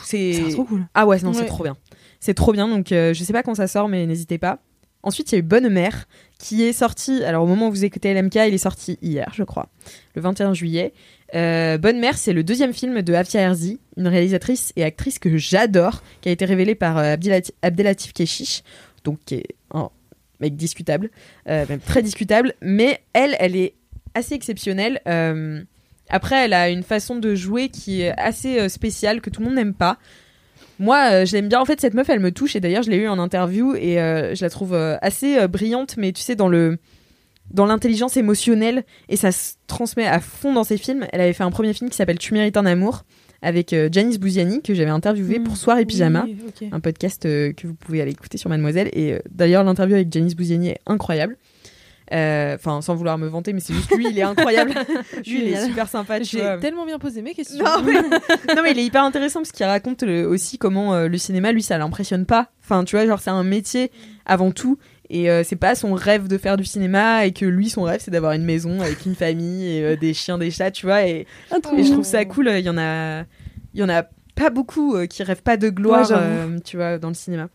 [0.04, 0.86] C'est trop cool.
[0.94, 1.76] Ah ouais, non, c'est trop bien.
[2.20, 2.68] C'est trop bien.
[2.68, 4.60] Donc, euh, je sais pas quand ça sort, mais n'hésitez pas.
[5.06, 6.06] Ensuite, il y a eu Bonne Mère,
[6.40, 7.24] qui est sorti.
[7.26, 9.68] Alors, au moment où vous écoutez LMK, il est sorti hier, je crois,
[10.16, 10.94] le 21 juillet.
[11.36, 15.36] Euh, Bonne Mère, c'est le deuxième film de Afia Herzi, une réalisatrice et actrice que
[15.36, 18.62] j'adore, qui a été révélée par euh, Abdelati- Abdelatif Keshish,
[19.04, 19.90] donc qui est un
[20.40, 21.10] mec discutable,
[21.50, 23.74] euh, même très discutable, mais elle, elle est
[24.14, 25.02] assez exceptionnelle.
[26.10, 29.48] Après, elle a une façon de jouer qui est assez euh, spéciale, que tout le
[29.48, 29.98] monde n'aime pas.
[30.80, 31.60] Moi, euh, je l'aime bien.
[31.60, 32.56] En fait, cette meuf, elle me touche.
[32.56, 36.12] Et d'ailleurs, je l'ai eu en interview et euh, je la trouve assez brillante, mais
[36.12, 36.78] tu sais, dans le
[37.52, 41.06] dans l'intelligence émotionnelle et ça se transmet à fond dans ses films.
[41.12, 43.04] Elle avait fait un premier film qui s'appelle Tu mérites un amour
[43.44, 47.52] avec euh, Janice Bouziani que j'avais interviewé pour Soir et Pyjama, Oui, un podcast euh,
[47.52, 48.90] que vous pouvez aller écouter sur Mademoiselle.
[48.94, 51.38] Et euh, d'ailleurs, l'interview avec Janice Bouziani est incroyable.
[52.14, 54.72] Euh, Enfin, sans vouloir me vanter, mais c'est juste lui, il est incroyable.
[55.26, 56.20] lui, il est super sympa.
[56.20, 57.64] Tu J'ai tellement bien posé mes questions.
[57.64, 57.94] Non mais,
[58.56, 61.52] non, mais il est hyper intéressant parce qu'il raconte le- aussi comment euh, le cinéma,
[61.52, 62.50] lui, ça l'impressionne pas.
[62.64, 63.92] Enfin, tu vois, genre, c'est un métier
[64.26, 64.78] avant tout.
[65.10, 68.02] Et euh, c'est pas son rêve de faire du cinéma et que lui, son rêve,
[68.04, 71.06] c'est d'avoir une maison avec une famille et euh, des chiens, des chats, tu vois.
[71.08, 71.28] Et,
[71.78, 72.48] et je trouve ça cool.
[72.50, 73.22] Il y en a,
[73.74, 74.04] il y en a
[74.36, 77.50] pas beaucoup euh, qui rêvent pas de gloire, Ouais, euh, tu vois, dans le cinéma.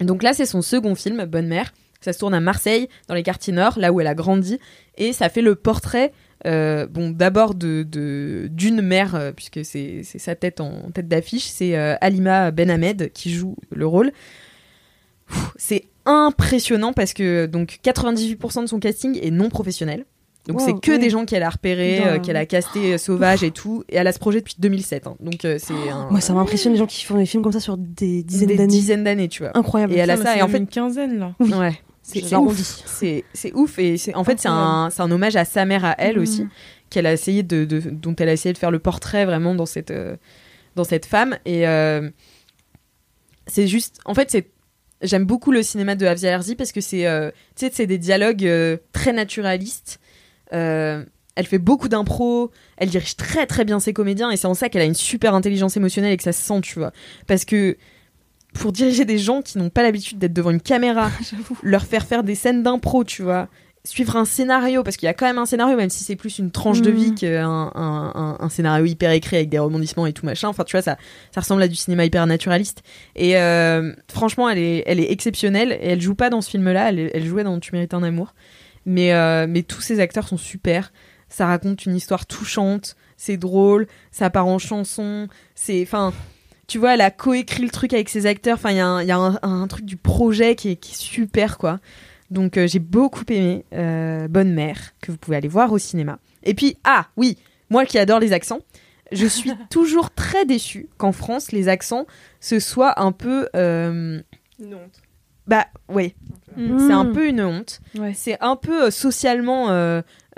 [0.00, 1.72] Et donc là, c'est son second film, Bonne Mère.
[2.04, 4.58] Ça se tourne à Marseille, dans les quartiers nord, là où elle a grandi,
[4.96, 6.12] et ça fait le portrait,
[6.46, 11.08] euh, bon, d'abord de de- d'une mère, euh, puisque c'est c'est sa tête en tête
[11.08, 14.12] d'affiche, c'est euh, Halima Ben Ahmed qui joue le rôle.
[15.56, 20.04] C'est impressionnant parce que donc 98% de son casting est non professionnel.
[20.46, 20.98] Donc Wow, c'est que ouais.
[20.98, 24.06] des gens qu'elle a repérés, euh, qu'elle a casté euh, sauvages et tout, et elle
[24.06, 25.06] a ce projet depuis 2007.
[25.06, 25.16] hein.
[25.20, 25.72] Donc euh, c'est
[26.10, 28.56] Moi, ça m'impressionne les gens qui font des films comme ça sur des dizaines des
[28.56, 28.66] d'années.
[28.68, 29.56] dizaines d'années, tu vois.
[29.56, 29.94] Incroyable.
[29.94, 31.34] Et elle a ça, et en fait, une quinzaine là.
[31.40, 31.80] ouais,
[32.20, 32.56] c'est ouf.
[33.32, 36.42] C'est ouf et en fait c'est un un hommage à sa mère à elle aussi
[36.90, 39.66] qu'elle a essayé de, de- dont elle a essayé de faire le portrait vraiment dans
[39.66, 40.16] cette euh,
[40.76, 42.08] dans cette femme et euh,
[43.46, 44.50] c'est juste en fait c'est
[45.02, 47.98] j'aime beaucoup le cinéma de Avia Herzi parce que c'est euh, tu sais c'est des
[47.98, 48.48] dialogues
[48.92, 49.98] très naturalistes
[51.36, 54.68] elle fait beaucoup d'impro, elle dirige très très bien ses comédiens et c'est en ça
[54.68, 56.92] qu'elle a une super intelligence émotionnelle et que ça se sent, tu vois.
[57.26, 57.76] Parce que
[58.54, 61.10] pour diriger des gens qui n'ont pas l'habitude d'être devant une caméra,
[61.62, 63.48] leur faire faire des scènes d'impro, tu vois,
[63.86, 66.38] suivre un scénario, parce qu'il y a quand même un scénario, même si c'est plus
[66.38, 66.96] une tranche de Mhm.
[66.96, 70.48] vie qu'un un, un- un scénario hyper écrit avec des rebondissements et tout machin.
[70.48, 70.96] Enfin, tu vois, ça,
[71.34, 72.82] ça ressemble à du cinéma hyper naturaliste.
[73.14, 76.88] Et euh, franchement, elle est, elle est exceptionnelle et elle joue pas dans ce film-là,
[76.88, 78.34] elle, elle jouait dans Tu mérites un amour.
[78.86, 80.90] Mais, euh, mais tous ces acteurs sont super.
[81.28, 85.82] Ça raconte une histoire touchante, c'est drôle, ça part en chanson, c'est.
[85.82, 86.12] Enfin,
[86.66, 88.54] tu vois, elle a coécrit le truc avec ses acteurs.
[88.56, 90.76] Enfin, il y a, un, il y a un, un truc du projet qui est,
[90.76, 91.80] qui est super, quoi.
[92.30, 96.18] Donc, euh, j'ai beaucoup aimé euh, Bonne Mère, que vous pouvez aller voir au cinéma.
[96.42, 97.38] Et puis, ah, oui,
[97.70, 98.60] moi qui adore les accents,
[99.12, 102.06] je suis toujours très déçue qu'en France, les accents,
[102.40, 103.48] ce soit un peu.
[103.54, 104.20] euh,
[105.46, 106.14] Bah, oui,
[106.56, 107.12] c'est un Mm.
[107.12, 107.80] peu une honte.
[107.98, 108.12] Ouais.
[108.14, 109.66] C'est un peu euh, socialement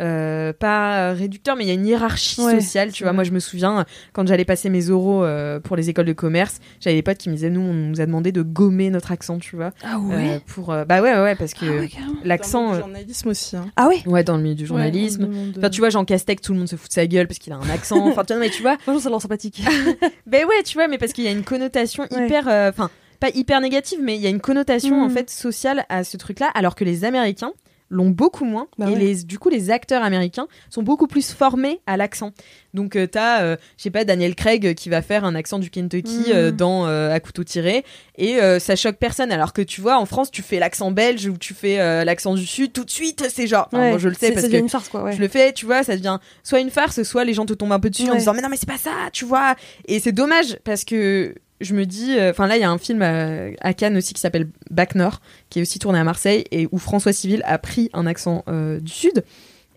[0.00, 2.92] euh, pas réducteur, mais il y a une hiérarchie Ouais, sociale.
[2.92, 3.16] Tu vois, vrai.
[3.16, 6.58] moi je me souviens quand j'allais passer mes oraux euh, pour les écoles de commerce,
[6.80, 9.38] j'avais des potes qui me disaient nous on nous a demandé de gommer notre accent,
[9.38, 12.12] tu vois, Ah euh, pour euh, bah ouais ouais, ouais parce que Ah ouais, carrément.
[12.24, 13.56] l'accent Dans le journalisme aussi.
[13.56, 13.66] hein.
[13.76, 14.02] Ah ouais?
[14.06, 15.28] Ouais dans le milieu du journalisme.
[15.56, 17.52] Enfin, tu vois, Jean Castex, tout le monde se fout de sa gueule parce qu'il
[17.52, 18.06] a un accent.
[18.06, 19.62] Enfin, tu vois, mais tu vois, Franchement, ça l'air sympathique.
[20.26, 22.26] ben ouais, tu vois, mais parce qu'il y a une connotation Ouais.
[22.26, 22.90] hyper, enfin,
[23.20, 25.10] pas hyper négative, mais il y a une connotation en Mhm.
[25.14, 27.52] fait sociale à ce truc-là, alors que les Américains
[27.88, 28.66] l'ont beaucoup moins.
[28.78, 28.98] Bah et ouais.
[28.98, 32.32] les, du coup, les acteurs américains sont beaucoup plus formés à l'accent.
[32.74, 35.70] Donc, euh, t'as, euh, je sais pas, Daniel Craig qui va faire un accent du
[35.70, 36.32] Kentucky Mhm.
[36.34, 37.84] euh, dans euh, À couteau tiré,
[38.18, 39.30] et euh, ça choque personne.
[39.32, 42.44] Alors que tu vois, en France, tu fais l'accent belge ou tu fais l'accent du
[42.46, 44.56] Sud, tout de suite, c'est genre, enfin, Ouais, moi je le sais c'est- parce que
[44.56, 45.04] une farce, quoi.
[45.04, 45.12] Ouais.
[45.12, 47.72] je le fais, tu vois, ça devient soit une farce, soit les gens te tombent
[47.72, 49.54] un peu dessus en disant mais non mais c'est pas ça, tu vois.
[49.86, 52.78] Et c'est dommage parce que je me dis, euh, enfin là il y a un
[52.78, 56.44] film à, à Cannes aussi qui s'appelle Bac Nord, qui est aussi tourné à Marseille
[56.50, 59.24] et où François Civil a pris un accent euh, du sud.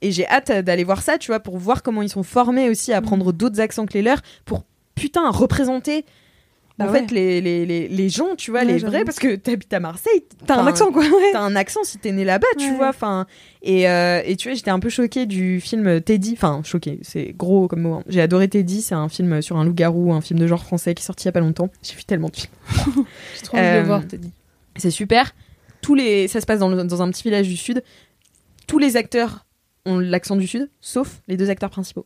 [0.01, 2.93] Et j'ai hâte d'aller voir ça, tu vois, pour voir comment ils sont formés aussi
[2.93, 4.63] à prendre d'autres accents que les leurs pour
[4.95, 6.05] putain représenter.
[6.79, 6.99] Bah en ouais.
[7.01, 9.79] fait, les, les, les, les gens, tu vois, Ouais, les vrais, parce que t'habites à
[9.79, 11.03] Marseille, T'as un accent, quoi.
[11.03, 11.31] Ouais.
[11.33, 12.89] t'as un accent si t'es né là-bas, tu vois.
[12.89, 13.27] Enfin,
[13.61, 16.33] et, euh, et tu vois, j'étais un peu choquée du film Teddy.
[16.37, 17.93] Enfin, choquée, c'est gros comme mot.
[17.95, 18.03] hein.
[18.07, 18.81] J'ai adoré Teddy.
[18.81, 21.27] C'est un film sur un loup-garou, un film de genre français qui est sorti il
[21.27, 21.69] y a pas longtemps.
[21.83, 22.53] J'ai vu tellement de films.
[23.35, 24.31] J'ai trop envie de Euh, le voir, t'as dit.
[24.77, 25.35] C'est super.
[25.81, 27.83] Tous les, ça se passe dans, le- dans un petit village du sud.
[28.67, 29.45] Tous les acteurs
[29.85, 32.05] ont l'accent du sud, sauf les deux acteurs principaux.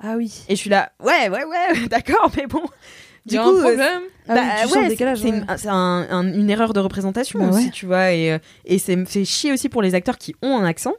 [0.00, 0.32] Ah oui.
[0.48, 2.62] Et je suis là, ouais, ouais, ouais, d'accord, mais bon.
[3.28, 4.02] Du y a coup, un euh, problème.
[4.30, 4.34] Ah
[4.66, 5.28] oui, ouais, c'est ouais.
[5.30, 7.70] une, c'est un- un- une erreur de représentation Bah aussi, ouais.
[7.70, 8.12] tu vois.
[8.12, 10.94] Et, euh, et c'est chier aussi pour les acteurs qui ont un accent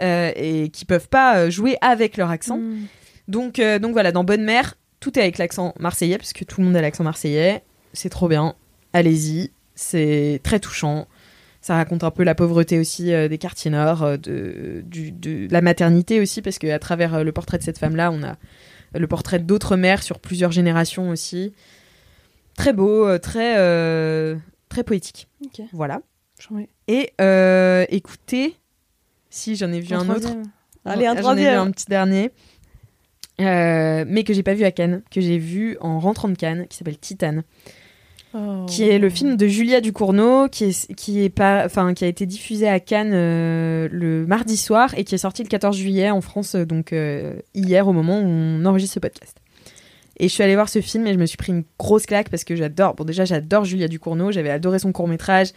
[0.00, 2.56] euh, et qui peuvent pas jouer avec leur accent.
[2.58, 2.86] Mm.
[3.28, 6.60] Donc, euh, donc voilà, dans Bonne Mère, tout est avec l'accent marseillais, parce que tout
[6.60, 7.62] le monde a l'accent marseillais.
[7.92, 8.54] C'est trop bien.
[8.94, 9.50] Allez-y.
[9.74, 11.06] C'est très touchant.
[11.62, 15.60] Ça raconte un peu la pauvreté aussi euh, des quartiers nord, de, du- de la
[15.60, 18.36] maternité aussi, parce qu'à travers euh, le portrait de cette femme-là, on a
[18.94, 21.52] le portrait d'autres mères sur plusieurs générations aussi.
[22.56, 24.36] Très beau, euh, très, euh,
[24.68, 25.28] très poétique.
[25.72, 26.02] Voilà.
[26.88, 28.56] Et euh, écoutez,
[29.28, 30.30] si j'en ai vu un, autre.
[30.84, 32.32] Allez, un J'en ai vu un petit dernier.
[33.40, 36.66] Euh, mais que j'ai pas vu à Cannes, que j'ai vu en rentrant de Cannes,
[36.68, 37.42] qui s'appelle Titane,
[38.66, 42.06] qui est le film de Julia Ducournau, qui est qui est pas, enfin qui a
[42.06, 46.10] été diffusé à Cannes euh, le mardi soir et qui est sorti le 14 juillet
[46.10, 49.36] en France, euh, donc euh, hier au moment où on enregistre ce podcast.
[50.20, 52.28] Et je suis allée voir ce film et je me suis pris une grosse claque
[52.28, 52.94] parce que j'adore.
[52.94, 55.48] Bon déjà j'adore Julia Ducournau, j'avais adoré son court métrage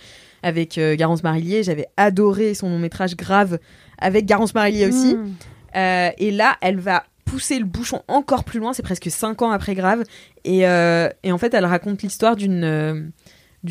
[0.42, 3.60] avec euh, Garance Marillier, j'avais adoré son long métrage Grave
[4.00, 5.16] avec Garance Marillier aussi.
[5.16, 5.34] Mm.
[5.76, 8.74] Euh, et là, elle va pousser le bouchon encore plus loin.
[8.74, 10.04] C'est presque 5 ans après Grave.
[10.44, 13.02] Et, euh, et en fait, elle raconte l'histoire d'une euh,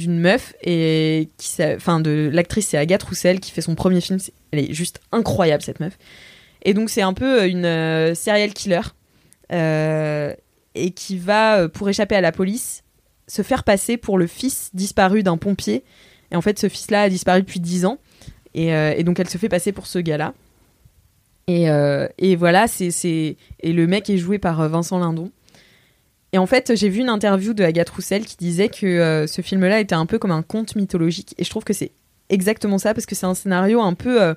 [0.09, 4.19] meuf et qui, enfin, de l'actrice, c'est Agathe Roussel qui fait son premier film.
[4.51, 5.97] Elle est juste incroyable cette meuf.
[6.65, 8.81] Et donc, c'est un peu une euh, serial killer
[9.53, 10.35] euh,
[10.75, 12.83] et qui va, euh, pour échapper à la police,
[13.29, 15.85] se faire passer pour le fils disparu d'un pompier.
[16.33, 17.99] Et en fait, ce fils-là a disparu depuis 10 ans.
[18.57, 20.35] Euh, et donc, elle se fait passer pour ce gars-là.
[21.49, 23.37] Et, euh, et voilà, c'est, c'est...
[23.61, 25.31] Et le mec est joué par euh, Vincent Lindon.
[26.33, 29.43] Et en fait, j'ai vu une interview de Agathe Roussel qui disait que euh, ce
[29.43, 31.35] film-là était un peu comme un conte mythologique.
[31.39, 31.91] Et je trouve que c'est
[32.31, 34.23] exactement ça, parce que c'est un scénario un peu...
[34.23, 34.35] euh,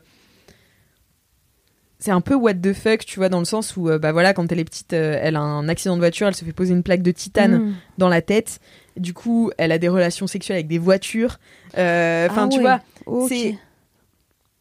[2.00, 4.52] C'est un peu what the fuck, tu vois, dans le sens où, bah voilà, quand
[4.52, 7.02] elle est petite, elle a un accident de voiture, elle se fait poser une plaque
[7.02, 7.74] de titane Mm.
[7.98, 8.60] dans la tête.
[8.98, 11.40] Du coup, elle a des relations sexuelles avec des voitures.
[11.74, 12.82] Enfin, Ah tu vois,
[13.30, 13.58] c'est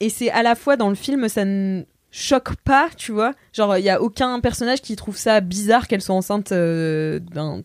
[0.01, 1.85] et c'est à la fois dans le film ça ne
[2.17, 3.35] choque pas tu vois.
[3.53, 7.63] Genre il y a aucun personnage qui trouve ça bizarre qu'elle soit enceinte euh, d'un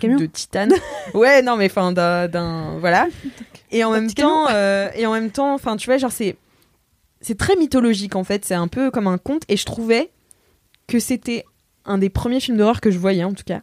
[0.00, 0.16] camion.
[0.18, 0.72] de titane.
[1.14, 3.08] Ouais non mais enfin d'un- voilà.
[3.72, 6.36] Et en même temps euh, et en même temps enfin tu vois genre c'est
[7.20, 8.44] c'est très mythologique en fait.
[8.44, 9.42] C'est un peu comme un conte.
[9.48, 10.10] Et je trouvais
[10.86, 11.44] que c'était
[11.84, 13.62] un des premiers films d'horreur que je voyais en tout cas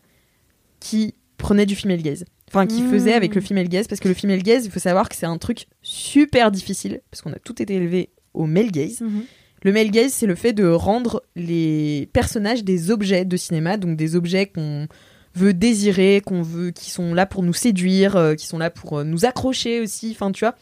[0.82, 2.92] qui prenait du female gaze enfin qui Mmh.
[2.92, 5.26] faisait avec le female gaze parce que le female gaze il faut savoir que c'est
[5.26, 9.24] un truc super difficile parce qu'on a tout été élevé au male gaze Mhm.
[9.66, 13.98] Le male gaze, c'est le fait de rendre les personnages des objets de cinéma, donc
[13.98, 14.88] des objets qu'on
[15.34, 19.00] veut désirer, qu'on veut, qui sont là pour nous séduire, euh, qui sont là pour
[19.00, 20.12] euh, nous accrocher aussi.
[20.12, 20.56] Enfin, tu vois.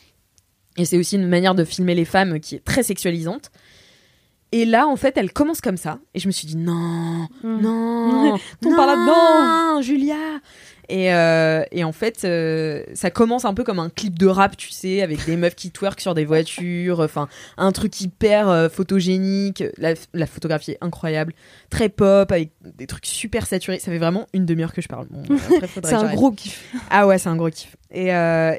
[0.77, 3.51] Et c'est aussi une manière de filmer les femmes qui est très sexualisante.
[4.53, 5.99] Et là, en fait, elle commence comme ça.
[6.13, 7.59] Et je me suis dit, non, Mm.
[7.61, 9.81] non, non, par là-dedans.
[9.81, 10.15] Julia.
[10.95, 14.55] Et, euh, et en fait, euh, ça commence un peu comme un clip de rap,
[14.55, 18.69] tu sais, avec des meufs qui twerk sur des voitures, enfin, un truc hyper euh,
[18.69, 19.63] photogénique.
[19.79, 21.33] La, la photographie est incroyable,
[21.71, 23.79] très pop, avec des trucs super saturés.
[23.79, 25.07] Ça fait vraiment une demi-heure que je parle.
[25.09, 25.23] Bon,
[25.83, 26.63] C'est un gros kiff.
[26.91, 27.75] Ah ouais, c'est un gros kiff.
[27.89, 28.09] Et,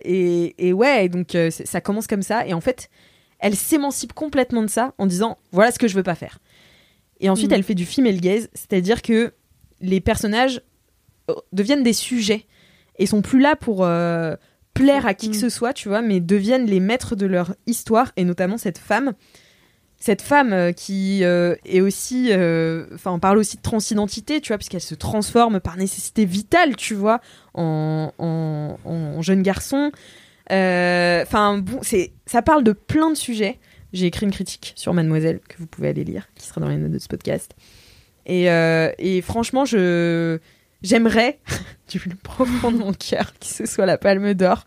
[0.04, 2.44] et, et ouais, donc ça commence comme ça.
[2.48, 2.90] Et en fait,
[3.38, 6.38] elle s'émancipe complètement de ça en disant voilà ce que je veux pas faire.
[7.20, 7.56] Et ensuite, Mhm.
[7.58, 9.34] elle fait du female gaze, c'est-à-dire que
[9.80, 10.62] les personnages
[11.52, 12.46] deviennent des sujets
[12.98, 14.36] et sont plus là pour euh,
[14.74, 15.40] plaire à qui que Mhm.
[15.40, 19.12] ce soit, tu vois, mais deviennent les maîtres de leur histoire et notamment cette femme.
[20.00, 24.48] Cette femme euh, qui euh, est aussi, euh, enfin, on parle aussi de transidentité, tu
[24.48, 27.20] vois, puisqu'elle se transforme par nécessité vitale, tu vois,
[27.54, 29.92] en, en, en jeune garçon.
[30.50, 33.58] Enfin, bon, c'est, ça parle de plein de sujets.
[33.92, 36.76] J'ai écrit une critique sur Mademoiselle que vous pouvez aller lire, qui sera dans les
[36.76, 37.54] notes de ce podcast.
[38.26, 38.44] Et,
[38.98, 40.38] et franchement, je
[40.84, 41.40] j'aimerais
[41.90, 44.66] du plus profond de mon cœur que ce soit la Palme d'Or.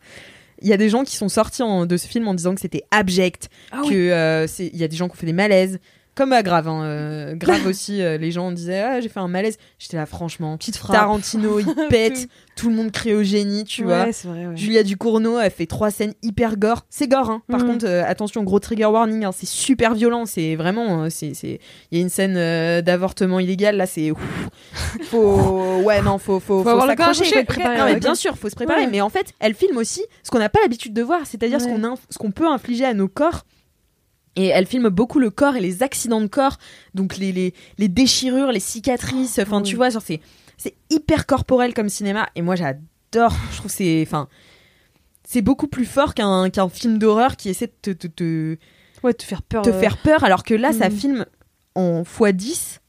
[0.61, 2.61] Il y a des gens qui sont sortis en- de ce film en disant que
[2.61, 5.79] c'était abject, Ah que euh, il y a des gens qui ont fait des malaises.
[6.17, 9.27] Comme à Grave, hein, euh, Grave aussi, euh, les gens disaient ah, j'ai fait un
[9.27, 9.57] malaise.
[9.77, 10.97] J'étais là, franchement, Petite frappe.
[10.97, 14.05] Tarantino, il pète, tout le monde crie au génie, tu vois.
[14.05, 14.47] Ouais, c'est vrai.
[14.47, 14.57] ouais.
[14.57, 16.85] Julia Ducournau, elle fait trois scènes hyper gore.
[16.89, 17.43] C'est gore, hein.
[17.47, 17.67] Par Mhm.
[17.67, 20.25] contre, euh, attention, gros trigger warning, hein, c'est super violent.
[20.25, 21.27] C'est vraiment, euh, c'est,
[21.91, 24.11] il y a une scène euh, d'avortement illégal là, c'est,
[25.03, 27.25] faut, ouais, non, faut, faut, faut, avoir s'accrocher.
[27.25, 28.81] faut être préparé, Non, mais bien sûr, faut se préparer.
[28.85, 28.89] Ouais.
[28.91, 31.67] Mais en fait, elle filme aussi ce qu'on n'a pas l'habitude de voir, c'est-à-dire ce
[31.67, 33.43] qu'on, inf- ce qu'on peut infliger à nos corps.
[34.37, 36.57] Et elle filme beaucoup le corps et les accidents de corps,
[36.93, 39.39] donc les, les, les déchirures, les cicatrices.
[39.39, 40.21] Enfin, tu vois, genre c'est,
[40.57, 42.29] c'est hyper corporel comme cinéma.
[42.35, 43.35] Et moi, j'adore.
[43.51, 44.29] Je trouve que c'est, enfin,
[45.27, 48.57] c'est beaucoup plus fort qu'un qu'un film d'horreur qui essaie de te, te, te,
[49.03, 49.61] Ouais, te faire peur.
[49.63, 50.91] te euh, faire peur, alors que là, ça Mm.
[50.93, 51.25] filme
[51.75, 52.79] en x10.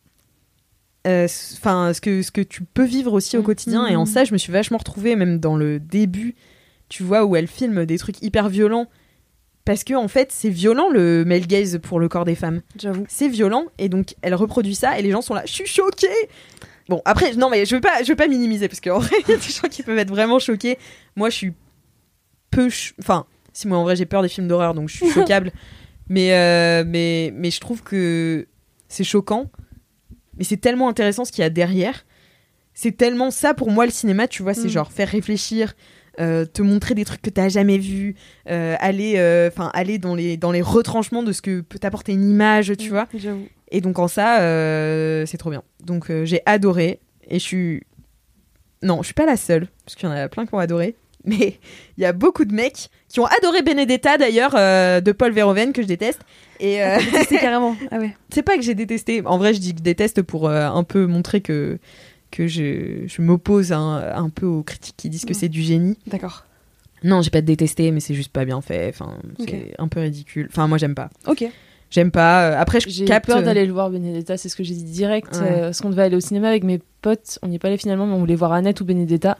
[1.06, 3.44] euh, Enfin, ce que ce que tu peux vivre aussi au Mm.
[3.44, 3.86] quotidien.
[3.86, 4.06] Et en Mm.
[4.06, 6.34] ça, je me suis vachement retrouvée, même dans le début.
[6.88, 8.86] Tu vois où elle filme des trucs hyper violents.
[9.68, 13.04] Parce que en fait, c'est violent le male gaze pour le corps des femmes J'avoue.
[13.06, 16.08] c'est violent et donc elle reproduit ça et les gens sont là je suis choquée
[16.88, 19.30] bon après non mais je veux pas je veux pas minimiser parce qu'en vrai il
[19.30, 20.78] y a des gens qui peuvent être vraiment choqués
[21.16, 21.52] moi je suis
[22.50, 25.10] peu ch- enfin Si moi en vrai j'ai peur des films d'horreur, donc je suis
[25.14, 25.52] choquable.
[26.08, 28.46] mais, euh, mais, mais je trouve que
[28.88, 29.50] c'est choquant.
[30.38, 32.06] Mais c'est tellement intéressant ce qu'il y a derrière.
[32.72, 34.78] C'est tellement ça pour moi le cinéma, tu vois, c'est Mm.
[34.78, 35.74] genre faire réfléchir,
[36.20, 38.16] euh, te montrer des trucs que t'as jamais vus,
[38.50, 42.28] euh, aller, euh, aller dans les dans les retranchements de ce que peut t'apporter une
[42.28, 43.06] image, tu vois.
[43.14, 43.46] J'avoue.
[43.70, 44.38] Et donc en ça,
[45.26, 45.62] c'est trop bien.
[45.84, 47.82] Donc j'ai adoré et je suis
[48.82, 50.96] non, je suis pas la seule parce qu'il y en a plein qui ont adoré.
[51.24, 51.58] Mais
[51.98, 55.82] il y a beaucoup de mecs qui ont adoré Benedetta d'ailleurs de Paul Verhoeven que
[55.82, 56.20] je déteste.
[56.58, 56.80] Et
[57.28, 57.76] C'est carrément.
[57.90, 58.16] Ah ouais.
[58.32, 59.22] c'est pas que j'ai détesté.
[59.24, 61.78] En vrai, je dis que je déteste pour un peu montrer que
[62.30, 65.34] que je, je m'oppose un, un peu aux critiques qui disent que Ouais.
[65.34, 65.96] c'est du génie.
[66.06, 66.44] D'accord.
[67.04, 68.88] Non, j'ai pas détesté, mais c'est juste pas bien fait.
[68.88, 70.48] Enfin, c'est un peu ridicule.
[70.50, 71.10] Enfin, moi, j'aime pas.
[71.26, 71.44] Ok.
[71.90, 72.50] J'aime pas.
[72.50, 73.26] Euh, Après, je J'ai capte.
[73.28, 75.34] peur d'aller le voir Benedetta, c'est ce que j'ai dit direct.
[75.40, 75.50] Ouais.
[75.50, 77.78] euh, parce qu'on devait aller au cinéma avec mes potes, on n'y est pas allé
[77.78, 79.38] finalement, mais on voulait voir Annette ou Benedetta.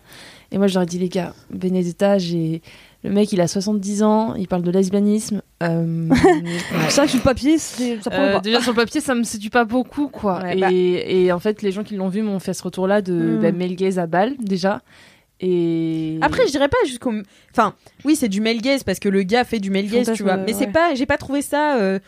[0.51, 2.63] Et moi je leur ai dit, les gars, Benedetta, j'ai.
[3.05, 5.41] Le mec, il a 70 ans, il parle de lesbianisme.
[5.63, 6.09] euh,
[6.89, 8.41] C'est vrai que sur le papier, c'est- ça prend euh, pas.
[8.41, 10.41] déjà sur le papier, ça me séduit pas beaucoup, quoi.
[10.43, 10.69] Ouais, et, bah.
[10.73, 13.41] et en fait, les gens qui l'ont vu m'ont fait ce retour-là de Mm.
[13.41, 14.83] bah, male gaze à balle, déjà.
[15.41, 17.13] Et Après, je dirais pas jusqu'au.
[17.53, 20.15] Enfin, oui, c'est du male gaze parce que le gars fait du male gaze, Fantasme,
[20.17, 20.33] tu vois.
[20.33, 20.73] euh, Mais c'est ouais.
[20.73, 20.95] pas.
[20.97, 22.01] J'ai pas trouvé ça euh,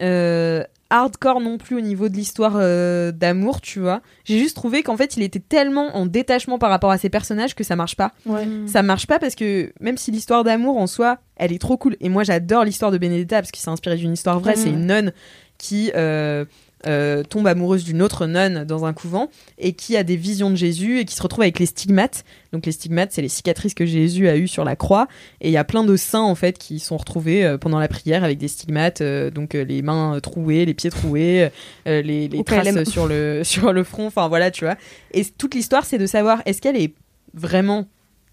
[0.00, 4.02] euh, hardcore non plus au niveau de l'histoire euh, d'amour, tu vois.
[4.24, 7.54] J'ai juste trouvé qu'en fait, il était tellement en détachement par rapport à ses personnages
[7.54, 8.12] que ça marche pas.
[8.26, 8.44] Ouais.
[8.44, 8.68] Mm.
[8.68, 11.96] Ça marche pas parce que même si l'histoire d'amour en soi, elle est trop cool.
[12.00, 14.56] Et moi, j'adore l'histoire de Benedetta parce qu'il s'est inspiré d'une histoire vraie.
[14.56, 14.62] Mhm.
[14.62, 15.12] C'est une nonne
[15.58, 16.44] qui euh,
[16.86, 19.28] euh, tombe amoureuse d'une autre nonne dans un couvent
[19.58, 22.24] et qui a des visions de Jésus et qui se retrouve avec les stigmates.
[22.52, 25.06] Donc les stigmates, c'est les cicatrices que Jésus a eues sur la croix.
[25.40, 27.88] Et il y a plein de saints en fait qui sont retrouvés euh, pendant la
[27.88, 31.48] prière avec des stigmates, euh, donc les mains trouées, les pieds troués,
[31.86, 34.06] les, les traces sur le sur le front.
[34.06, 34.76] Enfin voilà, tu vois.
[35.12, 36.94] Et toute l'histoire, c'est de savoir est-ce qu'elle est
[37.34, 37.86] vraiment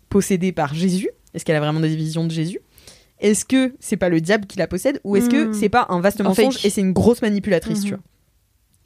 [0.10, 1.10] possédée par Jésus?
[1.34, 2.60] Est-ce qu'elle a vraiment des visions de Jésus?
[3.20, 5.00] Est-ce que c'est pas le diable qui la possède?
[5.04, 5.54] Ou est-ce que Mm.
[5.54, 6.66] c'est pas un vaste mensonge fake.
[6.66, 7.84] et c'est une grosse manipulatrice, Mhm.
[7.84, 8.00] tu vois?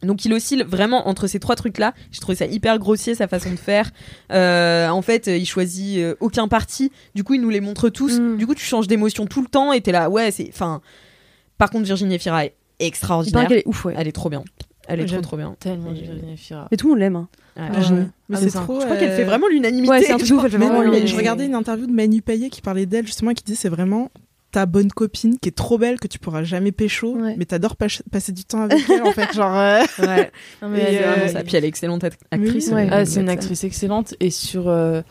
[0.03, 1.93] Donc il oscille vraiment entre ces trois trucs-là.
[2.11, 3.91] J'ai trouvé ça hyper grossier sa façon de faire.
[4.31, 6.91] Euh, en fait, il choisit euh, aucun parti.
[7.15, 8.19] Du coup, il nous les montre tous.
[8.19, 8.37] Mm.
[8.37, 10.09] Du coup, tu changes d'émotion tout le temps et t'es là.
[10.09, 10.49] Ouais, c'est.
[10.49, 10.81] Enfin.
[11.57, 13.47] Par contre, Virginie Efira est extraordinaire.
[13.47, 13.93] qu'elle est ouf, ouais.
[13.95, 14.43] Elle est trop bien.
[14.87, 15.55] Elle est trop trop bien.
[15.59, 16.67] Tellement Et- Virginie Efira.
[16.71, 17.15] Mais tout le monde l'aime.
[17.15, 17.29] hein.
[17.55, 17.69] Ouais.
[17.69, 18.07] Virginie.
[18.29, 18.79] Mais Ah, c'est mais trop.
[18.79, 19.89] Je crois qu'elle euh, fait vraiment l'unanimité.
[19.89, 21.45] Ouais, c'est un truc de ouf, elle fait Mais vraiment non, mais le- je regardais
[21.45, 24.09] une interview de Manu Payet qui parlait d'elle justement, qui disait c'est vraiment
[24.51, 27.35] ta bonne copine qui est trop belle que tu pourras jamais pécho, Ouais.
[27.37, 29.55] mais t'adores pas- passer du temps avec elle en fait, genre.
[29.57, 30.31] euh, Ouais.
[30.61, 31.43] Non, mais Et, elle est euh, ça.
[31.43, 32.67] Puis elle est excellente act- actrice.
[32.67, 32.85] Oui, ouais.
[32.87, 35.01] euh, Ah, c'est une actrice excellente et sur euh,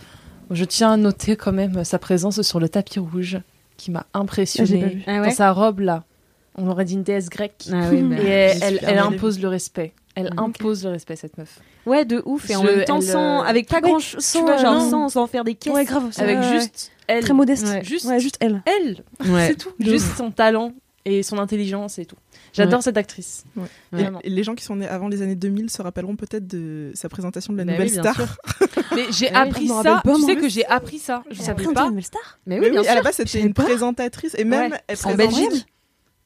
[0.51, 3.39] je tiens à noter quand même sa présence sur le tapis rouge
[3.77, 5.03] qui m'a Ah, impressionnée vu.
[5.07, 6.05] Ah dans sa robe là
[6.57, 8.53] on aurait dit une déesse grecque Ah oui, bah, et
[8.83, 10.33] elle, impose le respect elle Ok.
[10.41, 12.51] impose le respect cette meuf Ouais, de ouf.
[12.51, 14.91] Et en Je- même temps, elle, sans, euh, avec pas grand- vois, genre non.
[14.91, 15.73] sans, sans faire des caisses.
[15.73, 16.09] Ouais, grave.
[16.13, 17.67] c'est- avec juste elle Très modeste.
[17.67, 17.83] Ouais.
[17.85, 18.63] juste Ouais, juste elle.
[18.67, 19.49] elle Ouais.
[19.49, 20.73] c'est tout De juste son talent
[21.05, 22.17] et son intelligence et tout
[22.53, 23.45] j'adore cette actrice.
[24.23, 27.09] Et les gens qui sont nés avant les années 2000 se rappelleront peut-être de sa
[27.09, 28.17] présentation de la Bah nouvelle oui, star.
[28.95, 31.65] mais j'ai Ah oui, appris ça pas, tu sais que j'ai appris ça je savais
[31.73, 34.45] pas Nouvelle Star Mais Oui, oui, bien oui, à la base c'était une présentatrice et
[34.45, 35.67] même En Belgique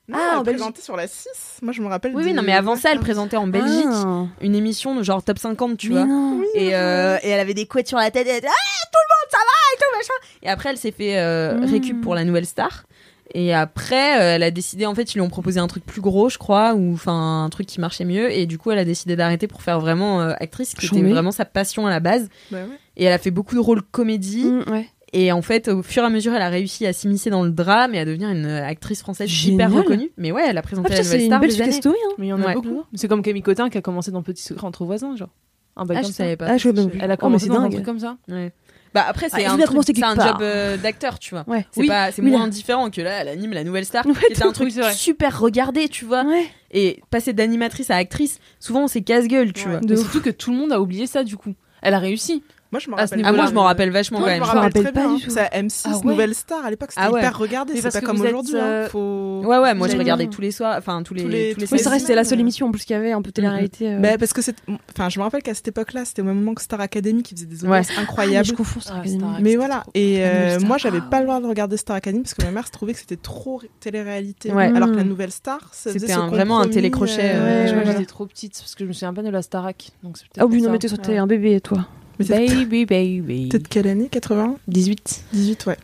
[0.09, 0.59] Non, Ah, en elle Belgique.
[0.59, 1.29] présentait sur la 6.
[1.63, 2.15] Moi je me rappelle.
[2.15, 4.25] Oui, oui, non, mais avant ça, elle présentait en Belgique Ah.
[4.43, 6.05] une émission de genre top 50, tu Mais vois.
[6.05, 6.43] non.
[6.55, 8.27] Et, euh, et elle avait des couettes sur la tête.
[8.27, 10.37] Et elle était, ah, tout le monde, ça va et tout, machin.
[10.43, 11.65] Et après, elle s'est fait euh, Mm.
[11.65, 12.85] récup pour la nouvelle star.
[13.33, 16.03] Et après, euh, elle a décidé, en fait, ils lui ont proposé un truc plus
[16.03, 18.31] gros, je crois, ou enfin un truc qui marchait mieux.
[18.31, 21.33] Et du coup, elle a décidé d'arrêter pour faire vraiment euh, actrice, qui était vraiment
[21.33, 22.29] sa passion à la base.
[22.53, 22.79] Bah ouais.
[22.99, 24.45] Et elle a fait beaucoup de rôles comédie.
[24.45, 24.89] Mm, ouais.
[25.17, 27.51] Et en fait, au fur et à mesure, elle a réussi à s'immiscer dans le
[27.51, 29.71] drame et à devenir une actrice française Génial.
[29.71, 30.11] hyper reconnue.
[30.19, 31.73] Mais ouais, elle a Ah, présenté putain, la c'est nouvelle une star belle des success
[31.73, 31.81] années.
[31.81, 31.97] story.
[32.05, 32.15] hein.
[32.19, 32.55] mais il y en a Ouais.
[32.55, 35.29] beaucoup c'est comme Camille Cotin qui a commencé dans Petit Secret entre voisins genre
[35.77, 36.47] un bail Ah, comme je ça savais pas.
[36.49, 36.99] Ah, je plus.
[37.01, 37.73] elle a Oh, commencé c'est dans un dingue.
[37.75, 38.53] truc comme ça Ouais.
[38.93, 41.45] Bah après Ah, c'est il un, truc- c'est un job euh, d'acteur tu vois.
[41.49, 41.65] Ouais.
[41.73, 41.87] C'est Oui.
[41.89, 42.45] pas c'est Oui, moins là.
[42.47, 45.89] indifférent que là elle anime la nouvelle star était un oui, truc c'est super regardé
[45.89, 46.25] tu vois.
[46.25, 46.45] Ouais.
[46.73, 49.79] Et passer d'animatrice à actrice souvent c'est casse-gueule tu Ouais.
[49.81, 49.97] vois.
[49.97, 52.43] Surtout que tout le monde a oublié ça du coup elle a réussi
[52.75, 53.23] Moi je rappelle.
[53.25, 54.41] Ah moi m'en rappelle vachement quand je même.
[54.41, 55.15] me Je me rappelle pas bien.
[55.15, 55.31] du tout.
[55.31, 56.01] C'est à M6 Ah.
[56.05, 57.81] Nouvelle Star à l'époque c'était Ah hyper regardé.
[57.81, 58.57] C'est pas comme aujourd'hui.
[58.57, 58.89] euh, hein.
[58.91, 59.43] Faut.
[59.45, 62.17] Ouais ouais moi je regardais tous les soirs enfin tous les Oui, c'est vrai, c'était
[62.17, 63.95] la seule émission en plus qu'il y avait, un peu télé-réalité.
[63.95, 64.01] euh.
[64.01, 64.57] Bah, parce que c'est.
[64.91, 67.35] Enfin, je me rappelle qu'à cette époque-là, c'était au même moment que Star Academy qui
[67.37, 68.45] faisait des audiences Ah, incroyables.
[68.47, 69.23] je confonds Star Academy.
[69.41, 72.43] Mais voilà, et euh, moi j'avais pas le droit de regarder Star Academy parce que
[72.43, 74.51] ma mère se trouvait que c'était trop ré- télé-réalité.
[74.51, 75.09] Alors que la Mm.
[75.09, 78.93] nouvelle Star, C'était vraiment un télécrochet, euh, euh, j'étais trop petite parce que je me
[78.93, 79.91] souviens pas de la Starac
[80.39, 81.87] Ah oui, non, mais t'es un bébé, toi.
[82.19, 84.09] Mais baby baby peut-être quelle année?
[84.11, 85.77] 80 18 18, ouais.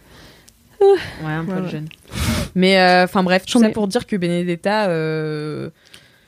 [0.80, 1.68] Ouais, un peu ouais.
[1.68, 1.88] jeune.
[2.54, 5.70] Mais euh, enfin bref, tout ça pour dire que Benedetta, euh,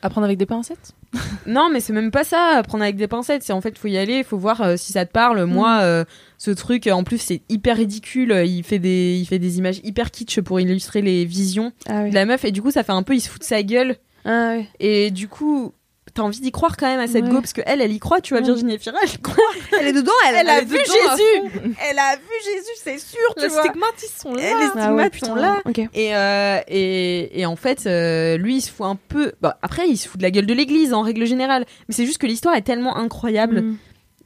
[0.04, 0.92] Apprendre avec des pincettes?
[1.46, 3.42] Non, mais c'est même pas ça, prendre avec des pincettes.
[3.44, 5.44] C'est en fait, faut y aller, faut voir euh, si ça te parle.
[5.44, 6.04] Moi, euh,
[6.38, 8.42] ce truc, en plus, c'est hyper ridicule.
[8.46, 12.14] Il fait des, il fait des images hyper kitsch pour illustrer les visions Ah de
[12.14, 13.96] la meuf, et du coup, ça fait un peu, il se fout de sa gueule.
[14.24, 14.56] Ah.
[14.80, 15.72] Et du coup,
[16.14, 17.30] t'as envie d'y croire quand même à cette Ouais.
[17.30, 18.42] go, parce que elle, elle y croit, tu vois.
[18.42, 19.36] Virginie Efira, elle croit.
[19.80, 21.74] Elle est dedans, elle, Elle a vu Jésus.
[21.90, 23.62] Elle a vu Jésus, c'est sûr, tu Les vois.
[23.64, 24.42] stigmates, ils sont là.
[24.42, 25.26] Les Ah ouais, stigmates putain.
[25.26, 25.62] sont là.
[25.94, 29.32] Et, euh, et, et en fait, euh, lui, il se fout un peu.
[29.40, 31.64] Bah, après, il se fout de la gueule de l'église en règle générale.
[31.88, 33.76] Mais c'est juste que l'histoire est tellement incroyable Mm.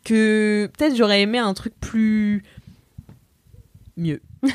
[0.04, 2.42] que peut-être j'aurais aimé un truc plus.
[3.96, 4.20] Mieux.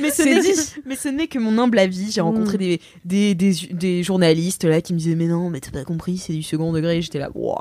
[0.00, 0.52] mais ce n'est dit.
[0.84, 2.10] mais ce n'est que mon humble avis.
[2.12, 2.58] J'ai rencontré Mm.
[2.58, 6.16] des, des, des, des journalistes là qui me disaient mais non mais t'as pas compris
[6.18, 7.02] c'est du second degré.
[7.02, 7.56] J'étais là waouh.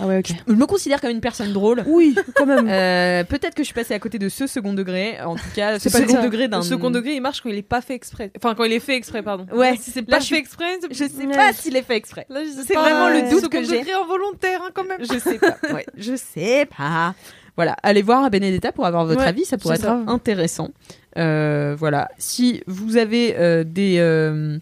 [0.00, 0.32] Ah ouais, ok.
[0.48, 1.84] Je me considère comme une personne drôle.
[1.86, 2.66] Oui, quand même.
[2.68, 5.20] Euh, peut-être que je suis passée à côté de ce second degré.
[5.20, 6.22] En tout cas, ce second ça.
[6.22, 8.32] degré d'un Le second degré, il marche quand il est pas fait exprès.
[8.38, 9.46] Enfin, quand il est fait exprès, pardon.
[9.54, 9.76] Ouais.
[9.78, 11.36] Si c'est pas je fait exprès, Je sais Ouais.
[11.36, 12.24] pas s'il est fait exprès.
[12.30, 13.80] Là, je sais C'est pas, vraiment le doute second que j'ai.
[13.80, 15.00] degré involontaire, hein, quand même.
[15.00, 15.56] Je sais pas.
[15.74, 17.14] Ouais, je sais pas.
[17.56, 20.02] Voilà, allez voir Benedetta pour avoir votre Ouais, avis, ça pourrait être ça.
[20.06, 20.70] intéressant.
[21.18, 24.58] Euh, voilà, si vous avez euh, des euh,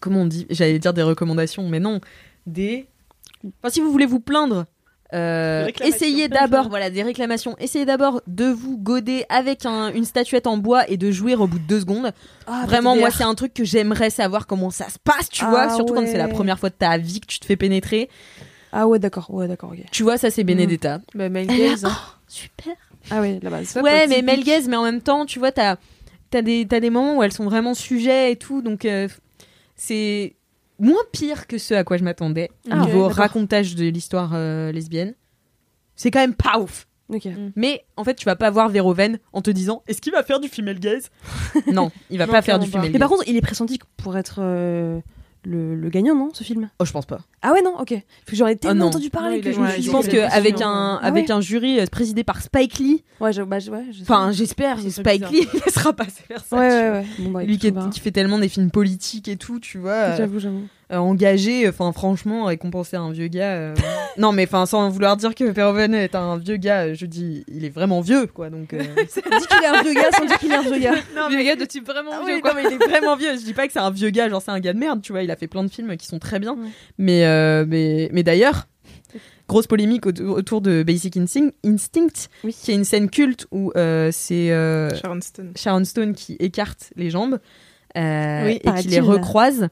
[0.00, 0.46] comment on dit?
[0.50, 2.00] J'allais dire des recommandations, mais non,
[2.46, 2.86] des.
[3.62, 4.66] Enfin, si vous voulez vous plaindre.
[5.12, 7.56] euh, essayez d'abord, voilà, des réclamations.
[7.58, 11.46] Essayez d'abord de vous goder avec un- une statuette en bois et de jouir au
[11.46, 12.12] bout de deux secondes.
[12.46, 15.50] Ah, Vraiment, moi, c'est un truc que j'aimerais savoir comment ça se passe, tu Ah
[15.50, 15.68] vois.
[15.74, 18.08] Surtout quand c'est la première fois de ta vie que tu te fais pénétrer.
[18.76, 19.78] Ah ouais, d'accord, ouais, d'accord, ok.
[19.92, 21.00] Tu vois, ça, c'est Benedetta.
[21.14, 21.96] Bah, Mel Gaze, hein.
[22.26, 22.74] Super.
[23.10, 23.76] Ah ouais, la base.
[23.76, 25.76] Ouais, mais Mel Gaze, mais en même temps, tu vois, t'as
[26.34, 29.06] as des, t'as des moments où elles sont vraiment sujets et tout, donc euh,
[29.76, 30.34] c'est
[30.80, 33.12] moins pire que ce à quoi je m'attendais Ah, au niveau d'accord.
[33.16, 35.14] racontage de l'histoire euh, lesbienne.
[35.94, 36.88] C'est quand même pas ouf.
[37.08, 37.28] Ok.
[37.54, 40.40] Mais en fait, tu vas pas voir Véroven en te disant est-ce qu'il va faire
[40.40, 41.10] du female gaze?
[41.72, 43.18] Non, il va Non, pas faire du clairement female Mais par gaze.
[43.18, 44.98] contre, il est pressenti pour être euh,
[45.44, 46.68] le, le gagnant, non, ce film?
[46.78, 47.20] Oh, je pense pas.
[47.42, 47.94] Ah ouais, non, ok.
[48.32, 48.86] J'en ai tellement non.
[48.86, 51.32] entendu parler Ouais, que je ouais, suis Je pense que- qu'avec un, Ah avec ouais.
[51.32, 54.78] un jury euh, présidé par Spike Lee, Ouais, je, bah, je- ouais, je- enfin, j'espère,
[54.80, 55.30] Spike bizarre.
[55.32, 56.56] Lee ne laissera pas faire ça.
[56.56, 57.06] Ouais, ouais, ouais.
[57.20, 59.92] Bon, bah, Lui qui, est- qui fait tellement des films politiques et tout, tu vois.
[59.92, 60.66] euh, J'avoue, j'avoue.
[60.92, 63.52] Euh, engagé, enfin franchement, récompenser un vieux gars.
[63.54, 63.74] euh,
[64.18, 67.44] non, mais enfin, sans vouloir dire que Verhoeven est un vieux gars, euh, je dis,
[67.48, 68.50] il est vraiment vieux, quoi.
[68.50, 70.94] Donc, euh, Dis qu'il est un vieux gars sans dire qu'il est un vieux gars.
[71.16, 72.52] non, Vieux gars de type vraiment Ah vieux, oui, quoi.
[72.54, 73.32] non, mais il est vraiment vieux.
[73.38, 75.12] Je dis pas que c'est un vieux gars, genre c'est un gars de merde, tu
[75.12, 75.22] vois.
[75.22, 76.52] Il a fait plein de films qui sont très bien.
[76.52, 76.68] Ouais.
[76.98, 78.66] Mais, euh, mais, mais d'ailleurs,
[79.48, 82.54] grosse polémique autour, autour de Basic Instinct, Instinct Oui.
[82.58, 85.52] qui est une scène culte où euh, c'est euh, Sharon Stone.
[85.56, 87.38] Sharon Stone qui écarte les jambes
[87.96, 88.90] euh, Oui, et qui paraît-il.
[88.90, 89.68] les recroise.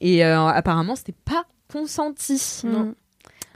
[0.00, 2.62] Et euh, apparemment, c'était pas consenti.
[2.64, 2.94] Non.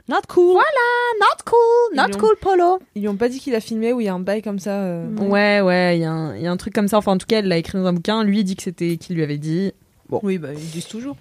[0.07, 0.51] Not cool.
[0.53, 1.57] Voilà, not cool.
[1.93, 2.79] Ils Not ont- cool, Polo.
[2.93, 4.59] Ils lui ont pas dit qu'il a filmé ou il y a un bail comme
[4.59, 4.81] ça.
[4.83, 5.07] euh.
[5.09, 5.19] Mm.
[5.31, 6.99] Ouais, ouais, il y, a un- il y a un truc comme ça.
[6.99, 8.23] Enfin, en tout cas, elle l'a écrit dans un bouquin.
[8.23, 9.71] Lui, il dit que c'était qu'il lui avait dit.
[10.11, 11.17] Oui, bah, ils disent toujours.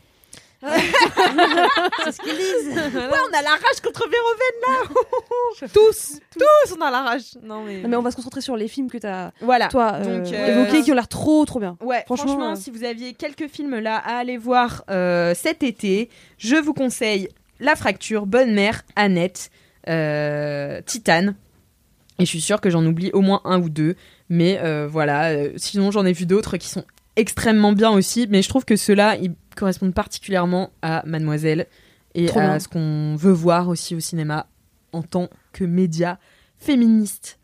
[2.05, 2.75] C'est ce qu'ils disent.
[2.95, 5.69] Ouais, on a la rage contre Véroven.
[5.73, 7.23] tous, tous, on a la rage.
[7.43, 7.81] Non, mais.
[7.83, 9.69] Non, mais on va se concentrer sur les films que t'as, Voilà.
[9.69, 11.77] toi, euh, Donc, euh, évoqués qui ont l'air trop, trop bien.
[11.81, 15.63] Ouais, Franchement, franchement, euh, si vous aviez quelques films là à aller voir euh, cet
[15.63, 16.09] été,
[16.39, 17.29] je vous conseille
[17.61, 19.51] La Fracture, Bonne Mère, Annette,
[19.89, 21.35] euh, Titane.
[22.19, 23.97] Et je suis sûre que j'en oublie au moins un ou deux.
[24.29, 26.85] Mais euh, voilà, sinon j'en ai vu d'autres qui sont
[27.17, 28.27] extrêmement bien aussi.
[28.31, 31.67] Mais je trouve que ceux-là, ils correspondent particulièrement à Mademoiselle
[32.15, 32.59] et Trop à bien.
[32.61, 34.47] ce qu'on veut voir aussi au cinéma
[34.93, 36.19] en tant que média
[36.59, 37.39] féministe.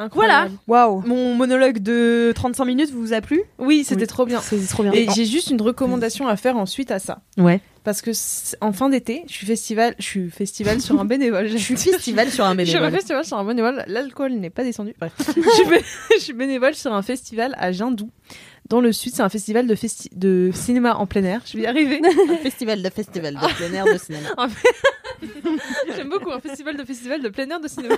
[0.00, 0.52] Incroyable.
[0.68, 1.00] Waouh.
[1.06, 3.40] Mon monologue de 35 minutes vous a plu?
[3.58, 4.06] Oui, c'était Oui.
[4.06, 4.40] trop bien.
[4.40, 4.92] C'est trop bien.
[4.92, 7.20] Et j'ai juste une recommandation à faire ensuite à ça.
[7.36, 7.60] Ouais.
[7.82, 8.12] Parce que
[8.60, 11.48] en fin d'été, je suis festival, je suis festival sur un bénévole.
[11.48, 12.92] Je suis festival sur un Je suis bénévole.
[12.92, 13.82] festival sur un bénévole.
[13.88, 14.94] L'alcool n'est pas descendu.
[16.14, 18.10] Je suis bénévole sur un festival à Jindou.
[18.68, 21.40] Dans le sud, c'est un festival de, festi- de cinéma en plein air.
[21.46, 22.00] Je vais y arriver.
[22.30, 24.28] Un festival de festival de plein air de cinéma.
[25.96, 27.96] J'aime beaucoup un festival de festival de plein air de cinéma.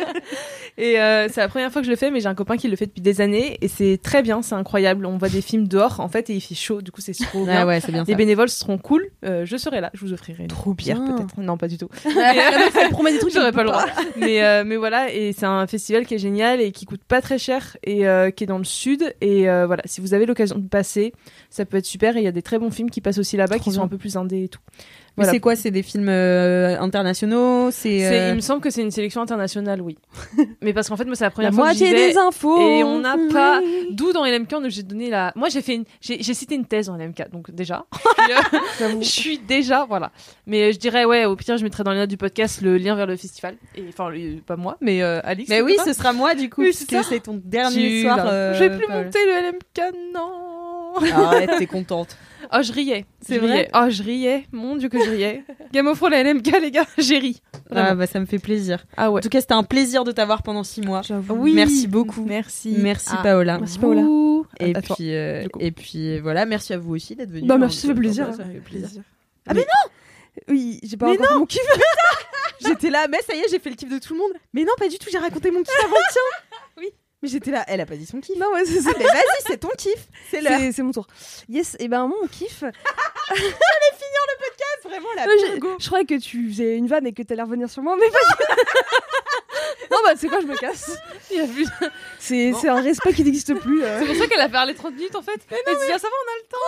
[0.78, 2.68] et euh, c'est la première fois que je le fais, mais j'ai un copain qui
[2.68, 5.06] le fait depuis des années et c'est très bien, c'est incroyable.
[5.06, 7.44] On voit des films dehors en fait et il fait chaud, du coup c'est trop
[7.44, 7.60] bien.
[7.62, 8.16] Ah ouais, bien Les ça.
[8.18, 9.08] bénévoles seront cool.
[9.24, 11.38] Euh, je serai là, je vous offrirai une Trop bière peut-être.
[11.40, 11.88] Non, pas du tout.
[12.04, 13.86] Elle promet des trucs J'aurais pas le droit.
[14.16, 17.22] mais, euh, mais voilà, et c'est un festival qui est génial et qui coûte pas
[17.22, 19.14] très cher et euh, qui est dans le sud.
[19.22, 21.12] Et euh, voilà, si vous avez l'occasion de passer,
[21.50, 22.16] ça peut être super.
[22.16, 23.88] Et il y a des très bons films qui passent aussi là-bas qui sont un
[23.88, 24.60] peu plus indés et tout.
[25.18, 25.32] Mais Voilà.
[25.32, 28.90] c'est quoi C'est des films euh, internationaux C'est euh, Il me semble que c'est une
[28.90, 29.98] sélection internationale, oui.
[30.62, 32.12] mais parce qu'en fait, moi, c'est la La première fois que j'y vais.
[32.12, 32.58] des infos.
[32.58, 33.60] et on n'a pas-.
[33.90, 35.32] D'où dans LMK, on- j'ai donné la.
[35.36, 35.84] Moi, j'ai fait une.
[36.00, 37.84] J'ai cité une thèse dans LMK, donc déjà.
[38.80, 40.12] Euh, je suis déjà, voilà.
[40.46, 42.94] Mais je dirais, ouais, au pire, je mettrai dans les notes du podcast le lien
[42.94, 43.56] vers le festival.
[43.74, 44.10] Et enfin,
[44.46, 45.48] pas moi, mais Alix.
[45.50, 48.18] Mais oui, ce sera moi du coup, Oui, puisque c'est ton dernier Tu soir.
[48.54, 51.16] je vais plus monter le LMK, non.
[51.26, 52.16] Arrête, t'es contente.
[52.54, 53.06] Oh, je riais.
[53.20, 53.70] C'est vrai.
[53.74, 54.46] Oh, je riais.
[54.52, 55.42] Mon dieu que je riais.
[55.72, 57.40] Game of Thrones, la LMK, les gars, j'ai ri.
[57.74, 58.84] Ah bah ça me fait plaisir.
[58.96, 59.20] Ah En ouais.
[59.22, 61.00] tout cas, c'était un plaisir de t'avoir pendant six mois.
[61.02, 61.34] J'avoue.
[61.34, 61.54] Oui.
[61.54, 62.24] Merci beaucoup.
[62.26, 62.74] Merci.
[62.78, 63.20] Merci Ah.
[63.22, 63.58] Paola.
[63.58, 64.02] Merci, Paola.
[64.60, 67.46] Et puis, euh, et puis voilà, merci à vous aussi d'être venus.
[67.46, 68.34] Bah, merci, ça fait plaisir.
[68.34, 69.02] ça fait plaisir.
[70.48, 71.62] Oui, j'ai pas Mais encore fait mon kiff.
[72.64, 74.32] J'étais là, mais ça y est, j'ai fait le kiff de tout le monde.
[74.54, 76.22] Mais non, pas du tout, j'ai raconté mon kiff avant le tien.
[77.22, 78.36] Mais j'étais là, elle a pas dit son kiff.
[78.36, 78.90] Non, ouais, c'est ça.
[78.92, 80.08] Ah, mais vas-y, c'est ton kiff.
[80.30, 80.58] C'est l'heure.
[80.74, 81.06] C'est mon tour.
[81.48, 82.62] Yes, et ben mon kiff.
[84.84, 87.70] Vraiment la Ouais, j'ai- je croyais que tu faisais une vanne et que t'allais revenir
[87.70, 88.18] sur moi, mais pas
[89.90, 90.98] Non, bah c'est quoi, je me casse.
[92.18, 92.68] C'est Bon.
[92.70, 93.82] un respect qui n'existe plus.
[93.84, 94.00] euh.
[94.00, 95.40] C'est pour ça qu'elle a parlé 30 minutes en fait.
[95.50, 96.58] Elle se dit, ah, ça va, on a le temps.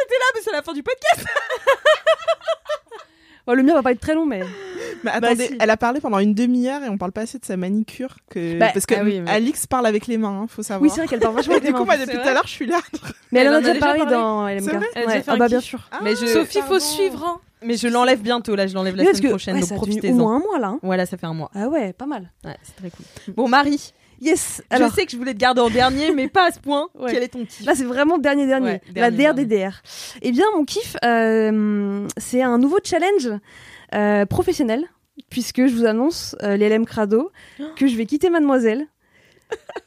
[0.00, 1.24] J'étais là, mais c'est la fin du podcast.
[3.46, 4.40] Bon, le mien va pas être très long, mais.
[5.04, 5.56] Mais attendez, si.
[5.58, 8.16] elle a parlé pendant une demi-heure et on parle pas assez de sa manicure.
[8.28, 8.58] Que...
[8.58, 10.82] Bah, Parce que ah oui, mais- Alix parle avec les mains, hein, faut savoir.
[10.82, 11.96] Oui, c'est vrai qu'elle parle vachement avec les du coup, mains.
[11.96, 12.80] moi, depuis tout à l'heure, je suis là.
[13.32, 14.72] Mais elle en Elle a en a déjà parlé parlé dans LMK.
[15.06, 15.22] Ouais.
[15.26, 15.68] Ah bah bien kiff.
[15.68, 15.80] sûr.
[16.02, 17.24] Mais je- Sophie, faut suivre.
[17.24, 17.40] Hein.
[17.62, 19.82] Mais je l'enlève bientôt, là, je l'enlève la semaine que prochaine, ouais, donc ça tenu
[19.82, 20.14] au profitez-en.
[20.16, 20.68] moins un mois là.
[20.68, 20.78] hein.
[20.82, 21.50] Voilà, ça fait un mois.
[21.54, 22.30] Ah ouais, pas mal.
[22.44, 23.34] Ouais, c'est très cool.
[23.34, 24.62] Bon, Marie, Yes.
[24.70, 26.88] je sais que je voulais te garder en dernier, mais pas à ce point.
[26.98, 27.12] Ouais.
[27.12, 28.72] Quel est ton kiff là, c'est vraiment dernier dernier.
[28.72, 29.82] Ouais, la dernier, DRDDR.
[30.22, 33.30] Eh bien, mon kiff, euh, c'est un nouveau challenge
[33.94, 34.84] euh, professionnel,
[35.30, 37.30] puisque je vous annonce euh, les LM Crado
[37.76, 38.86] que je vais quitter Mademoiselle.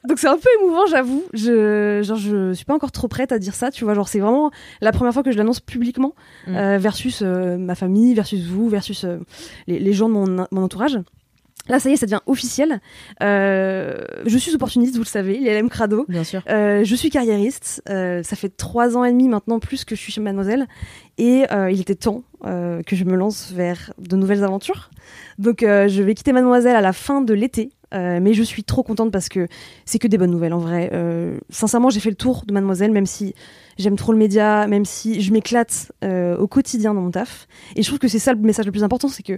[0.10, 1.24] Donc c'est un peu émouvant, j'avoue.
[1.34, 3.94] Je, genre, je suis pas encore trop prête à dire ça, tu vois.
[3.94, 4.52] Genre, c'est vraiment
[4.82, 6.16] la première fois que je l'annonce publiquement,
[6.48, 6.56] Mm.
[6.58, 9.06] euh, versus ma famille, versus vous, versus
[9.68, 11.00] les, les gens de mon, mon entourage.
[11.70, 12.82] Là, ça y est, ça devient officiel.
[13.22, 16.06] Euh, je suis opportuniste, vous le savez, les LM Crado.
[16.10, 16.42] Bien sûr.
[16.50, 17.82] Euh, je suis carriériste.
[17.90, 20.68] Euh, ça fait trois ans et demi maintenant plus que je suis chez Mademoiselle.
[21.18, 24.90] Et il était temps que je me lance vers de nouvelles aventures.
[25.38, 27.70] Donc je vais quitter Mademoiselle à la fin de l'été.
[27.94, 29.48] Euh, mais je suis trop contente parce que
[29.86, 30.90] c'est que des bonnes nouvelles en vrai.
[30.94, 33.36] Euh, sincèrement, j'ai fait le tour de Mademoiselle, même si
[33.78, 37.48] j'aime trop le média, même si je m'éclate euh, au quotidien dans mon taf.
[37.76, 39.38] Et je trouve que c'est ça le message le plus important, c'est que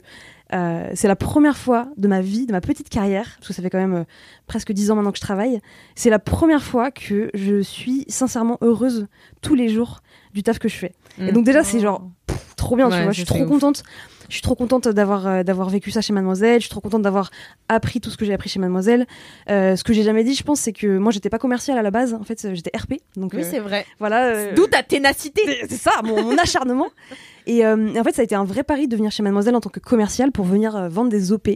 [0.53, 3.61] euh, c'est la première fois de ma vie, de ma petite carrière, parce que ça
[3.61, 4.03] fait quand même euh,
[4.48, 5.60] presque dix ans maintenant que je travaille,
[5.95, 9.07] c'est la première fois que je suis sincèrement heureuse
[9.41, 10.02] tous les jours
[10.34, 10.94] du taf que je fais.
[11.19, 13.11] Et donc déjà, c'est genre pff, trop bien, tu vois.
[13.11, 13.47] Je suis trop ouf.
[13.47, 13.83] contente.
[14.27, 16.55] Je suis trop contente d'avoir euh, d'avoir vécu ça chez Mademoiselle.
[16.55, 17.29] Je suis trop contente d'avoir
[17.69, 19.05] appris tout ce que j'ai appris chez Mademoiselle.
[19.51, 21.83] Euh, ce que j'ai jamais dit, je pense, c'est que moi, j'étais pas commerciale à
[21.83, 22.13] la base.
[22.15, 22.95] En fait, euh, j'étais RP.
[23.17, 23.85] Donc Oui, c'est vrai.
[23.99, 24.51] voilà.
[24.53, 25.41] D'où ta ténacité.
[25.69, 26.87] c'est ça, mon, mon acharnement.
[27.47, 29.61] Et euh, en fait, ça a été un vrai pari de venir chez Mademoiselle en
[29.61, 31.47] tant que commerciale pour venir euh, vendre des OP,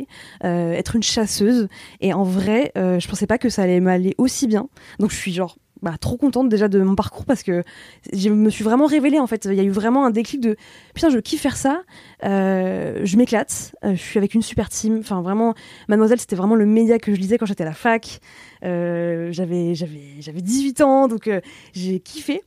[0.44, 1.68] euh, être une chasseuse.
[2.02, 4.68] Et en vrai, je pensais pas que ça allait m'aller aussi bien.
[5.00, 7.64] Donc, je suis genre bah, trop contente déjà de mon parcours parce que
[8.12, 9.46] je me suis vraiment révélée en fait.
[9.46, 10.56] Il y a eu vraiment un déclic de
[10.94, 11.84] putain, je kiffe faire ça.
[12.24, 13.76] Euh, je m'éclate.
[13.84, 14.98] Euh, je suis avec une super team.
[15.00, 15.54] Enfin, vraiment,
[15.88, 18.20] Mademoiselle, c'était vraiment le média que je lisais quand j'étais à la fac.
[18.64, 21.30] Euh, j'avais j'avais j'avais 18 ans, donc
[21.74, 22.44] j'ai kiffé.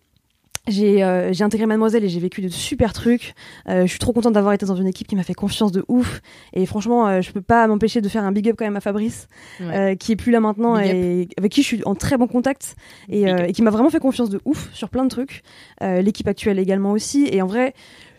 [0.68, 3.34] J'ai euh, j'ai intégré Mademoiselle et j'ai vécu de super trucs.
[3.68, 5.84] Euh, je suis trop contente d'avoir été dans une équipe qui m'a fait confiance de
[5.88, 6.20] ouf.
[6.52, 8.80] Et franchement, euh, je peux pas m'empêcher de faire un big up quand même à
[8.80, 9.26] Fabrice,
[9.60, 9.76] Ouais.
[9.76, 12.28] euh, qui est plus là maintenant Big et avec qui je suis en très bon
[12.28, 12.76] contact
[13.08, 15.42] et, et qui m'a vraiment fait confiance de ouf sur plein de trucs.
[15.80, 17.26] L'équipe actuelle également aussi.
[17.32, 17.74] Et en vrai,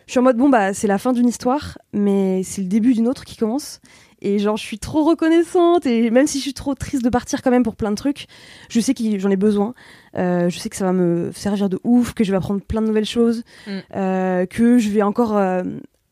[0.06, 2.92] je suis en mode bon bah c'est la fin d'une histoire, mais c'est le début
[2.92, 3.80] d'une autre qui commence.
[4.24, 5.84] Et genre, je suis trop reconnaissante.
[5.86, 8.26] Et même si je suis trop triste de partir quand même pour plein de trucs,
[8.70, 9.74] je sais que j'en ai besoin.
[10.16, 12.80] Euh, je sais que ça va me servir de ouf, que je vais apprendre plein
[12.82, 13.70] de nouvelles choses, Mm.
[13.96, 15.62] euh, que je vais encore euh,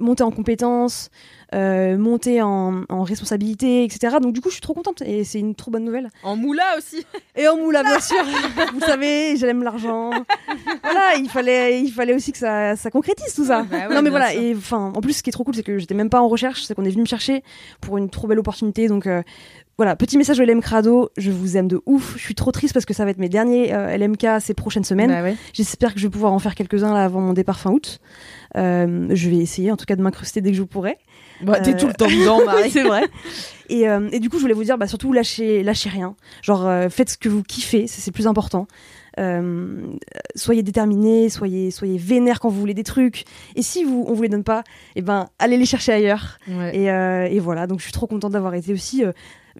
[0.02, 1.10] monter en compétences,
[1.54, 4.16] euh, monter en, en responsabilité, etc.
[4.20, 6.10] Donc du coup, je suis trop contente et c'est une trop bonne nouvelle.
[6.22, 7.04] En moula aussi.
[7.36, 8.24] Et en moula, bien sûr.
[8.74, 10.10] Vous savez, j'aime l'argent.
[10.82, 13.62] voilà, il fallait, il fallait aussi que ça, ça concrétise tout ça.
[13.70, 14.30] Bah ouais, non mais voilà.
[14.30, 14.40] sûr.
[14.42, 16.28] Et enfin, en plus, ce qui est trop cool, c'est que j'étais même pas en
[16.28, 17.42] recherche, c'est qu'on est venu me chercher
[17.80, 18.88] pour une trop belle opportunité.
[18.88, 19.22] Donc euh,
[19.78, 22.14] voilà, petit message de LM Crado, je vous aime de ouf.
[22.16, 24.84] Je suis trop triste parce que ça va être mes derniers euh, LMK ces prochaines
[24.84, 25.10] semaines.
[25.10, 25.36] Bah ouais.
[25.52, 27.98] J'espère que je vais pouvoir en faire quelques-uns là avant mon départ fin août.
[28.56, 30.98] Euh, je vais essayer en tout cas de m'incruster dès que je pourrai.
[31.42, 32.70] Bah, t'es Euh, tout le temps dedans, Oui, Marie.
[32.70, 33.04] c'est vrai.
[33.68, 36.14] Et, euh, et du coup, je voulais vous dire, bah, surtout lâchez, lâchez rien.
[36.42, 38.66] Genre, euh, faites ce que vous kiffez, c'est le plus important.
[39.18, 39.82] Euh,
[40.36, 43.24] soyez déterminés, soyez, soyez vénères quand vous voulez des trucs.
[43.56, 44.62] Et si vous, on vous les donne pas,
[44.96, 46.38] eh ben, allez les chercher ailleurs.
[46.48, 46.76] Ouais.
[46.76, 47.66] Et, euh, et voilà.
[47.66, 49.12] Donc, je suis trop contente d'avoir été aussi euh,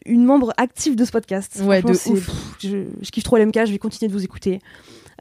[0.07, 1.61] une membre active de ce podcast.
[1.65, 2.05] Ouais, de ouf.
[2.05, 4.61] pff, je, je kiffe trop l'MK, je vais continuer de vous écouter.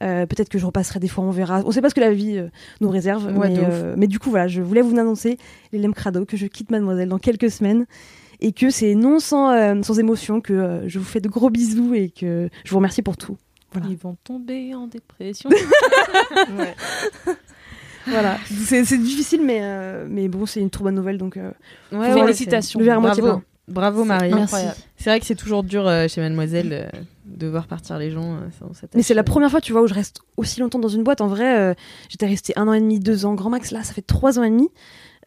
[0.01, 1.61] Euh, Peut-être que je repasserai des fois, on verra.
[1.65, 2.47] On sait pas ce que la vie euh,
[2.81, 3.25] nous réserve.
[3.37, 5.37] Ouais, mais, euh, mais du coup, voilà, je voulais vous annoncer,
[5.71, 7.85] les Lem Crado, que je quitte Mademoiselle dans quelques semaines.
[8.43, 11.51] Et que c'est non sans, euh, sans émotion que euh, je vous fais de gros
[11.51, 13.37] bisous et que je vous remercie pour tout.
[13.71, 13.87] Voilà.
[13.89, 15.49] Ils vont tomber en dépression.
[18.07, 18.37] Voilà.
[18.65, 21.17] C'est difficile, mais, euh, mais bon, c'est une trop bonne nouvelle.
[21.19, 21.51] Donc, euh,
[21.91, 22.79] Ouais, Félicitations.
[22.79, 23.41] le verre à moitié Bravo.
[23.67, 24.33] Bravo Marie.
[24.33, 24.75] Incroyable.
[24.97, 26.99] C'est vrai que c'est toujours dur euh, chez Mademoiselle euh,
[27.37, 28.35] de voir partir les gens.
[28.35, 30.79] euh, ça, Mais c'est la euh, première fois, tu vois, où je reste aussi longtemps
[30.79, 31.21] dans une boîte.
[31.21, 31.73] En vrai, euh,
[32.09, 33.71] j'étais restée un an et demi, deux ans, grand max.
[33.71, 34.69] Là, ça fait trois ans et demi.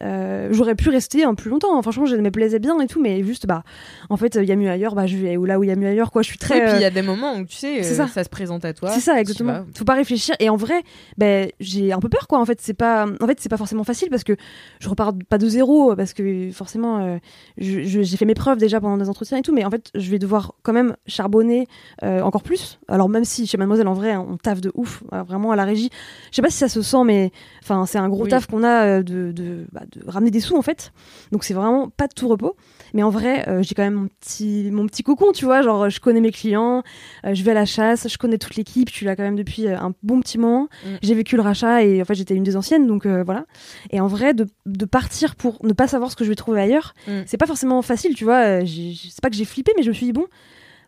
[0.03, 1.77] Euh, J'aurais pu rester un plus longtemps.
[1.77, 1.81] hein.
[1.81, 3.63] Franchement, je me plaisais bien et tout, mais juste, bah,
[4.09, 4.95] en fait, il y a mieux ailleurs.
[4.95, 6.21] Bah, je vais là où il y a mieux ailleurs, quoi.
[6.21, 6.59] Je suis très.
[6.65, 8.07] puis il y euh, a des moments où tu sais, euh, ça.
[8.07, 8.23] ça.
[8.23, 8.89] se présente à toi.
[8.91, 9.65] C'est ça, exactement.
[9.75, 10.35] Faut pas réfléchir.
[10.39, 10.81] Et en vrai,
[11.17, 12.39] ben, j'ai un peu peur, quoi.
[12.39, 14.33] En fait, c'est pas, en fait, c'est pas forcément facile parce que
[14.79, 17.17] je repars pas de zéro, parce que forcément, euh,
[17.57, 20.19] j'ai fait mes preuves déjà pendant des entretiens et tout, mais en fait, je vais
[20.19, 21.67] devoir quand même charbonner
[22.03, 22.79] euh, encore plus.
[22.87, 25.63] Alors même si chez Mademoiselle, en vrai, on taffe de ouf, euh, vraiment à la
[25.65, 25.89] régie.
[26.31, 27.31] Je sais pas si ça se sent, mais
[27.63, 28.29] enfin, c'est un gros Oui.
[28.29, 30.91] taf qu'on a euh, de, de, bah, de ramener des sous en fait.
[31.31, 32.55] Donc c'est vraiment pas de tout repos.
[32.93, 35.61] Mais en vrai, euh, j'ai quand même mon petit, mon petit cocon, tu vois.
[35.61, 36.83] Genre, je connais mes clients,
[37.25, 39.35] euh, je vais à la chasse, je connais toute l'équipe, je suis là quand même
[39.35, 40.69] depuis euh, un bon petit moment.
[40.85, 40.89] Mm.
[41.01, 43.45] J'ai vécu le rachat et en fait, j'étais une des anciennes, donc euh, voilà.
[43.91, 46.61] Et en vrai, de, de partir pour ne pas savoir ce que je vais trouver
[46.61, 47.21] ailleurs, Mm.
[47.25, 48.61] c'est pas forcément facile, tu vois.
[48.65, 50.25] C'est pas que j'ai flippé, mais je me suis dit, bon,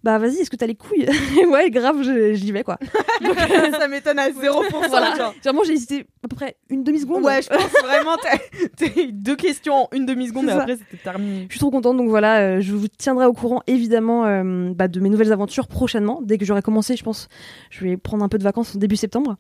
[0.08, 1.06] bah vas-y, est-ce que t'as les couilles
[1.52, 2.02] Ouais, grave,
[2.32, 2.78] j'y vais quoi.
[3.78, 4.34] ça m'étonne à 0%.
[4.88, 5.34] Voilà.
[5.44, 7.26] Vraiment, j'ai hésité à peu près une demi-seconde.
[7.26, 8.38] Ouais, je pense vraiment, t'as
[8.78, 10.62] t'as eu deux questions en une demi-seconde et ça.
[10.62, 11.48] après c'était terminé.
[11.50, 14.88] Je suis trop contente, donc voilà, euh, je vous tiendrai au courant évidemment euh, bah,
[14.88, 16.22] de mes nouvelles aventures prochainement.
[16.24, 17.28] Dès que j'aurai commencé, je pense,
[17.70, 19.36] je vais prendre un peu de vacances en début septembre.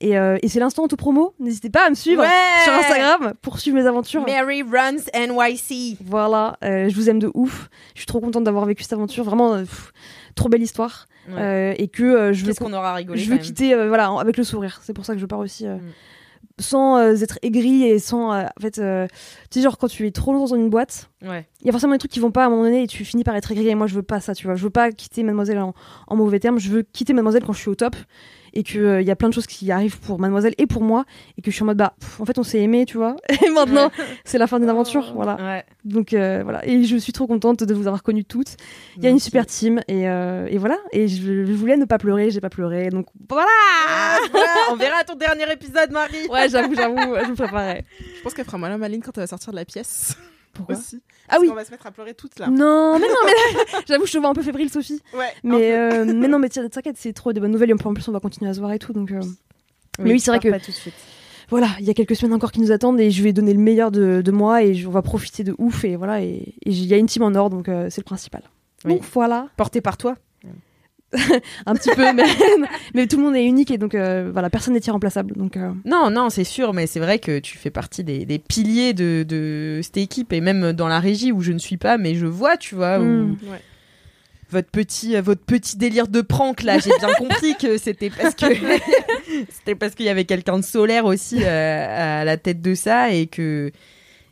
[0.00, 1.34] Et, euh, et c'est l'instant tout promo.
[1.38, 2.24] N'hésitez pas à me suivre
[2.64, 4.24] sur Instagram pour suivre mes aventures.
[4.26, 5.98] Mary Runs NYC.
[6.04, 7.68] Voilà, euh, je vous aime de ouf.
[7.94, 9.92] Je suis trop contente d'avoir vécu cette aventure, vraiment euh, pff,
[10.34, 11.06] trop belle histoire.
[11.30, 11.74] Ouais.
[11.78, 14.80] Et que je veux, Qu'est-ce qu'on aura rigolé je veux quitter voilà avec le sourire.
[14.82, 15.66] C'est pour ça que je pars aussi.
[15.66, 15.80] Mm.
[16.60, 18.32] Sans euh, être aigrie et sans.
[18.32, 19.08] euh, en fait, euh,
[19.50, 21.48] tu sais, genre quand tu es trop longtemps dans une boîte, Ouais.
[21.60, 23.04] il y a forcément des trucs qui vont pas à un moment donné et tu
[23.04, 23.68] finis par être aigri.
[23.68, 24.54] Et moi, je veux pas ça, tu vois.
[24.54, 25.74] Je veux pas quitter Mademoiselle en,
[26.06, 26.60] en mauvais termes.
[26.60, 27.96] Je veux quitter Mademoiselle quand je suis au top
[28.54, 31.04] et qu'il il y a plein de choses qui arrivent pour Mademoiselle et pour moi
[31.36, 33.16] et que je suis en mode bah, pff, en fait, on s'est aimé, tu vois.
[33.44, 33.90] Et maintenant,
[34.24, 35.36] c'est la fin d'une aventure, voilà.
[35.36, 35.64] Ouais.
[35.84, 36.66] Donc euh, voilà.
[36.66, 38.56] Et je suis trop contente de vous avoir connues toutes.
[38.96, 40.78] Il y a une super team et, euh, et voilà.
[40.92, 42.90] Et je, je voulais ne pas pleurer, j'ai pas pleuré.
[42.90, 43.48] Donc voilà.
[43.88, 46.26] Ah, voilà, on verra ton dernier épisode, Marie.
[46.30, 47.84] Ouais, j'avoue, j'avoue, je me préparais.
[48.16, 50.16] Je pense qu'elle fera mal à Maline quand elle va sortir de la pièce.
[50.54, 51.00] Pourquoi Aussi.
[51.28, 51.48] Ah oui.
[51.50, 52.48] On va se mettre à pleurer toutes là.
[52.48, 55.00] Non, mais non, mais j'avoue, je te vois un peu fébrile, Sophie.
[55.16, 55.32] Ouais.
[55.42, 57.70] Mais, euh, mais non, mais tiens, t'inquiète, c'est trop de bonnes nouvelles.
[57.70, 58.92] Et en plus, on va continuer à se voir et tout.
[58.92, 59.20] Donc euh,
[59.98, 60.94] Mais oui, c'est vrai que- Pas tout de suite.
[61.50, 63.60] voilà, il y a quelques semaines encore qui nous attendent et je vais donner le
[63.60, 65.84] meilleur de, de moi et je- on va profiter de ouf.
[65.84, 66.26] Et voilà, et
[66.64, 68.42] et il y a une team en or, donc euh, c'est le principal.
[68.84, 68.94] Oui.
[68.94, 70.16] Donc voilà, Porté par toi.
[71.66, 72.24] un petit peu, mais,
[72.94, 75.34] mais tout le monde est unique et donc euh, voilà, personne n'est irremplaçable.
[75.36, 78.38] Donc euh, Non, non, c'est sûr, mais c'est vrai que tu fais partie des, des
[78.38, 81.98] piliers de, de cette équipe et même dans la régie où je ne suis pas,
[81.98, 83.36] mais je vois, tu vois, où Mm.
[83.50, 83.60] Ouais.
[84.50, 88.34] votre petit, euh, votre petit délire de prank là, j'ai bien compris que c'était parce
[88.34, 88.46] que
[89.50, 93.10] c'était parce qu'il y avait quelqu'un de solaire aussi euh, à la tête de ça
[93.10, 93.70] et que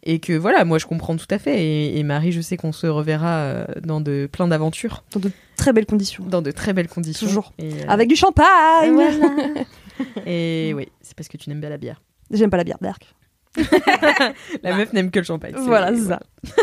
[0.02, 2.72] et que voilà, moi je comprends tout à fait et, et Marie, je sais qu'on
[2.72, 6.24] se reverra euh, dans de plein d'aventures, dans de très belles conditions.
[6.24, 7.52] dans de très belles conditions, Toujours.
[7.58, 8.98] Et, euh, Avec du champagne
[10.26, 12.02] et oui, c'est parce que tu n'aimes pas la bière.
[12.30, 13.14] J'aime pas la bière d'Arc.
[14.62, 15.54] La meuf n'aime que le champagne.
[15.56, 16.20] Voilà, c'est ça.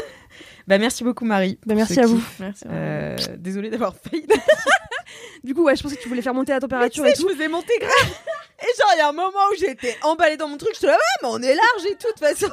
[0.68, 1.58] Bah merci beaucoup Marie.
[1.66, 2.24] Bah, merci à vous.
[2.68, 4.28] Euh, désolée d'avoir failli.
[5.44, 7.28] Du coup, ouais, je pensais que tu voulais faire monter la température Tu et tout.
[7.28, 8.12] je vous ai monté grave.
[8.62, 10.86] Et genre, il y a un moment où j'étais emballée dans mon truc, je te
[10.86, 12.52] la ouais, mais on est large et tout, de toute façon.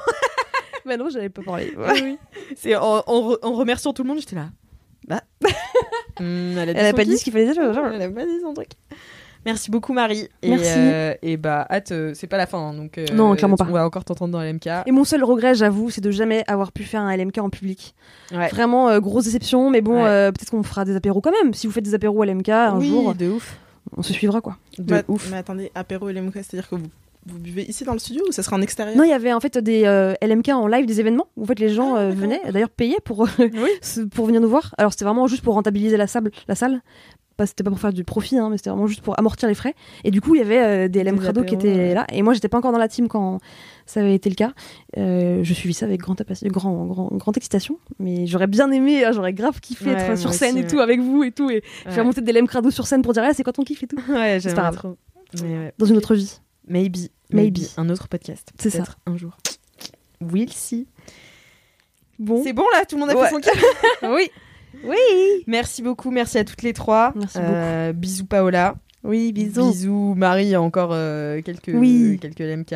[0.86, 1.74] Mais non, j'avais pas parlé.
[2.56, 4.48] C'est en, en re- en remerciant tout le monde, j'étais là.
[5.08, 5.20] Bah.
[6.18, 7.60] Hmm, elle a, Elle pas dit ce qu'il fallait dire.
[7.62, 8.70] Elle a pas dit son truc.
[9.44, 10.28] Merci beaucoup Marie.
[10.42, 10.72] Et, Merci.
[10.74, 12.96] euh, et bah hâte, euh, c'est pas la fin, hein, donc.
[12.96, 13.66] euh, Non, clairement pas.
[13.68, 14.66] On va encore t'entendre dans LMK.
[14.86, 17.94] Et mon seul regret, j'avoue, c'est de jamais avoir pu faire un LMK en public.
[18.32, 18.48] Ouais.
[18.48, 20.32] Vraiment euh, grosse déception, mais bon, Ouais.
[20.32, 21.52] peut-être qu'on fera des apéros quand même.
[21.52, 23.58] Si vous faites des apéros LMK un oui, jour, de ouf.
[23.94, 24.56] on se suivra quoi.
[24.78, 25.28] De Bah, ouf.
[25.30, 26.86] Mais attendez, apéro LMK, c'est-à-dire que vous,
[27.26, 28.96] vous buvez ici dans le studio ou ça sera en extérieur?
[28.96, 31.46] Non, il y avait en fait des euh, LMK en live, des événements où en
[31.46, 33.28] fait les gens Ah, euh, venaient, d'ailleurs payaient pour
[33.82, 34.74] ce- pour venir nous voir.
[34.78, 36.82] Alors c'était vraiment juste pour rentabiliser la salle, la salle.
[37.36, 39.54] Pas c'était pas pour faire du profit, hein, mais c'était vraiment juste pour amortir les
[39.54, 39.74] frais.
[40.04, 42.06] Et du coup, il y avait euh, des LM Crado qui étaient là.
[42.10, 43.40] Et moi, j'étais pas encore dans la team quand
[43.84, 44.52] ça avait été le cas.
[44.96, 46.14] Euh, je suivis ça avec grand,
[46.86, 47.78] grand, grande excitation.
[47.98, 50.70] Mais j'aurais bien aimé, hein, j'aurais grave kiffé Ouais, être sur scène aussi, et ouais.
[50.70, 53.22] tout avec vous et tout et faire monter des LM Crado sur scène pour dire
[53.26, 53.98] ah, c'est quoi ton kiff et tout.
[54.08, 54.76] Ouais, C'est pas grave.
[54.76, 54.96] trop.
[55.42, 55.74] Mais.
[55.76, 56.38] Dans une autre vie.
[56.68, 56.96] Maybe.
[57.32, 57.58] Maybe.
[57.76, 58.50] Un autre podcast.
[58.58, 58.84] C'est ça.
[59.06, 59.36] Un jour.
[60.20, 60.86] We'll see.
[62.18, 62.42] Bon.
[62.42, 63.28] C'est bon là, tout le monde a Ouais.
[63.28, 63.64] fait son kiff
[64.02, 64.30] Oui.
[64.84, 64.96] Oui.
[65.46, 67.12] Merci beaucoup, merci à toutes les trois.
[67.14, 68.74] Merci Euh, Bisous Paola.
[69.04, 69.70] Oui, bisous.
[69.70, 72.18] Bisous Marie, encore euh, quelques, Oui.
[72.20, 72.74] quelques LMK.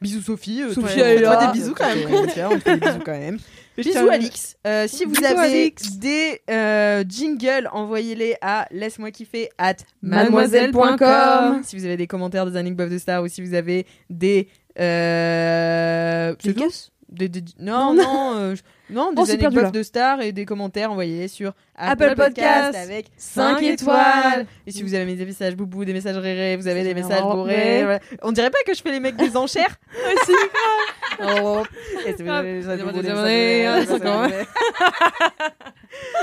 [0.00, 0.62] Bisous Sophie.
[0.62, 2.08] euh, Sophie, toi, elle toi, des bisous quand même.
[2.12, 3.38] on te fait des bisous quand même.
[3.76, 4.56] Bisous Alix.
[4.66, 5.96] Euh, si vous Bisous, avez Alix.
[5.98, 11.62] des euh, jingles, envoyez-les à laisse-moi kiffer at Mademoiselle.com.
[11.64, 16.34] Si vous avez des commentaires des anecdotes de Star ou si vous avez des euh,
[17.08, 18.62] Des non non, euh, je-
[18.92, 22.16] Non, des Oh, c'est perdu, anecdotes de stars et des commentaires envoyés sur Apple Apple,
[22.16, 24.46] Podcast, Podcast, avec 5 5 étoiles.
[24.66, 27.82] Et si vous avez des messages boubou, des messages rérés, vous avez des messages bourrés.
[27.84, 28.00] voilà.
[28.22, 29.76] On dirait pas que je fais les mecs des enchères
[30.14, 30.32] Aussi.
[31.24, 31.62] Oh.
[32.04, 33.66] Des des des.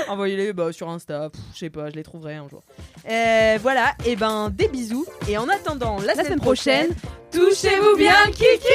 [0.08, 2.62] Envoyez-les bah, sur Insta, je sais pas, je les trouverai un jour.
[3.08, 5.06] Euh, voilà, et ben des bisous.
[5.28, 6.88] Et en attendant la, La semaine prochaine,
[7.30, 8.74] Touchez-vous bien, Kiki